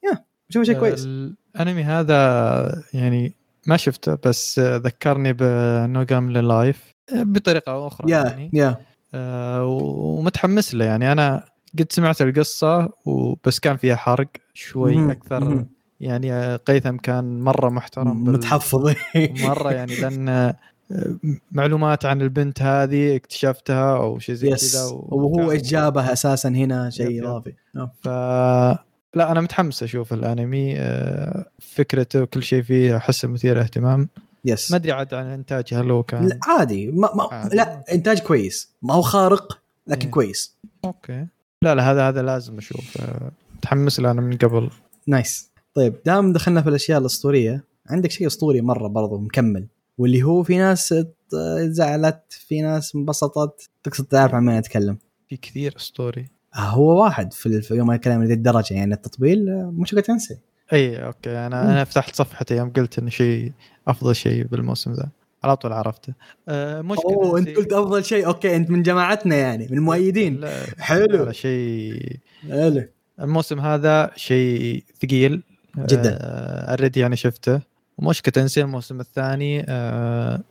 [0.03, 1.07] yeah شوف شيء كويس.
[1.55, 3.33] الانمي هذا يعني
[3.67, 8.77] ما شفته بس ذكرني ب No Game No Life بطريقة أخرى yeah يعني yeah
[9.13, 11.45] آه، ومتحمس له يعني أنا
[11.79, 15.09] قد سمعت القصة وبس كان فيها حرق شوي مهم.
[15.11, 15.69] أكثر مهم.
[15.99, 18.93] يعني قيثم كان مرة محترم بال- متحفظ
[19.43, 20.55] مرة يعني لأن آه،
[21.51, 26.89] معلومات عن البنت هذه اكتشفتها أو شيء زي كذا و- وهو إيش جابه أساسا هنا
[26.89, 27.23] شيء.
[27.23, 27.91] إضافي آه.
[28.01, 28.07] ف
[29.15, 34.09] لا أنا متحمس أشوف الأنمي آه، فكرته وكل شيء فيه أحسه مثير اهتمام.
[34.45, 36.87] yes ما أدري عاد عن انتاجه هل هو كان لا عادي.
[36.91, 37.55] ما ما عادي.
[37.55, 38.69] لا إنتاج كويس.
[38.81, 40.11] ما هو خارق لكن إيه.
[40.11, 40.57] كويس.
[40.85, 41.27] okay.
[41.61, 43.01] لا لا هذا هذا لازم أشوف.
[43.01, 44.69] آه، متحمس له أنا من قبل.
[45.07, 45.49] nice.
[45.73, 49.67] طيب دام دخلنا في الأشياء الأسطورية عندك شيء أسطوري مرة برضو مكمل
[49.97, 50.95] واللي هو في ناس
[51.59, 53.69] زعلت في ناس انبسطت.
[53.83, 54.97] تقصد تعرف عن مين أتكلم؟
[55.29, 56.38] في كثير أسطوري.
[56.55, 60.37] هو واحد في يوم الكلام لذي الدرجة يعني التطبيل آه، موشوكو تنسي
[60.73, 61.29] إي okay.
[61.29, 61.69] أنا مم.
[61.69, 63.51] أنا فتحت صفحتي يوم قلت إنه شيء
[63.87, 65.09] أفضل شيء بالموسم ذا.
[65.43, 66.13] على طول عرفته.
[66.49, 70.63] آه مشكلة أوه أنت قلت أفضل شيء okay أنت من جماعتنا يعني من المؤيدين لا
[70.79, 71.25] حلو.
[71.25, 72.17] لا شيء
[72.49, 72.83] حلو.
[73.19, 75.43] الموسم هذا شيء ثقيل.
[75.77, 76.17] جداً.
[76.21, 77.61] already يعني شفته.
[77.97, 80.43] وموشوكو تنسي الموسم الثاني آه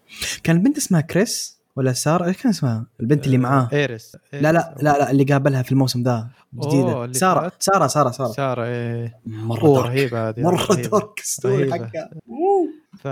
[0.43, 1.58] كان البنت اسمها كريس.
[1.79, 3.69] ولا سارة؟ إيش كان اسمها؟ البنت اللي معاه.
[3.73, 4.17] إيريس.
[4.33, 7.13] لا لا لا لا اللي قابلها في الموسم ذا جديدة.
[7.13, 8.33] سارة؟ سارة سارة سارة.
[8.33, 9.21] سارة إيه.
[9.27, 10.75] مرة رهيبة هذه مرة.
[10.75, 11.73] dark story.
[11.73, 12.11] حقها.
[12.99, 13.07] ف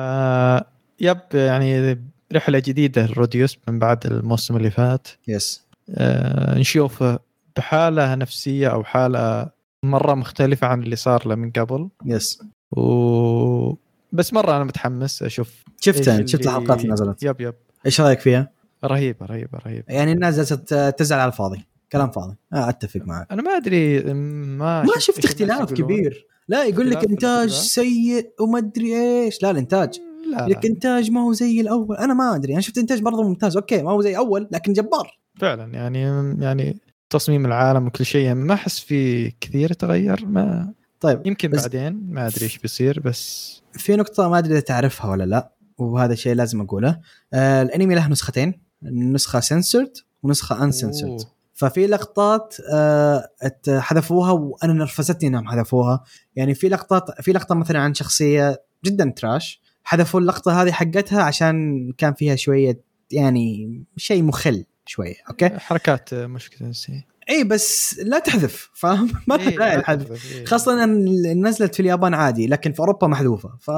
[1.01, 2.01] yep يعني
[2.33, 5.09] رحلة جديدة لروديوس من بعد الموسم اللي فات.
[5.29, 7.19] yes آه نشوفه
[7.57, 9.51] بحالة نفسية أو حالة
[9.83, 11.89] مرة مختلفة عن اللي صار له من قبل.
[12.07, 13.75] yes و
[14.13, 15.41] بس مرة أنا متحمس إيش
[15.81, 17.55] شفت اللي- الحلقات اللي نزلت؟ yep yep.
[17.87, 18.51] إيش رأيك فيها؟
[18.87, 19.85] رهيبة رهيبة رهيبة.
[19.89, 21.67] يعني الناس جالسة تزعل على الفاضي.
[21.93, 22.37] كلام فاضي.
[22.53, 23.27] آه أتفق معك.
[23.33, 25.73] أنا ما أدري ما ما شفت اختلاف.
[25.73, 26.27] كبير.
[26.49, 27.51] لا يقول لك إنتاج.
[27.51, 29.43] سيء وما أدري إيش.
[29.43, 30.01] لا الإنتاج.
[30.31, 31.97] لا, لك إنتاج ما هو زي الأول.
[31.97, 32.53] أنا ما أدري.
[32.53, 33.57] أنا شفت إنتاج برضه ممتاز.
[33.57, 35.19] okay ما هو زي أول لكن جبار.
[35.41, 36.03] فعلا يعني
[36.45, 36.79] يعني
[37.11, 38.25] تصميم العالم وكل شيء.
[38.27, 40.27] يعني ما أحس في كثير تغير.
[40.27, 44.61] ما طيب يمكن بس- بعدين ما أدري إيش بيصير بس في نقطة ما أدري إذا
[44.61, 47.01] تعرفها ولا لا وهذا شيء لازم أقوله.
[47.33, 48.66] آه الأنمي له نسختين.
[48.83, 49.93] نسخة سنسورد
[50.23, 51.31] ونسخة uncensored أوه.
[51.55, 53.29] ففي لقطات آه
[53.69, 56.05] حذفوها وأنا نرفزتني إنهم حذفوها.
[56.37, 61.93] يعني في لقطات في لقطة مثلا عن شخصية جدا trash حذفوا اللقطة هذه حقتها عشان
[61.99, 62.81] كان فيها شوية
[63.11, 69.57] يعني شيء مخل شوية okay؟ حركات موشوكو تنسي إي بس لا تحذف فاهم؟ ما إيه،
[69.57, 70.45] لا الحذف إيه.
[70.45, 73.51] خاصة إن نزلت في اليابان عادي لكن في أوروبا محذوفة.
[73.61, 73.71] ف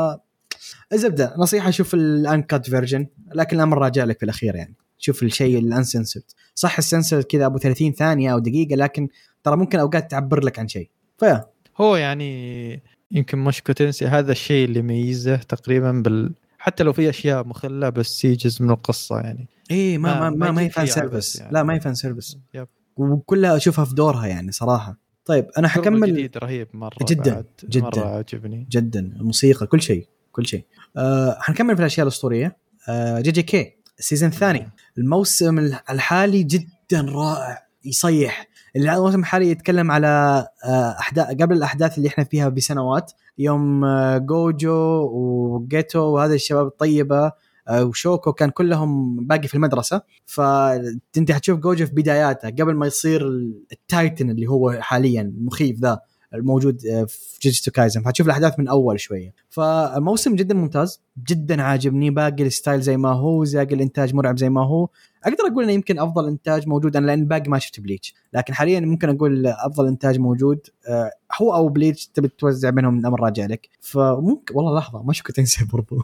[0.93, 4.75] الزبدة نصيحة شوف ال uncut version لكن الأمر راجع لك في الأخير يعني.
[4.99, 9.09] شوف الشيء ال uncensored صح السنسورد كذا أبو 30 ثانية أو دقيقة لكن
[9.45, 10.91] ترى ممكن أوقات تعبر لك عن شيء.
[11.19, 11.45] ف yeah
[11.81, 17.45] هو يعني يمكن موشوكو تنسي هذا الشيء اللي يميزه تقريبا بال حتى لو في أشياء
[17.47, 19.49] مخلة بس هي جزء من القصة يعني.
[19.70, 21.53] اي ما ما ما- ما, ما هي fan service يعني.
[21.53, 22.69] لا ما هي fan service yep.
[22.97, 24.97] وكلها أشوفها في دورها يعني صراحة.
[25.25, 27.47] طيب أنا حكمل الجديد رهيب مرة جداً، بعد.
[27.69, 27.85] جداً.
[27.85, 29.01] مره عجبني جدا.
[29.01, 30.65] الموسيقى كل شيء كل شيء.
[30.97, 32.57] آه حنكمل في الأشياء الأسطورية.
[32.89, 33.73] آه JJK.
[33.99, 35.59] ال season الثاني الموسم
[35.91, 38.49] الحالي جدا رائع يصيح.
[38.77, 43.12] الموسم الحالي يتكلم على آه أحداث قبل الأحداث اللي إحنا فيها بسنوات.
[43.39, 47.33] يوم آه جوجو وجيتو وهذا الشباب الطيبة
[47.69, 50.03] آه وشوكو كان كلهم باقي في المدرسة.
[50.27, 53.29] فأنت حتشوف جوجو في بداياته قبل ما يصير
[53.73, 56.01] ال titan اللي هو حاليا المخيف ذا.
[56.35, 58.03] الموجود آه، في جوجيتسو كايزن.
[58.03, 59.35] فهتشوف الأحداث من أول شوية.
[59.49, 62.11] فالموسم جدا ممتاز جدا عاجبني.
[62.11, 64.89] باقي ال style زي ما هو باقي الإنتاج مرعب زي ما هو.
[65.29, 68.15] أقدر أقول إنه يمكن أفضل إنتاج موجود أنا لأن باقي ما شفت بليتش.
[68.33, 71.11] لكن حاليا ممكن أقول أفضل إنتاج موجود آه،
[71.41, 73.69] هو أو بليتش تبي توزع بينهم الامر راجع لك.
[73.81, 76.03] فممكن والله لحظة موشوكو تنسي برضو.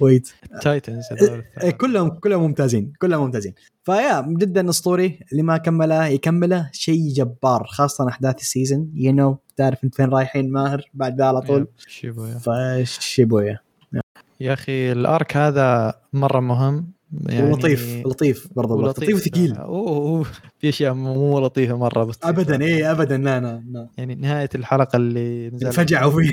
[0.00, 0.28] ويت
[0.62, 1.70] تايتنز إيه الثلاثة.
[1.70, 3.54] كلهم كلهم ممتازين كلهم ممتازين.
[3.84, 8.90] ف yeah جدا اسطوري اللي ما كمله يكمله شيء جبار خاصة أحداث ال season.
[8.94, 11.60] you know تعرف أنت فين رايحين ماهر بعد ذا على طول.
[11.60, 12.38] yep، شيبويا.
[12.38, 13.58] فشيبويا
[14.40, 16.92] يا أخي ال arc هذا مرة مهم.
[17.26, 19.04] يعني ولطيف لطيف برضه ولطيف.
[19.04, 19.56] لطيف وثقيل.
[19.56, 20.26] أوه.
[20.58, 23.16] في أشياء مو لطيفة مرة بس ابدا اي ابدا.
[23.16, 23.88] لا لا لا.
[23.98, 26.32] يعني نهاية الحلقة اللي نزل فجعوا فيها.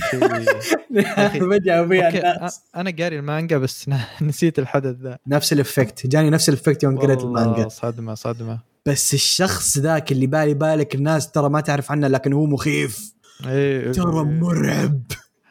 [1.51, 2.61] فجعوا فيها الناس.
[2.76, 3.89] أنا قاري المانجا بس
[4.22, 5.18] نسيت الحدث ذا.
[5.27, 6.07] نفس ال effect.
[6.07, 7.68] جاني نفس ال effect يوم قريت المانجا.
[7.68, 8.60] صدمة صدمة.
[8.85, 13.14] بس الشخص ذاك اللي بالي بالك الناس ترى ما تعرف عنه لكن هو مخيف.
[13.47, 14.23] إيه، ترى.
[14.23, 15.01] مرعب.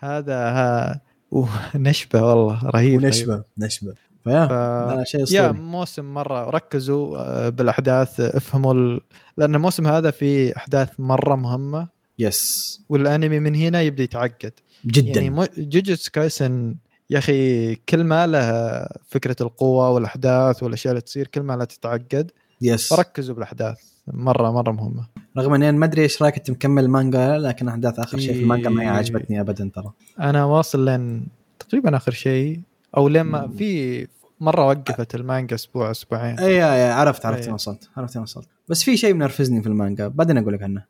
[0.00, 1.00] هذا ها
[1.32, 3.04] أوه، نشبة والله رهيب رهيب.
[3.04, 3.94] ونشبة نشبة.
[4.28, 9.00] ف yeah شيء يا موسم مرة ركزوا آه، بالأحداث افهموا ال...
[9.36, 11.88] لأن الموسم هذا فيه أحداث مرة مهمة.
[12.18, 12.80] يس.
[12.88, 14.52] والأنمي من هنا يبدأ يتعقد.
[14.86, 15.20] جدا.
[15.20, 16.74] يعني جوجوتسو كايسن
[17.10, 22.30] يا أخي كل ما له فكرة القوة والأحداث والأشياء اللي تصير كل ما لا تتعقد.
[22.60, 22.94] yes.
[22.94, 23.78] فركزوا بالأحداث.
[24.12, 25.06] مرة مرة مهمة.
[25.38, 28.68] رغم إني ما أدري إيش رأيك أنت مكمل المانجا لكن أحداث آخر شيء في المانجا
[28.70, 28.90] ما.
[28.90, 29.92] عجبتني ابدا ترى.
[30.20, 31.26] أنا واصل لين
[31.58, 32.60] تقريبا آخر شيء
[32.96, 33.52] أو لين ما مم.
[33.52, 34.06] في
[34.40, 36.38] مرة وقفت المانجا أسبوع أسبوعين.
[36.38, 37.44] اي اي عرفت عرفت.
[37.44, 38.48] فين وصلت عرفت وصلت.
[38.68, 40.84] بس في شيء منرفزني في المانجا بعدين أقول لك عنه.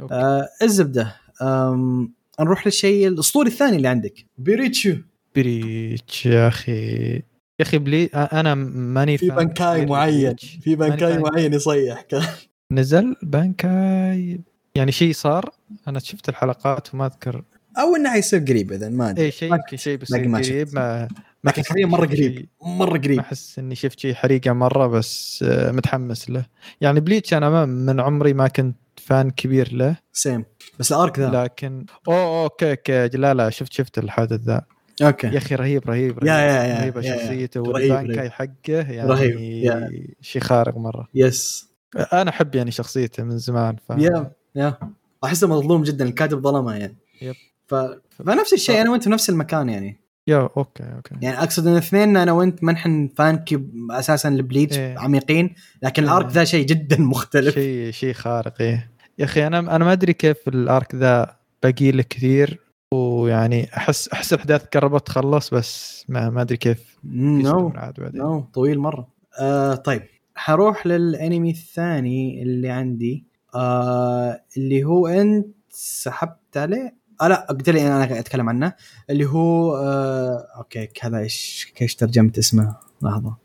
[0.00, 0.14] okay.
[0.14, 1.16] آه الزبدة.
[1.42, 4.26] آم نروح للشيء الأسطوري الثاني اللي عندك.
[4.38, 4.96] بليتش
[5.36, 7.14] بليتش يا أخي.
[7.14, 7.22] يا
[7.60, 10.36] أخي بلي أنا ماني في بنكاي معين.
[10.36, 11.18] في بنكاي.
[11.18, 12.00] معين يصيح.
[12.00, 12.22] كان
[12.72, 14.40] نزل بانكاي
[14.74, 15.50] يعني شيء صار؟
[15.88, 17.44] أنا شفت الحلقات وما أذكر.
[17.78, 19.24] أو إنه حيصير قريب اذا ما أدري.
[19.24, 21.08] اي شيء يمكن شيء بيصير قريب ما
[21.44, 23.18] لكن حاليا مرة قريب مرة قريب.
[23.18, 26.46] أحس إني شفت شيء حريقة مرة بس آه، متحمس له.
[26.80, 29.96] يعني بليتش أنا ما من عمري ما كنت fan كبير له.
[30.12, 30.44] same.
[30.78, 31.30] بس ال arc ذا.
[31.42, 33.08] لكن أوه okay okay.
[33.08, 34.62] لا لا شفت شفت الحدث ذا.
[35.02, 35.26] okay.
[35.26, 36.28] يا أخي رهيب رهيب رهيب.
[36.28, 37.00] يا- يا- يا- رهيبة.
[37.00, 40.14] شخصيته والبانكاي حقه يعني رهيب،.
[40.20, 41.08] شيء خارق مرة.
[41.14, 41.68] yes.
[42.12, 43.90] أنا أحب يعني شخصيته من زمان ف...
[43.98, 44.78] yeah yeah.
[45.24, 46.96] أحسه مظلوم جدا الكاتب ظلمه يعني.
[47.22, 47.34] yep.
[47.66, 47.74] ف...
[48.10, 50.03] فنفس الشيء أنا وأنت في نفس المكان يعني.
[50.28, 51.14] yeah okay okay.
[51.22, 54.98] يعني أقصد إن اثنين أنا وأنت ما نحن fan كب أساسا لبليتش إيه.
[54.98, 56.10] عميقين لكن إيه.
[56.10, 57.54] ال arc ذا شيء جدا مختلف.
[57.54, 58.90] شيء شيء خارق إيه.
[59.18, 62.60] يا أخي أنا أنا ما أدري كيف ال arc ذا باقي له كثير
[62.94, 69.08] ويعني أحس أحس الأحداث قربت تخلص بس ما ما أدري كيف no no طويل مرة.
[69.40, 70.02] آه طيب.
[70.34, 73.26] حروح للأنمي الثاني اللي عندي.
[73.54, 78.72] آه اللي هو أنت سحبت عليه؟ آه لا قلت لي أنا أتكلم عنه
[79.10, 83.36] اللي هو آه okay هذا إيش إيش ترجمت اسمه؟ لحظة.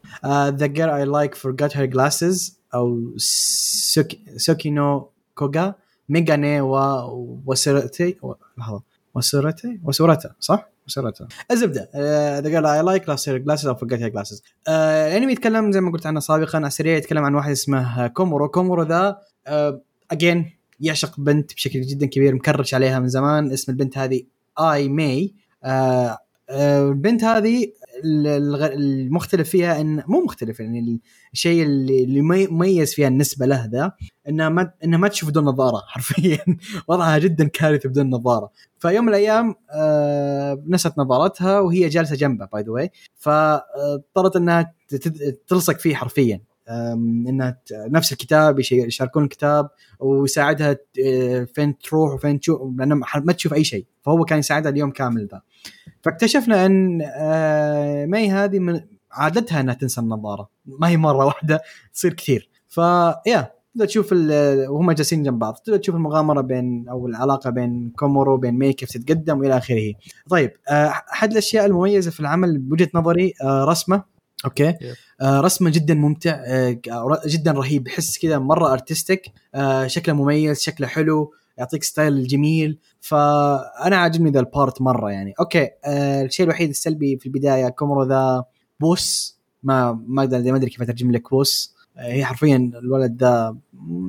[0.50, 3.14] The Girl I Like forgot her glasses أو
[4.38, 5.74] سوكي نو كوغا
[6.10, 6.76] ميغاني و
[7.46, 8.82] وسيرتي و- لحظة.
[9.16, 11.90] وسورته وسورته صح؟ وسورته الزبدة.
[11.96, 16.20] آه، اذا قال اي لايك جلاسز أو فورجيت جلاسز الأنمي يتكلم زي ما قلت عنه
[16.20, 18.48] سابقا على السريع يتكلم عن واحد اسمه كومورو.
[18.48, 19.18] كومورو ذا
[20.12, 20.52] اجين
[20.82, 24.22] يعشق بنت بشكل جدا كبير مكرش عليها من زمان اسم البنت هذه
[24.60, 25.34] آي ماي.
[25.64, 26.18] آه،
[26.50, 27.72] آه، البنت هذه
[28.06, 31.00] المختلف فيها ان مو مختلف يعني
[31.34, 33.92] الشيء اللي اللي مي- مميز فيها النسبة له ذا
[34.30, 36.40] انها ما انها ما تشوف بدون نظارة حرفيا.
[36.88, 38.52] وضعها جدا كارثي بدون نظارة.
[38.80, 44.74] فيوم من الأيام آه، نست نظارتها وهي جالسة جنبه by the way فاضطرت إنها
[45.48, 46.42] تلصق فيه حرفيا.
[47.30, 49.70] إنها نفس الكتاب يش- يشاركون الكتاب
[50.00, 53.86] ويساعدها آه، فين تروح وفين تشوف لانها ما تشوف أي شيء.
[54.02, 55.42] فهو كان يساعدها اليوم كامل ذا.
[56.04, 58.80] فاكتشفنا إن آه، ماي هذه من
[59.12, 60.50] عادتها إنها تنسى النظارة.
[60.66, 61.62] ما هي مرة واحدة
[61.94, 62.50] تصير كثير.
[62.68, 64.12] ف yeah تبدا تشوف
[64.70, 65.54] وهم جالسين جنب بعض.
[65.54, 69.94] تبدا تشوف المغامرة بين أو العلاقة بين كومورو وبين ماي كيف تتقدم وإلى آخره.
[70.30, 74.19] طيب آه، أحد الأشياء المميزة في العمل بوجهة نظري رسمة.
[74.46, 74.74] okay؟
[75.22, 76.80] آه، رسمه جدا ممتع آه،
[77.28, 77.88] جدا رهيب.
[77.88, 82.78] يحس كذا مرة artistic آه، شكله مميز شكله حلو يعطيك style جميل.
[83.02, 85.34] فأنا عاجبني ذا ال part مرة يعني.
[85.40, 88.44] okay آه الشيء الوحيد السلبي في البداية كومورو ذا
[88.80, 89.40] pussy.
[89.64, 91.76] ما ما أقدر ما أدري كيف أترجم لك pussy.
[92.00, 93.58] هي حرفيا الولد ذا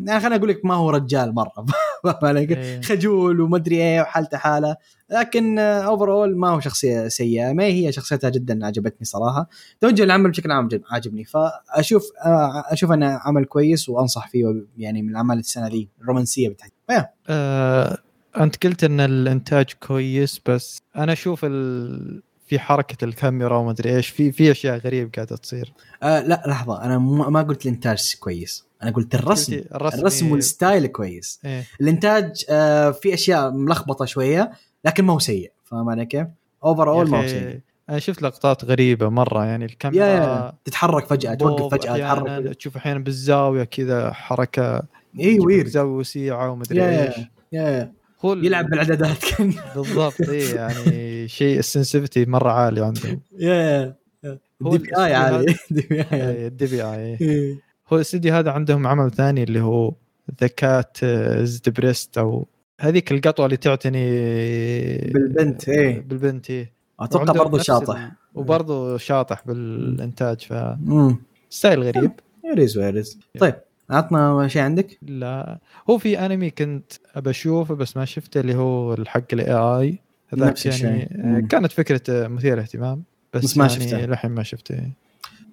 [0.07, 1.67] يعني خليني أقول لك ما هو رجال مرة؟
[2.37, 2.81] إيه.
[2.81, 4.77] خجول ومدري إيه وحالته حالة.
[5.11, 9.49] لكن overall ما هو شخصية سيئة ما هي شخصيتها جدا عجبتني صراحة.
[9.81, 11.25] توجه العمل بشكل عام عاجبني.
[11.25, 16.75] فأشوف آه، أشوف أنه عمل كويس وأنصح فيه يعني من الأعمال السنة دي الرومانسية بتاعتي.
[17.29, 17.99] آه،
[18.41, 22.23] أنت قلت إن الإنتاج كويس بس أنا أشوف ال...
[22.51, 25.73] في حركة الكاميرا وما أدري إيش في في أشياء غريبة قاعدة تصير.
[26.03, 28.67] آه لا لحظة أنا ما قلت الإنتاج كويس.
[28.83, 29.61] أنا قلت الرسم.
[29.75, 31.41] الرسم الرسم وال style كويس.
[31.45, 31.65] إيه.
[31.81, 34.51] الإنتاج آه في أشياء ملخبطة شوية
[34.85, 35.53] لكن ما هو سيء.
[35.65, 36.27] فاهم علي كيف؟
[36.65, 37.61] overall ما هو سيء.
[37.91, 42.77] أنا شفت لقطات غريبة مرة يعني يا الكاميرا يا تتحرك فجأة توقف فجأة تتحرك تشوف
[42.77, 44.83] أحيانا بالزاوية كذا حركة
[45.21, 47.27] اي weird زاويه وسيعة وما أدري يا إيش.
[47.53, 47.93] يا.
[48.25, 53.21] هو يلعب بالاعدادات كان بالضبط اي يعني شيء السنسيفتي مرة عالي عندهم.
[53.39, 53.97] يا
[54.63, 55.47] هو دي بي آي عالي.
[55.71, 56.07] دي بي آي.
[56.13, 57.55] إيه، الدي بي آي إيه.
[57.93, 59.93] هو الاستديو هذا عندهم عمل ثاني اللي هو
[60.41, 60.97] ذا كات
[61.69, 62.47] بريست أو
[62.81, 64.11] هذيك القطوة اللي تعتني
[64.99, 66.01] بالبنت، إيه.
[66.01, 66.73] بالبنت إيه.
[67.01, 68.13] أتوقع برضه شاطح.
[68.35, 71.19] وبرضه شاطح بالإنتاج امم
[71.51, 72.11] فستايل غريب.
[72.45, 73.55] يريز ويريز طيب.
[73.91, 75.59] عطنا شيء عندك لا
[75.91, 79.99] هو في انمي كنت ابى اشوفه بس ما شفته اللي هو الحق ال AI
[80.33, 80.87] نفس الشيء.
[80.87, 81.47] يعني مم.
[81.47, 83.03] كانت فكرة مثيرة اهتمام
[83.35, 84.07] بس, بس ما يعني شفته.
[84.07, 84.91] للحين ما شفته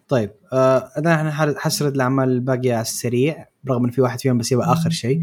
[0.08, 4.74] طيب آه أنا حسرد الأعمال الباقية على السريع برغم إن في واحد فيهم بس يبقى
[4.74, 5.22] آخر شيء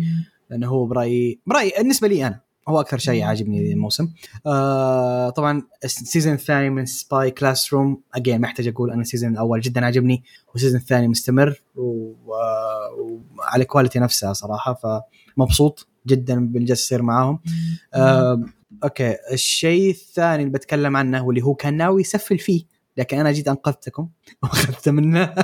[0.50, 4.08] لأنه هو برايي برايي بالنسبة لي أنا هو أكثر شيء عاجبني الموسم.
[4.46, 9.32] آه طبعا ال season الثاني من Spy Classroom again ما أحتاج أقول أنا ال season
[9.32, 10.22] الأول جدا عجبني
[10.52, 14.74] وال season الثاني مستمر و- وعلى quality نفسها صراحة
[15.36, 17.38] فمبسوط جدا باللي جالس يصير معاهم.
[17.94, 18.42] آه
[18.84, 22.64] okay الشيء الثاني اللي بتكلم عنه واللي هو كان ناوي يسفل فيه
[22.96, 24.08] لكن أنا جيت أنقذتكم
[24.42, 25.34] واخذت منه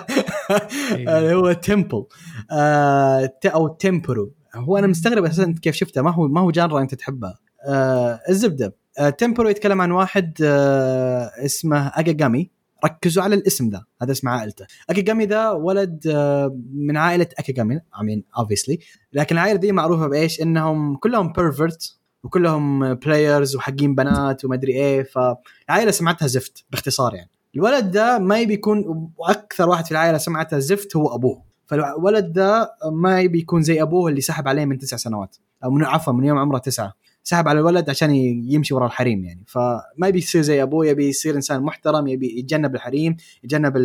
[0.92, 2.05] اللي هو Temple
[2.51, 6.02] آه أو تمبرو هو أنا مستغرب أساسا أنت كيف شفته.
[6.02, 8.77] ما هو ما هو genre أنت تحبها آه الزبدة.
[8.98, 12.51] آه تمبرو يتكلم عن واحد آه اسمه أكاغامي.
[12.85, 13.85] ركزوا على الاسم ذا.
[14.02, 14.66] هذا اسم عائلته.
[14.90, 17.78] أكاغامي ذا ولد آه من عائلة أكاغامي.
[17.78, 18.77] I mean obviously.
[19.12, 25.02] لكن العائلة دي معروفة بإيش؟ إنهم كلهم pervert وكلهم players وحقين بنات وما أدري إيه.
[25.02, 27.31] فالعائله سمعتها زفت باختصار يعني.
[27.56, 31.49] الولد ده ما يبي يكون وأكثر واحد في العائلة سمعته زفت هو أبوه.
[31.70, 35.36] فالولد ده ما يبي يكون زي أبوه اللي سحب عليه من تسع سنوات.
[35.64, 36.94] أو من عفوا من يوم عمره تسعة.
[37.22, 39.44] سحب على الولد عشان يمشي ورا الحريم يعني.
[39.47, 43.76] فما يبي يصير زي أبوه يبي يصير إنسان محترم يبي يتجنب الحريم يتجنب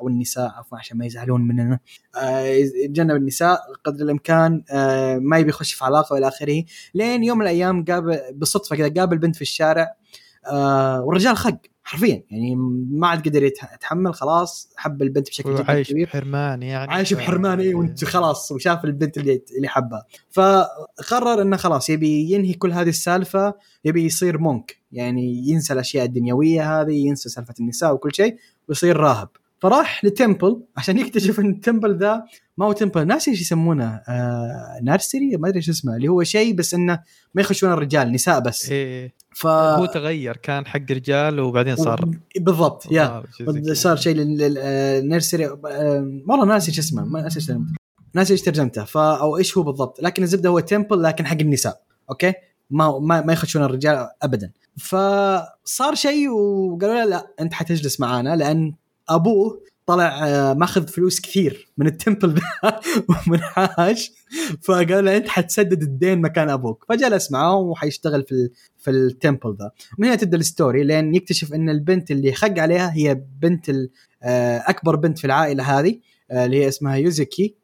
[0.00, 1.78] أو النساء عفوا عشان ما يزعلون مننا.
[2.22, 2.40] آه،
[2.84, 4.64] يتجنب النساء قدر الإمكان.
[4.70, 6.64] آه، ما يبي يخش في علاقة وإلى آخره.
[6.94, 9.94] لين يوم من الأيام قابل بالصدفه كذا قابل بنت في الشارع.
[10.46, 11.58] آه، والرجال خق.
[11.86, 12.54] حرفيا يعني
[12.90, 16.06] ما عاد قدر يتح- يتحمل خلاص حب البنت بشكل جدا عايش كبير.
[16.06, 16.92] بحرمان يعني.
[16.92, 22.52] عايش بحرمان اي وانت خلاص وشاف البنت اللي اللي حبها فقرر إنه خلاص يبي ينهي
[22.54, 23.54] كل هذه السالفة
[23.84, 28.36] يبي يصير مونك يعني ينسى الأشياء الدنيوية هذه ينسى سالفة النساء وكل شيء
[28.68, 29.28] ويصير راهب.
[29.58, 32.22] فراح ل temple عشان يكتشف إن ال temple ذا
[32.56, 33.06] ما هو temple.
[33.06, 34.00] ناسي إيش يسمونه.
[34.08, 35.96] آه nursery؟ ما أدري إيش اسمه.
[35.96, 37.00] اللي هو شيء بس إنه
[37.34, 38.70] ما يخشون الرجال نساء بس.
[38.70, 40.36] إيه ف هو تغير.
[40.36, 42.10] كان حق رجال وبعدين صار
[42.40, 43.06] بالضبط yeah.
[43.06, 43.74] صار شيء زي كذا.
[43.74, 45.46] صار شيء لل nursery
[46.28, 47.04] والله ناسي إيش اسمه.
[47.04, 47.74] ما ناسي إيش ترجمته.
[48.14, 48.84] ناسي إيش ترجمته.
[48.84, 50.02] فا أو إيش هو بالضبط.
[50.02, 51.82] لكن الزبدة هو temple لكن حق النساء.
[52.10, 52.32] أوكي؟
[52.70, 54.50] ما ما, ما يخشون الرجال ابدا.
[54.78, 58.74] فصار شيء وقالوا له لا أنت حتجلس معانا لأن
[59.08, 63.40] أبوه طلع آه، ماخذ فلوس كثير من ال temple ذا ومن
[64.62, 66.84] فقال له أنت حتسدد الدين مكان أبوك.
[66.88, 71.54] فجلس معاه وحيشتغل في في ال temple ذا من هنا تبدأ ال story لين يكتشف
[71.54, 73.70] إن البنت اللي خق عليها هي بنت
[74.22, 76.00] آه، أكبر بنت في العائلة هذه
[76.30, 77.54] آه، اللي هي اسمها يوزيكي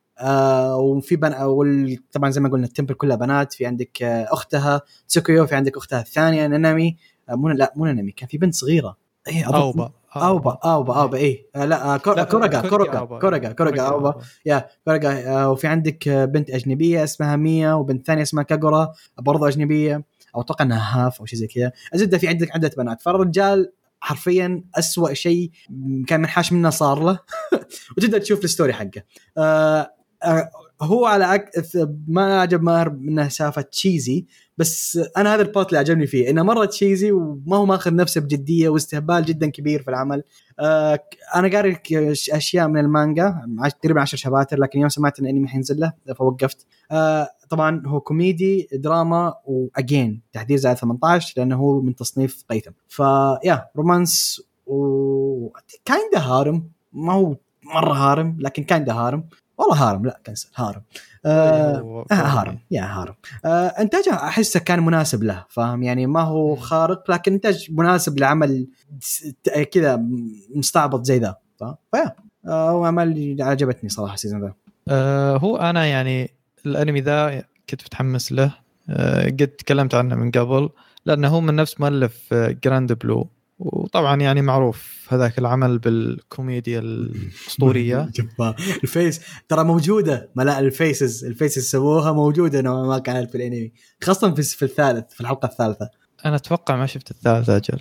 [0.78, 1.96] وفي بن...
[2.12, 3.52] طبعا زي ما قلنا ال temple كلها بنات.
[3.52, 6.96] في عندك أختها تسوكيو في عندك أختها الثانية نانامي.
[7.30, 8.96] مو لا مو نانامي كان في بنت صغيرة.
[9.28, 9.92] إيه أوبا.
[10.16, 10.94] أوبا أوبا.
[10.94, 11.46] أوبا إيه.
[11.56, 13.18] آه لا آه كور- لا، كورغا كورغا كورغا أوبا.
[13.18, 14.14] كورغا كورغا أوبا.
[14.46, 19.46] yeah كورغا آه وفي عندك آه بنت أجنبية اسمها ميا وبنت ثانية اسمها كاغورا برضو
[19.48, 20.04] أجنبية.
[20.36, 21.72] أو أتوقع إنها half أو شيء زي كذا.
[21.94, 23.02] الزبده في عندك عدة بنات.
[23.02, 25.50] فالرجال حرفيا أسوأ شيء
[26.06, 27.18] كان منحاش منه صار له.
[27.96, 29.02] وتبدا تشوف ال story حقه.
[29.38, 29.90] آه
[30.22, 30.50] آه
[30.82, 31.50] هو على أك...
[32.08, 34.26] ما عجب ماهر إنه سالفه cheesy.
[34.60, 38.20] بس أنا هذا ال part اللي عجبني فيه إنه مرة cheesy وما هو ماخذ نفسه
[38.20, 40.22] بجدية واستهبال جدا كبير في العمل.
[40.58, 41.04] آه
[41.34, 41.78] أنا قاري
[42.32, 43.34] أشياء من المانجا
[43.82, 46.66] تقريبا 10 chapters لكن يوم سمعت إن الانمي حينزل له فوقفت.
[46.90, 52.70] آه طبعا هو كوميدي دراما و again تحديد زائد 18 لأنه هو من تصنيف قيثم.
[52.88, 55.48] ف yeah romance و
[55.84, 57.36] kinda harem ما هو
[57.74, 59.24] مرة harem لكن kinda harem.
[59.58, 60.82] والله harem لا cancel harem.
[61.26, 62.58] آه آه harem.
[62.70, 63.14] yeah harem.
[63.44, 66.56] آه إنتاجه أحسه كان مناسب له فاهم؟ يعني ما هو.
[66.56, 68.68] خارق لكن إنتاج مناسب لعمل
[69.72, 70.02] كذا
[70.54, 71.36] مستعبط زي ذا
[71.92, 72.14] ف yeah.
[72.46, 74.54] آه واعمال عجبتني صراحة ال season ذا.
[74.88, 76.30] آه هو أنا يعني
[76.66, 78.54] الأنمي ذا كنت متحمس له.
[78.90, 80.68] آه قد تكلمت عنه من قبل
[81.06, 83.28] لأنه هو من نفس مؤلف آه، جراند بلو
[83.60, 88.10] وطبعا يعني معروف هذاك العمل بالكوميديا الأسطورية.
[88.84, 90.30] ال face ترى موجودة.
[90.36, 93.72] ملاء ال faces ال faces سووها موجودة نوعا ما كانت في الأنمي
[94.04, 95.99] خاصة في الثالث في الحلقة الثالثة.
[96.26, 97.78] أنا أتوقع ما شفت الثالث أجل.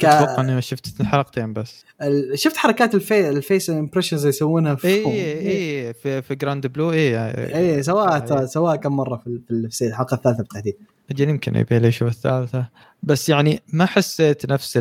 [0.00, 1.84] كا- أتوقع إني ما شفت حلقتين بس.
[2.02, 3.28] ال- شفت حركات الفي...
[3.28, 7.16] ال face expressions يسوونها في اي اي في في جراند بلو اي
[7.56, 9.40] اي سواها ترى سواها كم مرة في
[9.70, 10.74] في الحلقة الثالثة بالتحديد.
[11.10, 12.68] أجل يمكن يبي لي أشوف الثالثة.
[13.02, 14.78] بس يعني ما حسيت نفس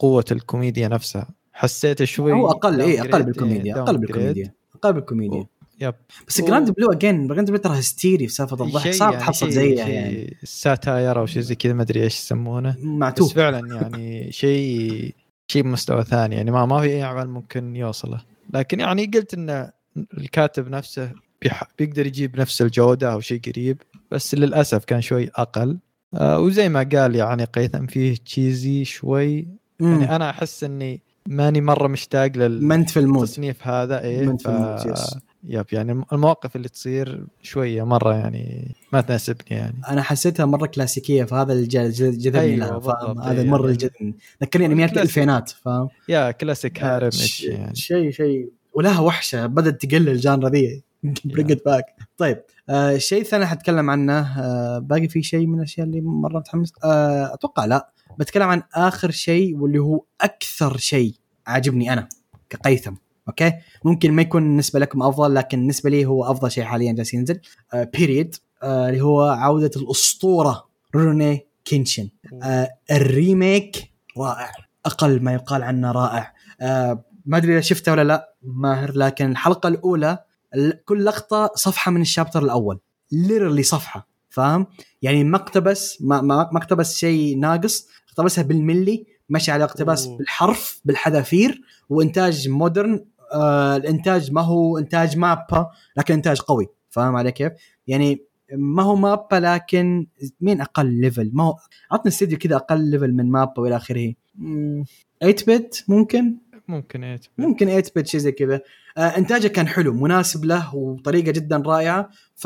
[0.00, 1.28] قوة الكوميديا نفسها.
[1.52, 3.98] حسيت شوي هو أقل اي downgrade، أقل بالكوميديا إيه، أقل.
[3.98, 5.46] بالكوميديا أقل بالكوميديا.
[5.80, 5.94] yep.
[6.28, 9.50] بس و- جراند بلو again جراند بلو ترى هستيري في سالفه الضحك صعب يعني تحصل
[9.50, 10.36] زيها يعني.
[10.44, 12.70] satire أو شيء زي كذا ما أدري إيش يسمونه.
[12.70, 15.14] بس معتوه فعلا يعني شيء
[15.48, 18.20] شيء بمستوى ثاني يعني ما ما في أي عمل ممكن يوصله.
[18.54, 19.70] لكن يعني قلت إن
[20.18, 21.10] الكاتب نفسه
[21.42, 25.78] بيح- بيقدر يجيب نفس الجودة أو شيء قريب بس للأسف كان شوي أقل.
[26.14, 29.46] آه وزي ما قال يعني قيثم فيه cheesy شوي.
[29.80, 30.00] مم.
[30.00, 33.20] يعني أنا أحس إني ماني مرة مشتاق منت في ال mood.
[33.20, 34.48] للتصنيف هذا إيه منت في.
[34.48, 35.16] ال mood، yes.
[35.48, 39.74] yep يعني المواقف اللي تصير شوية مرة يعني ما تناسبني يعني.
[39.88, 43.50] أنا حسيتها مرة كلاسيكية فهذا اللي جذبني أيوة، لها فاهم؟ هذا أيوة.
[43.50, 45.02] مره اللي جذبني ذكرني انميات كلاسيك.
[45.02, 47.74] الألفينات فاهم؟ yeah classic harem ش- إتش يعني.
[47.74, 48.50] شيء شيء.
[48.74, 50.82] ولها وحشة بدأت تقل ال genre ذي.
[51.24, 51.84] bring it back
[52.16, 54.12] طيب آه الشيء الثاني حتكلم عنه
[54.42, 57.90] آه باقي في شيء من الأشياء اللي مرة متحمس؟ آه أتوقع لا.
[58.18, 61.14] بتكلم عن آخر شيء واللي هو أكثر شيء
[61.46, 62.08] عاجبني أنا
[62.50, 62.94] كقيثم.
[63.28, 63.52] okay؟
[63.84, 67.40] ممكن ما يكون بالنسبة لكم أفضل لكن بالنسبة لي هو أفضل شيء حاليا جالس ينزل.
[67.74, 72.08] آه period آه اللي هو عودة الأسطورة روني كينشن.
[72.42, 74.52] آه ال remake رائع.
[74.86, 76.34] أقل ما يقال عنه رائع.
[76.60, 80.18] آه ما أدري إذا شفته ولا لا ماهر لكن الحلقة الأولى
[80.54, 82.78] ال- كل لقطة صفحة من ال chapter الأول.
[83.12, 84.66] ليرلي صفحة فاهم؟
[85.02, 90.16] يعني ما اقتبس ما ما ما اقتبس شيء ناقص اقتبسها بالملي مشى على اقتباس أوه.
[90.18, 96.66] بالحرف بالحذافير وإنتاج modern آه الإنتاج ما هو إنتاج مابا لكن إنتاج قوي.
[96.90, 97.52] فاهم علي كيف؟
[97.86, 100.06] يعني ما هو مابا لكن
[100.40, 101.56] مين أقل level؟ ما هو
[101.92, 104.14] عطنا استديو كذا أقل level من مابا وإلى آخره.
[104.38, 104.84] 8
[105.20, 106.36] بت ممكن؟
[106.68, 108.60] ممكن إيه ممكن 8 بت شيء زي كذا.
[108.98, 112.10] آه إنتاجه كان حلو مناسب له وطريقة جدا رائعة.
[112.34, 112.44] ف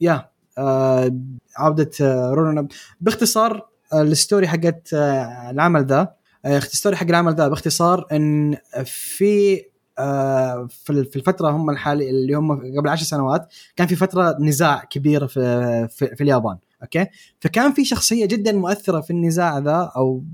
[0.00, 1.16] yeah آه
[1.56, 2.68] عودة آه رونا
[3.00, 6.14] باختصار آه ال story حقت آه العمل ذا
[6.46, 9.62] ال story حق العمل ذا باختصار إن في
[10.68, 13.46] في في الفترة هم الحالي اللي هم قبل عشر سنوات
[13.76, 17.06] كان في فترة نزاع كبيره في في, في اليابان okay؟
[17.40, 20.24] فكان في شخصية جدا مؤثرة في النزاع ذا أو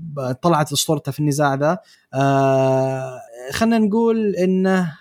[0.41, 1.77] طلعت اسطورتها في النزاع ذا.
[2.13, 3.19] آه
[3.51, 4.93] خلينا نقول إنه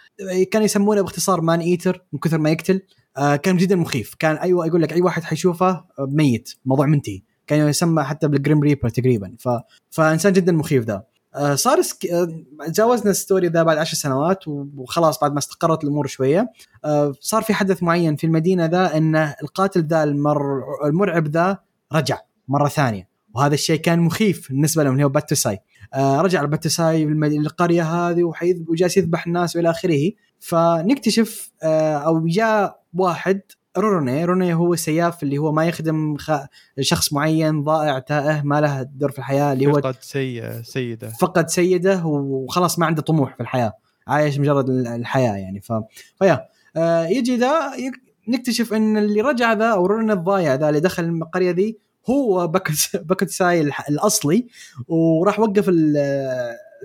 [0.51, 2.83] كان يسمونه باختصار man eater من كثر ما يقتل.
[3.17, 4.15] آه كان جدا مخيف.
[4.19, 7.23] كان أيوه يقول لك أي واحد حيشوفه آه، ميت موضوع منتهي.
[7.47, 9.35] كان يسمى حتى بال grim reaper تقريبا.
[9.39, 9.49] ف...
[9.91, 10.95] فإنسان جدا مخيف ذا.
[10.95, 11.07] آه
[11.55, 12.07] صار سك...
[12.07, 12.29] آه
[12.67, 16.53] تجاوزنا ال story ذا بعد عشر سنوات وخلاص بعد ما استقرت الأمور شوية.
[16.85, 20.63] آه صار في حدث معين في المدينة ذا إن القاتل ذا المر...
[20.85, 21.59] المرعب ذا
[21.93, 23.09] رجع مرة ثانية.
[23.35, 25.59] وهذا الشيء كان مخيف بالنسبة لهم اللي هو باتوساي.
[25.95, 28.33] آه رجع الباتوساي بالم- للقرية هذه
[28.69, 30.11] وجالس يذبح الناس وإلى آخره.
[30.41, 33.41] فنكتشف آه أو جاء واحد
[33.79, 36.33] ronin ronin هو سياف اللي هو ما يخدم خ...
[36.81, 41.09] شخص معين ضائع تائه ما له دور في الحياة اللي هو يفقد سي سيده.
[41.09, 43.73] فقد سيده وخلاص ما عنده طموح في الحياة.
[44.07, 45.61] عايش مجرد الحياة يعني.
[45.61, 45.73] ف...
[46.19, 46.49] فيا.
[46.77, 51.05] آه يجي ذا يك- نكتشف إن اللي رجع ذا أو ronin الضايع ذا اللي دخل
[51.05, 51.79] القريه ذي
[52.11, 54.47] هو باتو باتوساي الأصلي
[54.89, 55.71] وراح وقف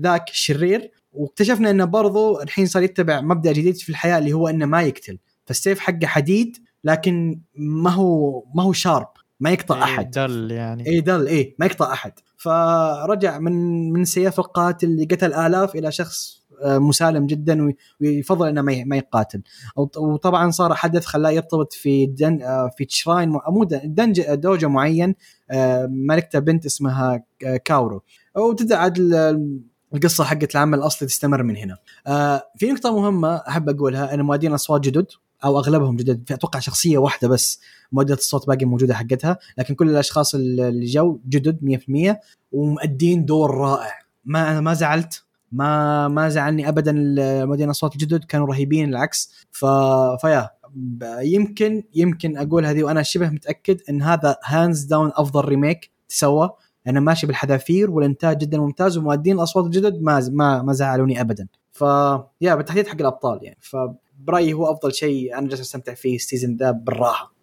[0.04, 4.66] ذاك الشرير واكتشفنا إنه برضو الحين صار يتبع مبدأ جديد في الحياة اللي هو إنه
[4.66, 5.18] ما يقتل.
[5.46, 9.08] فالسيف حقه حديد لكن ما هو ما هو شارب
[9.40, 10.12] ما يقطع أحد.
[10.12, 10.88] dull يعني.
[10.88, 12.12] اي dull اي ما يقطع أحد.
[12.38, 13.54] فرجع من
[13.94, 18.98] من سياف القاتل اللي قتل آلاف إلى شخص آه، مسالم جدا وي- ويفضل إنه ما
[18.98, 19.42] يقاتل.
[19.76, 24.22] وط- وطبعا صار حدث خلاه يرتبط في دن آه، في shrine م- مو دن- دنج
[24.34, 25.16] dojo معين
[25.52, 27.24] آه، ملكته بنت اسمها
[27.66, 28.04] كاورو.
[28.38, 29.60] وتبدا عاد ال-
[29.96, 31.78] القصة حقت العمل الأصلي تستمر من هنا.
[32.08, 35.08] آه، في نقطة مهمة أحب أقولها إن مؤدين اصوات جدد.
[35.44, 36.32] أو أغلبهم جدد.
[36.32, 37.62] أتوقع شخصية واحدة بس
[37.92, 39.38] مؤدية الصوت باقي موجودة حقتها.
[39.58, 42.20] لكن كل الأشخاص اللي جو جدد 100%
[42.52, 43.94] ومؤدين دور رائع.
[44.26, 45.24] ما أنا ما زعلت.
[45.52, 46.92] ما ما زعلني ابدا
[47.46, 48.24] مؤدين الاصوات الجدد.
[48.24, 49.32] كانوا رهيبين العكس.
[49.52, 49.66] ف
[50.22, 50.50] فيا.
[51.22, 56.50] يمكن يمكن أقول هذه وأنا شبه متأكد إن هذا hands down أفضل remake تسوى.
[56.88, 61.48] أنا ماشي بالحذافير والإنتاج جدا ممتاز ومؤدين الأصوات الجدد ما ما ما زعلوني ابدا.
[61.72, 61.82] ف
[62.42, 63.58] يا بالتحديد حق الأبطال يعني.
[64.20, 67.34] فبرايي هو أفضل شيء أنا جالس أستمتع فيه ال season ذا بالراحة.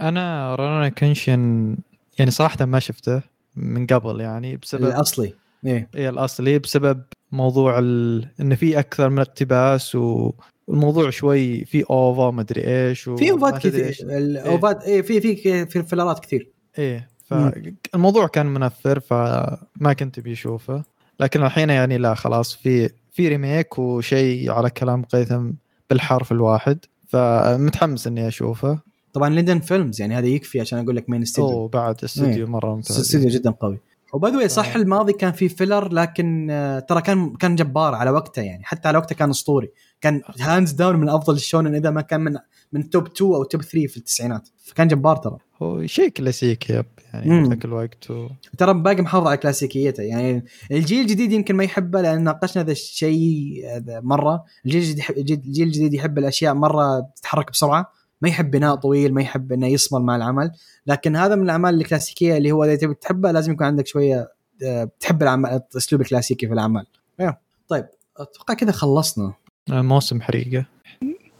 [0.00, 1.76] أنا روروني كنشن
[2.18, 3.22] يعني صراحة ما شفته
[3.56, 5.34] من قبل يعني بسبب الأصلي.
[5.66, 5.88] إيه.
[5.94, 7.02] إيه الأصلي بسبب
[7.32, 8.28] موضوع ال...
[8.40, 10.32] انه في أكثر من اقتباس و...
[10.66, 13.16] والموضوع شوي في OVA ما أدري إيش و...
[13.16, 13.86] في OVA ات كثير.
[13.86, 14.02] إيش.
[14.02, 16.50] ال OVA ات إيه في في في filler ات كثير.
[16.78, 17.08] إيه.
[17.24, 20.82] فالموضوع كان منفر فما كنت بيشوفه
[21.20, 25.50] لكن الحين يعني لا خلاص في في remake وشيء على كلام قيثم
[25.94, 28.78] بالحرف الواحد فمتحمس إني أشوفه.
[29.12, 32.74] طبعا ليندن فيلمز يعني هذا يكفي عشان أقول لك مين استديو اوه بعد استوديو مرة
[32.74, 32.98] ممتاز.
[32.98, 33.78] استديو جدا قوي.
[34.14, 34.76] وباي صح آه.
[34.76, 38.64] الماضي كان في filler لكن آه، ترى كان كان جبار على وقته يعني.
[38.64, 39.70] حتى على وقته كان أسطوري.
[40.00, 42.36] كان hands down من أفضل ال shonen إذا ما كان من
[42.72, 44.48] من top 2 أو top 3 في التسعينات.
[44.64, 45.38] فكان جبار ترى.
[45.62, 47.48] هو شيء كلاسيكي yep يعني.
[47.48, 48.28] ذاك الوقت و...
[48.58, 50.02] ترى باقي محافظ على كلاسيكيته.
[50.02, 54.44] يعني الجيل الجديد يمكن ما يحبه لأن ناقشنا ذا الشيء مرة.
[54.66, 57.92] الجيل الجديد الجيل الجديد يحب الأشياء مرة تتحرك بسرعة.
[58.20, 60.52] ما يحب بناء طويل ما يحب إنه يصمل مع العمل.
[60.86, 64.32] لكن هذا من الأعمال الكلاسيكية اللي هو إذا تبي تحبه لازم يكون عندك شوية
[64.64, 66.86] آه، تحب العمل الاسلوب الكلاسيكي في الاعمال
[67.20, 67.38] أيوه.
[67.68, 67.86] طيب
[68.16, 69.34] أتوقع كذا خلصنا.
[69.70, 70.66] موسم حريقة.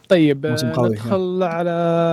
[0.09, 1.69] طيب موسم آه، قوي، ندخل على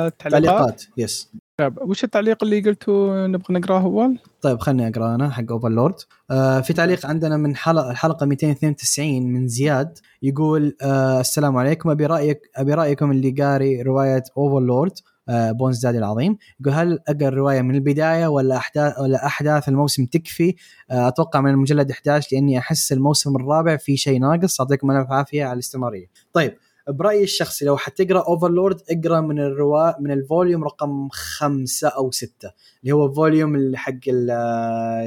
[0.06, 0.44] التعليقات.
[0.44, 5.52] تعليقات yes طيب وش التعليق اللي قلتوا نبغى نقراه أول؟ طيب خليني أقرأ أنا حق
[5.52, 5.94] اوفرلورد
[6.30, 11.90] آه في تعليق عندنا من حلقه الحلقة 292 من زياد يقول آه السلام عليكم.
[11.90, 14.92] أبي رايك أبي رأيكم اللي قاري رواية اوفرلورد
[15.28, 16.36] آه bones daddy العظيم.
[16.60, 20.54] يقول هل أقرأ الرواية من البداية ولا احداث ولا أحداث الموسم تكفي؟
[20.90, 24.60] آه أتوقع من المجلد 11 لأني أحس الموسم الرابع في شيء ناقص.
[24.60, 26.56] يعطيكم ألف عافية على الاستمراريه طيب
[26.88, 32.50] برأيي الشخصي لو حتقرأ اوفرلورد اقرأ من الروايه من ال volume رقم خمسة أو ستة
[32.82, 34.30] اللي هو volume اللي حق ال-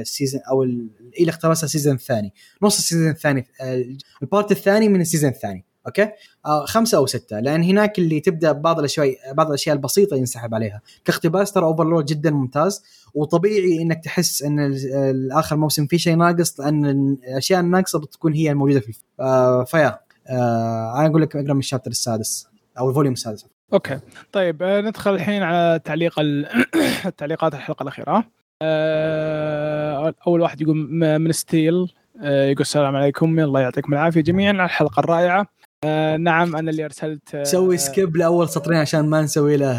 [0.00, 0.88] ال season أو ال-
[1.20, 2.32] اللي اقتبسها ال season الثاني
[2.62, 3.84] نص ال season الثاني آه،
[4.22, 6.08] ال part الثاني من ال season الثاني okay؟
[6.46, 7.40] آه خمسة أو ستة.
[7.40, 10.80] لأن هناك اللي تبدأ بعض الأشياء بعض الأشياء البسيطة ينسحب عليها.
[11.04, 12.82] كاقتباس ترى اوفرلورد جدا ممتاز.
[13.14, 18.50] وطبيعي إنك تحس إن ال- الآخر موسم فيه شيء ناقص لأن الأشياء الناقصة بتكون هي
[18.50, 19.98] الموجودة في الف- آه فيا.
[20.30, 22.48] آه أنا أقول لك أقرأ من ال chapter السادس
[22.78, 23.46] أو ال volume السادس.
[23.72, 23.98] okay.
[24.32, 26.48] طيب آه، ندخل الحين على تعليق ال...
[27.06, 28.24] التعليقات الحلقة الأخيرة.
[28.62, 30.76] آه، أول واحد يقول
[31.18, 31.92] من ستيل
[32.22, 35.46] آه، يقول السلام عليكم الله يعطيكم العافية جميعا على الحلقة الرائعة.
[35.84, 39.76] آه، نعم أنا اللي أرسلت آه، سوي skip لأول سطرين عشان ما نسوي له.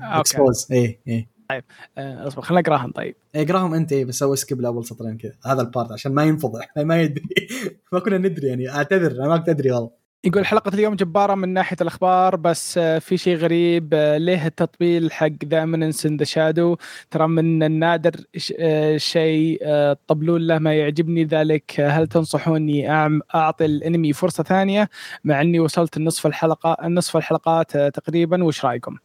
[0.00, 1.28] expose اي اي
[1.98, 3.14] آه، اصبر خلينا نقراهم طيب.
[3.34, 5.32] اقرأهم أنت بس سوي skip لأول سطرين كذا.
[5.46, 6.68] هذا ال part عشان ما ينفضح.
[6.76, 7.24] ما يدري.
[7.92, 8.68] ما كنا ندري يعني.
[8.70, 10.02] أعتذر أنا ما كنت أدري والله.
[10.24, 15.12] يقول حلقة اليوم جبارة من ناحية الأخبار بس آه، في شيء غريب آه، ليه التطبيل
[15.12, 16.76] حق The Eminence in the Shadow
[17.10, 18.52] ترى من النادر ش-
[18.96, 19.62] شيء
[20.06, 21.80] طبلون له ما يعجبني ذلك.
[21.80, 22.90] هل تنصحوني
[23.34, 24.88] أعطي الأنمي فرصة ثانية؟
[25.24, 28.44] مع أني وصلت النصف الحلقة النصف الحلقات تقريبا.
[28.44, 28.96] وش رأيكم؟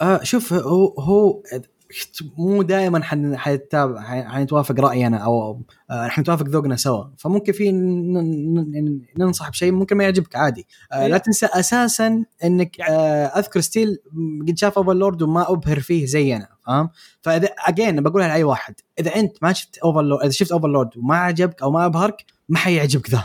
[0.00, 1.42] آه شوف هو هو
[2.38, 7.04] مو دائما حن- حنتابع حن- حنتوافق راينا أو آه، حنتوافق ذوقنا سوا.
[7.18, 10.66] فممكن في ن- ننصح بشيء ممكن ما يعجبك عادي.
[10.92, 13.98] آه، لا تنسى أساسا إنك آه، أذكر ستيل
[14.48, 16.88] قد شاف اوفرلورد وما أبهر فيه زينا فاهم؟
[17.22, 21.62] فإذا again بقولها لأي واحد إذا أنت ما شفت اوفرلود إذا شفت اوفرلود وما عجبك
[21.62, 23.24] أو ما أبهرك ما حيعجبك ذا.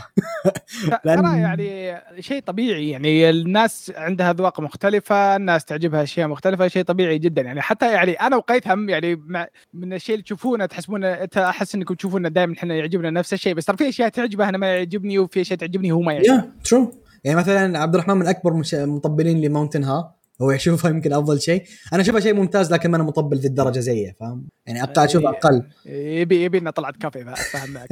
[1.06, 6.82] لأن- ترى يعني شيء طبيعي يعني الناس عندها أذواق مختلفة الناس تعجبها أشياء مختلفة شيء
[6.84, 7.42] طبيعي جدا.
[7.42, 11.94] يعني حتى يعني أنا وقيثم يعني مع من الشيء اللي تشوفونه تحسبون أنت أحس إنكم
[11.94, 15.40] تشوفون دائما إحنا يعجبنا نفس الشيء بس ترى في أشياء تعجبه أنا ما يعجبني وفي
[15.40, 16.92] أشياء تعجبني هو ما يعجبني true
[17.24, 20.14] يعني مثلا عبد الرحمن من أكبر مش- مطبلين ل Eminence ها.
[20.42, 21.64] هو يشوفها يمكن أفضل شيء.
[21.92, 25.28] أنا أشوفها شيء ممتاز لكن ما أنا مطبل ذي الدرجة زيه فاهم؟ يعني أشوف إيه.
[25.28, 25.62] أقل.
[25.86, 27.88] يبي يبي لنا طلعت كافي فاهم معك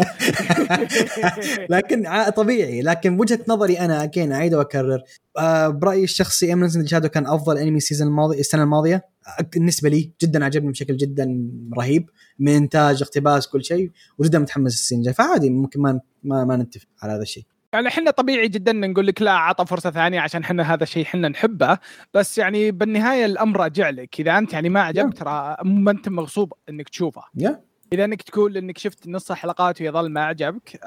[1.70, 2.04] لكن
[2.36, 2.82] طبيعي.
[2.82, 5.02] لكن وجهة نظري أنا again أعيد وأكرر.
[5.38, 9.04] آه برأيي الشخصي Eminence Shadow كان أفضل أنمي season الماضي السنة الماضية.
[9.52, 12.10] بالنسبة لي جدا عجبني بشكل جدا رهيب.
[12.38, 13.90] من إنتاج اقتباس كل شيء.
[14.18, 17.44] وجدا متحمس السنة فعادي ممكن ما ما, ما نتفق على هذا الشيء.
[17.78, 21.28] يعني إحنا طبيعي جدا نقول لك لا عطى فرصة ثانية عشان إحنا هذا الشيء إحنا
[21.28, 21.78] نحبه.
[22.14, 24.20] بس يعني بالنهاية الأمر راجع لك.
[24.20, 27.22] إذا أنت يعني ما عجبك ترى ما أنت مغصوب إنك تشوفه.
[27.34, 27.60] يا
[27.92, 30.80] إذا إنك تقول إنك شفت نص الحلقات ويظل ما عجبك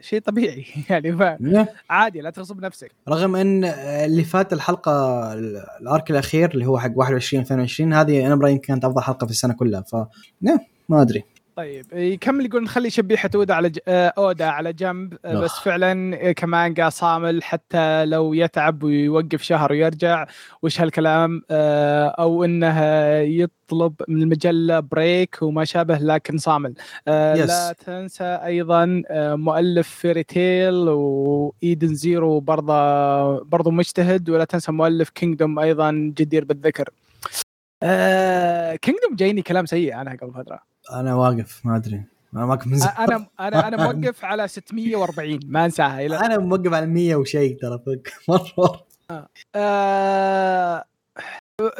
[0.00, 0.66] شيء طبيعي.
[0.90, 1.08] يعني
[1.40, 2.92] يا عادي لا تغصب نفسك.
[3.08, 3.64] رغم إن
[4.04, 4.92] اللي فات الحلقة
[5.32, 9.30] ال- الأرك الأخير اللي هو حق 21 22 هذه أنا برأيي كانت أفضل حلقة في
[9.30, 9.80] السنة كلها.
[9.80, 9.96] ف
[10.88, 11.24] ما أدري.
[11.56, 13.78] طيب يكمل يقول نخلي شبيحة اودا على ج...
[13.88, 15.50] آه، أودا على جنب آه، بس.
[15.50, 20.26] فعلا آه، كمانجا صامل حتى لو يتعب ويوقف شهر ويرجع
[20.62, 22.80] وش هالكلام أو إنه
[23.18, 27.48] يطلب من المجلة break وما شابه لكن صامل Yes.
[27.48, 32.72] لا تنسى أيضا آه، مؤلف Fairy Tail و Edens Zero برضه
[33.44, 36.88] برضه مجتهد ولا تنسى مؤلف Kingdom أيضا جدير بالذكر
[38.76, 42.04] Kingdom جايني كلام سيء عنها قبل فترة أنا واقف ما أدري.
[42.36, 42.92] أنا واقف من زمان.
[42.98, 47.78] أنا أنا أنا موقف على 640 ما أنساها إلى أنا موقف على 100 وشيء ترى
[48.28, 48.86] مرة.
[49.54, 50.84] آه.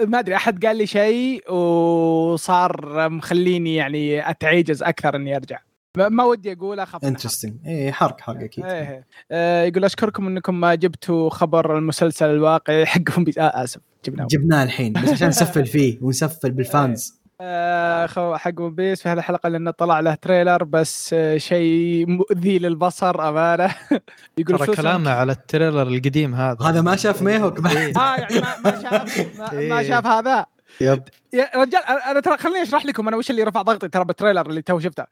[0.07, 5.59] ما أدري أحد قال لي شيء وصار مخليني يعني أتعجز أكثر إني أرجع.
[5.97, 7.05] ما- ودي أقول أخاف.
[7.05, 8.65] interesting اي حرق حرق أكيد.
[8.65, 9.07] إيه.
[9.31, 13.33] آه يقول أشكركم إنكم ما جبتوا خبر المسلسل الواقعي حقهم بي...
[13.39, 14.27] آه آسف جبناه.
[14.31, 17.22] جبناه الحين بس عشان نسفل فيه ونسفل بال fans.
[17.41, 22.07] آه خو- حق One Piece في هذه الحلقة لأنه طلع له trailer بس آه شيء
[22.09, 23.75] مؤذي للبصر أمانة.
[24.39, 26.63] يقول ترى كلامه على ال trailer القديم هذا.
[26.67, 27.61] هذا ما شاف ميهوك.
[27.61, 27.93] بعد إيه.
[28.03, 29.89] آه يعني ما, ما شاف ما, ما إيه.
[29.89, 30.47] شاف هذا.
[30.81, 31.03] yep.
[31.33, 34.14] يا رجال أنا- أنا ترى خليني أشرح لكم أنا وش اللي رفع ضغطي ترى بال
[34.14, 35.05] trailer اللي تو شفته.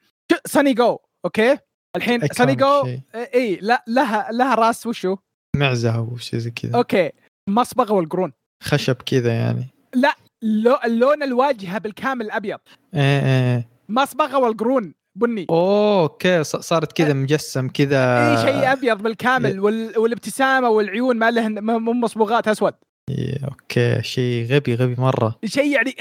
[0.47, 1.59] Sunny Go أوكي؟
[1.97, 2.87] الحين Sunny Go.
[3.15, 5.17] اي لا لها لها راس وشو؟
[5.57, 6.77] معزة أو شيء زي كذا.
[6.77, 7.11] okay.
[7.49, 8.33] مصبغه والقرون.
[8.63, 9.69] خشب كذا يعني.
[9.95, 10.11] لو
[10.43, 12.59] اللون الواجهة بالكامل الأبيض.
[12.95, 15.47] إيه إيه مصبغه والقرون بني.
[15.51, 19.99] اوه okay ص- صارت كذا مجسم كذا أي شيء أبيض بالكامل وال...
[19.99, 22.73] والابتسامة والعيون ما له ما مو مصبوغات أسود.
[23.11, 25.35] إيه، okay شيء غبي غبي مرة.
[25.45, 25.95] شيء يعني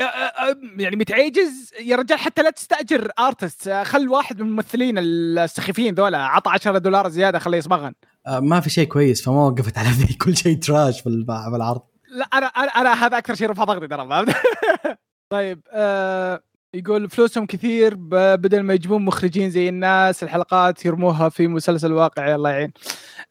[0.77, 1.71] يعني متعجز.
[1.81, 7.09] يا رجال حتى لا تستأجر artist خل واحد من الممثلين السخيفين ذولا عطى 10 دولار
[7.09, 7.93] زيادة خليه يصبغن.
[8.27, 10.13] آه، ما في شيء كويس فما وقفت على ذي.
[10.13, 11.09] كل شيء trash في
[11.51, 11.81] بالعرض
[12.11, 14.26] لا أنا أنا, هذا أكثر شيء رفع ضغطي ترى؟
[15.34, 17.95] طيب آه يقول فلوسهم كثير
[18.36, 22.72] بدل ما يجيبون مخرجين زي الناس الحلقات يرموها في مسلسل واقعي الله يعين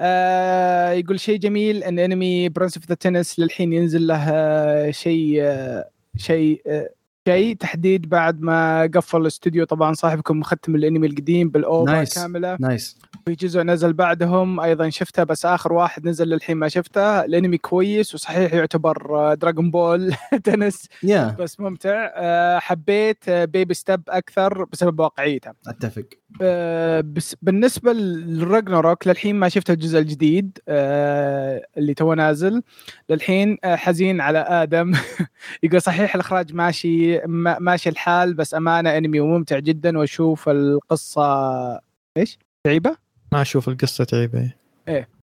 [0.01, 5.39] آه يقول شيء جميل إن انمي Prince of the Tennis للحين ينزل له آه، شيء
[5.43, 6.91] آه، شيء آه،
[7.29, 12.15] شيء تحديد بعد ما قفل الاستوديو طبعا صاحبكم مختم الانمي القديم بال OVA nice.
[12.15, 12.57] كاملة.
[12.61, 17.25] nice في جزء نزل بعدهم أيضا شفته بس آخر واحد نزل للحين ما شفته.
[17.25, 20.15] الانمي كويس وصحيح يعتبر Dragon Ball
[20.45, 22.11] تنس يا بس ممتع.
[22.15, 25.51] آه، حبيت Baby Step أكثر بسبب واقعيته.
[25.67, 26.05] أتفق.
[26.43, 32.63] آه، بس بالنسبة لل Ragnarok للحين ما شفت الجزء الجديد آه، اللي تو نازل.
[33.11, 34.93] للحين آه، حزين على آدم.
[35.63, 41.81] يقول صحيح الإخراج ماشي ما- ماشي الحال بس أمانة أنمي ممتع جدا وأشوف القصة
[42.17, 42.97] إيش؟ تعيبة؟
[43.33, 44.53] ما أشوف القصة تعيبة.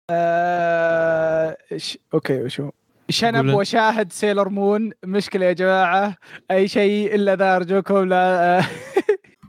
[0.09, 1.57] آه...
[1.77, 1.97] ش...
[2.13, 2.69] okay وشو؟
[3.09, 4.91] شنب وشاهد Sailor Moon.
[5.05, 6.15] مشكلة يا جماعة
[6.51, 8.63] أي شيء إلا ذا ارجوكم لا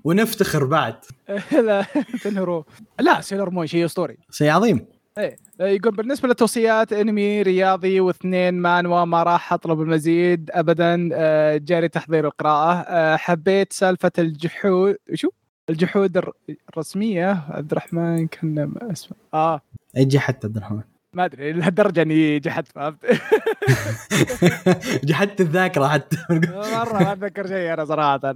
[0.04, 0.94] ونفتخر بعد.
[1.66, 1.84] لا
[2.22, 2.62] تنهروا.
[3.00, 4.16] لا Sailor Moon شيء أسطوري.
[4.30, 4.86] شيء عظيم.
[5.18, 5.36] إيه.
[5.60, 12.26] يقول بالنسبة للتوصيات أنمي رياضي واثنين مانوا ما راح أطلب المزيد ابدا آه، جاري تحضير
[12.26, 12.74] القراءة.
[12.80, 15.28] آه، حبيت سالفة الجحود شو؟
[15.70, 16.32] الجحود الر-
[16.72, 17.44] الرسمية.
[17.50, 19.16] عبد الرحمن كان اسمه.
[19.34, 19.60] آه.
[19.96, 20.82] أجي حتى عبد الرحمن؟
[21.12, 22.98] ما أدري لهالدرجة إني جحدت فهمت؟
[25.04, 26.16] جحدت الذاكرة حتى.
[26.74, 28.34] مرة ما أتذكر شيء أنا صراحة.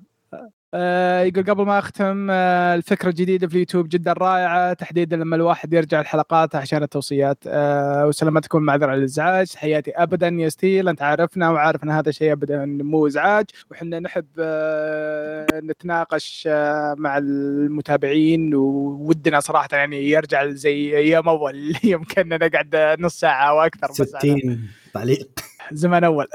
[0.75, 4.73] يقول قبل ما أختم آه الفكرة الجديدة في اليوتيوب جدا رائعة.
[4.73, 7.39] تحديدا لما الواحد يرجع الحلقات عشان التوصيات.
[7.47, 9.57] آه وسلامتكم معذرة على الإزعاج.
[9.57, 10.89] حياتي ابدا يا ستيل.
[10.89, 13.47] أنت عارفنا وعارف ان هذا شيء ابدا مو إزعاج.
[13.71, 18.55] وحنا نحب آه نتناقش آه مع المتابعين.
[18.55, 21.75] وودنا صراحة يعني يرجع زي أيام أول.
[21.85, 25.29] يوم كنا نقعد نص ساعة أو أكثر بس 60 تعليق.
[25.73, 26.27] زمان أول.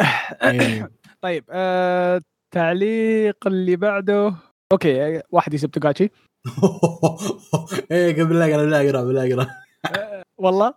[0.43, 0.89] إيه.
[1.21, 2.21] طيب آه
[2.57, 4.33] التعليق اللي بعده.
[4.71, 6.09] okay واحد يسب توغاتشي.
[7.91, 9.47] إيه قبل لا أقرأ لا أقرأ لا أقرأ.
[10.43, 10.73] والله؟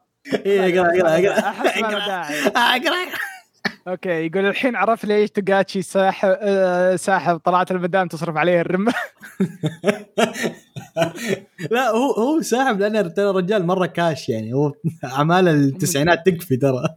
[0.47, 1.49] إيه أقرأ أقرأ أقرأ.
[1.49, 2.47] أحس ما داعي.
[2.47, 2.97] أقرأ
[3.89, 8.93] okay يقول الحين عرف ليش توغاتشي ساحب آه، ساحب طلعت المدام تصرف عليه الرمه
[11.71, 14.55] لا هو هو ساحب لأن ترى الرجال مرة كاش يعني.
[14.55, 14.73] هو
[15.05, 16.89] أعمال التسعينات تكفي ترى.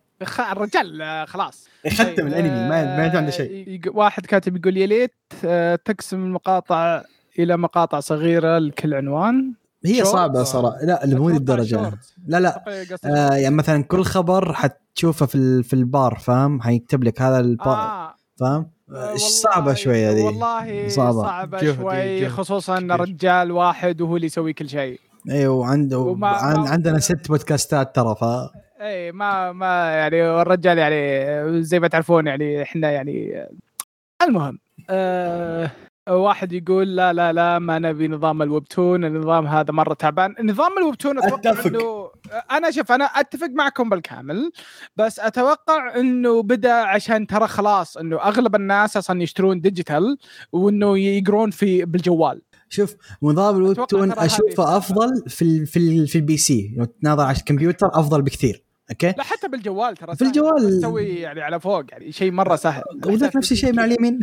[0.51, 1.67] الرجال آه، خلاص.
[1.93, 3.67] ختم طيب، الأنمي ما ما عنده شيء.
[3.67, 5.13] آه، يق- واحد كاتب يقول يا ليت
[5.45, 7.01] آه، تقسم المقاطع
[7.39, 9.53] إلى مقاطع صغيرة لكل عنوان.
[9.85, 10.77] هي؟ صعبة صراحة.
[10.85, 11.91] لا مو للدرجه.
[12.27, 12.63] لا لا.
[13.05, 18.15] آه يعني مثلا كل خبر حتشوفه في في البار فاهم؟ حيكتب لك هذا البار آه.
[18.39, 18.65] فاهم؟
[19.15, 21.21] صعبة شوية هذه والله صعبة.
[21.21, 22.91] صعبة, شوي جهد خصوصا ان.
[22.91, 24.99] رجال واحد وهو اللي يسوي كل شيء
[25.31, 28.23] أيوه وعنده وما- عن ما- عندنا ست بودكاستات ترى ف
[28.81, 33.45] اي ما ما يعني الرجال يعني زي ما تعرفون يعني إحنا يعني
[34.21, 35.71] المهم آه
[36.09, 40.77] واحد يقول لا لا لا ما نبي نظام ال webtoon النظام هذا مرة تعبان نظام
[40.77, 41.67] ال webtoon أتوقع أتفق.
[41.67, 42.09] انه
[42.51, 44.51] أنا شوف أنا أتفق معكم بالكامل
[44.97, 50.17] بس أتوقع إنه بدأ عشان ترى خلاص إنه أغلب الناس أصلا يشترون digital
[50.51, 54.77] وإنه يقرون في بالجوال شوف نظام ال webtoon أشوفه.
[54.77, 59.13] أفضل في ال في ال في ال PC لو تناظر على الكمبيوتر أفضل بكثير okay؟
[59.17, 60.27] لا حتى بالجوال ترى في سهل.
[60.27, 62.83] الجوال- بس تسوي يعني على فوق يعني شيء مرة سهل.
[63.05, 64.19] وذاك نفس الشيء مع اليمين.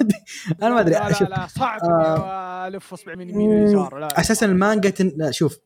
[0.62, 2.66] أنا ما أدري لا لا, لا صعب آه.
[2.68, 4.08] ألف اصبع من يمين ويسار.
[4.12, 5.32] أساسا المانجا تن...
[5.32, 5.58] شوف.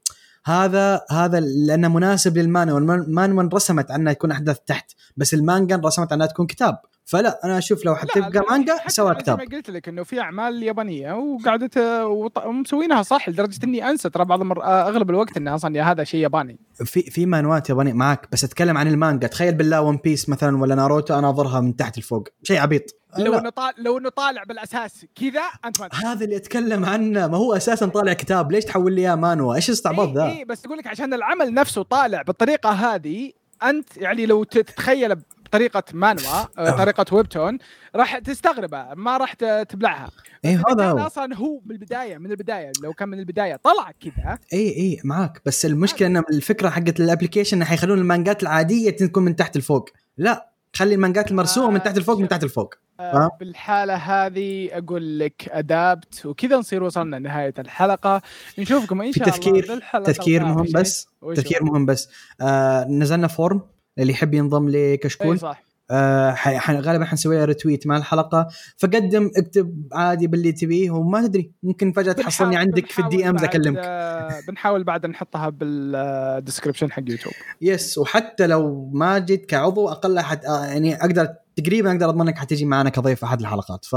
[0.45, 6.27] هذا هذا لأنه مناسب للمانوا المانوا رسمت عنها تكون أحداث تحت بس المانجا رسمت عنها
[6.27, 6.79] تكون كتاب.
[7.05, 9.39] فلا أنا أشوف لو حتبقى مانجا سوى كتاب.
[9.39, 14.25] ما قلت لك إنه في أعمال يابانية وقعدت وط- ومسوينها صح لدرجة إني أنسى ترى
[14.25, 14.65] بعض المر...
[14.65, 16.59] أغلب الوقت انه أصلا هذا شيء ياباني.
[16.85, 19.27] في في مانوات ياباني معك بس أتكلم عن المانجا.
[19.27, 22.29] تخيل بالله One Piece مثلا ولا ناروتو اناظرها من تحت لفوق.
[22.43, 22.83] شيء عبيط.
[23.19, 23.35] لو.
[23.35, 25.89] إنه طالع لو إنه طالع بالأساس كذا أنت ما.
[26.05, 27.27] هذا اللي أتكلم عنه.
[27.27, 28.53] ما هو أساسا طالع كتاب.
[28.53, 31.83] ليش تحول لي إياه مانوا؟ إيش الاستعباط ذا؟ إيه بس أقول لك عشان العمل نفسه
[31.83, 35.17] طالع بالطريقة هذه أنت يعني لو تتخيل
[35.53, 36.23] بطريقه مانوا
[36.59, 37.59] آه، طريقة ويبتون
[37.97, 39.33] راح تستغربها ما راح
[39.69, 40.11] تبلعها.
[40.45, 40.99] اي هذا هو.
[40.99, 44.39] أصلا هو من البداية من البداية لو كان من البداية طلع كذا.
[44.53, 45.43] اي اي معاك.
[45.47, 49.89] بس المشكلة ان الفكرة حقت ال application إنه حيخلون المانجات العادية تكون من تحت لفوق
[50.19, 55.19] لا خلي المانجات المرسومة من تحت لفوق من تحت لفوق آه، فاهم؟ بالحالة هذه أقول
[55.19, 58.23] لك adapt وكذا نصير وصلنا لنهاية الحلقة.
[58.59, 60.45] نشوفكم إن شاء الله في تذكير بالحلقة تذكير.
[60.45, 62.09] مهم؟ بس تذكير؟ مهم بس.
[62.41, 63.72] آه نزلنا form.
[63.99, 65.63] اللي يحب ينضم إي لكشكول صح.
[65.91, 66.37] آه
[66.71, 68.49] غالبا حنسوي له retweet مع الحلقة.
[68.79, 73.79] فقدم اكتب عادي باللي تبيه وما تدري ممكن فجأة تحصلني عندك في ال DMs أكلمك.
[73.85, 77.35] آه، بنحاول بعد نحطها بال description حق يوتيوب.
[77.61, 82.39] yes وحتى لو ما جيت كعضو أقل احد آه يعني أقدر تقريبا أقدر اضمن انك
[82.39, 83.85] حتجي معنا كضيف أحد الحلقات.
[83.85, 83.97] ف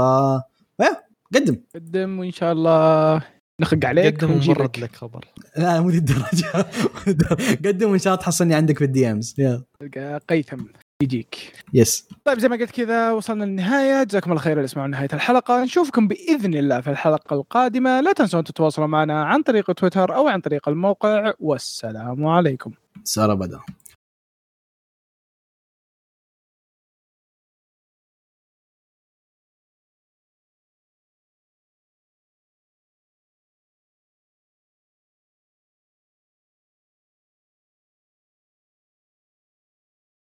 [1.34, 1.56] قدم.
[1.74, 3.22] قدم وإن شاء الله
[3.60, 4.58] نخق عليك قدم ونجيبك.
[4.58, 5.24] ومرد لك خبر.
[5.56, 6.66] لا مو ذي الدرجه
[7.68, 10.64] قدم وان شاء الله تحصلني عندك في ال DMs تلقى قيثم
[11.02, 11.52] يجيك.
[11.74, 14.04] yes طيب زي ما قلت كذا وصلنا للنهاية.
[14.04, 15.64] جزاكم الله خير اللي سمعوا نهاية الحلقة.
[15.64, 18.00] نشوفكم بإذن الله في الحلقة القادمة.
[18.00, 21.32] لا تنسون تتواصلوا معنا عن طريق تويتر أو عن طريق الموقع.
[21.40, 22.70] والسلام عليكم.
[23.04, 23.60] سارة بدا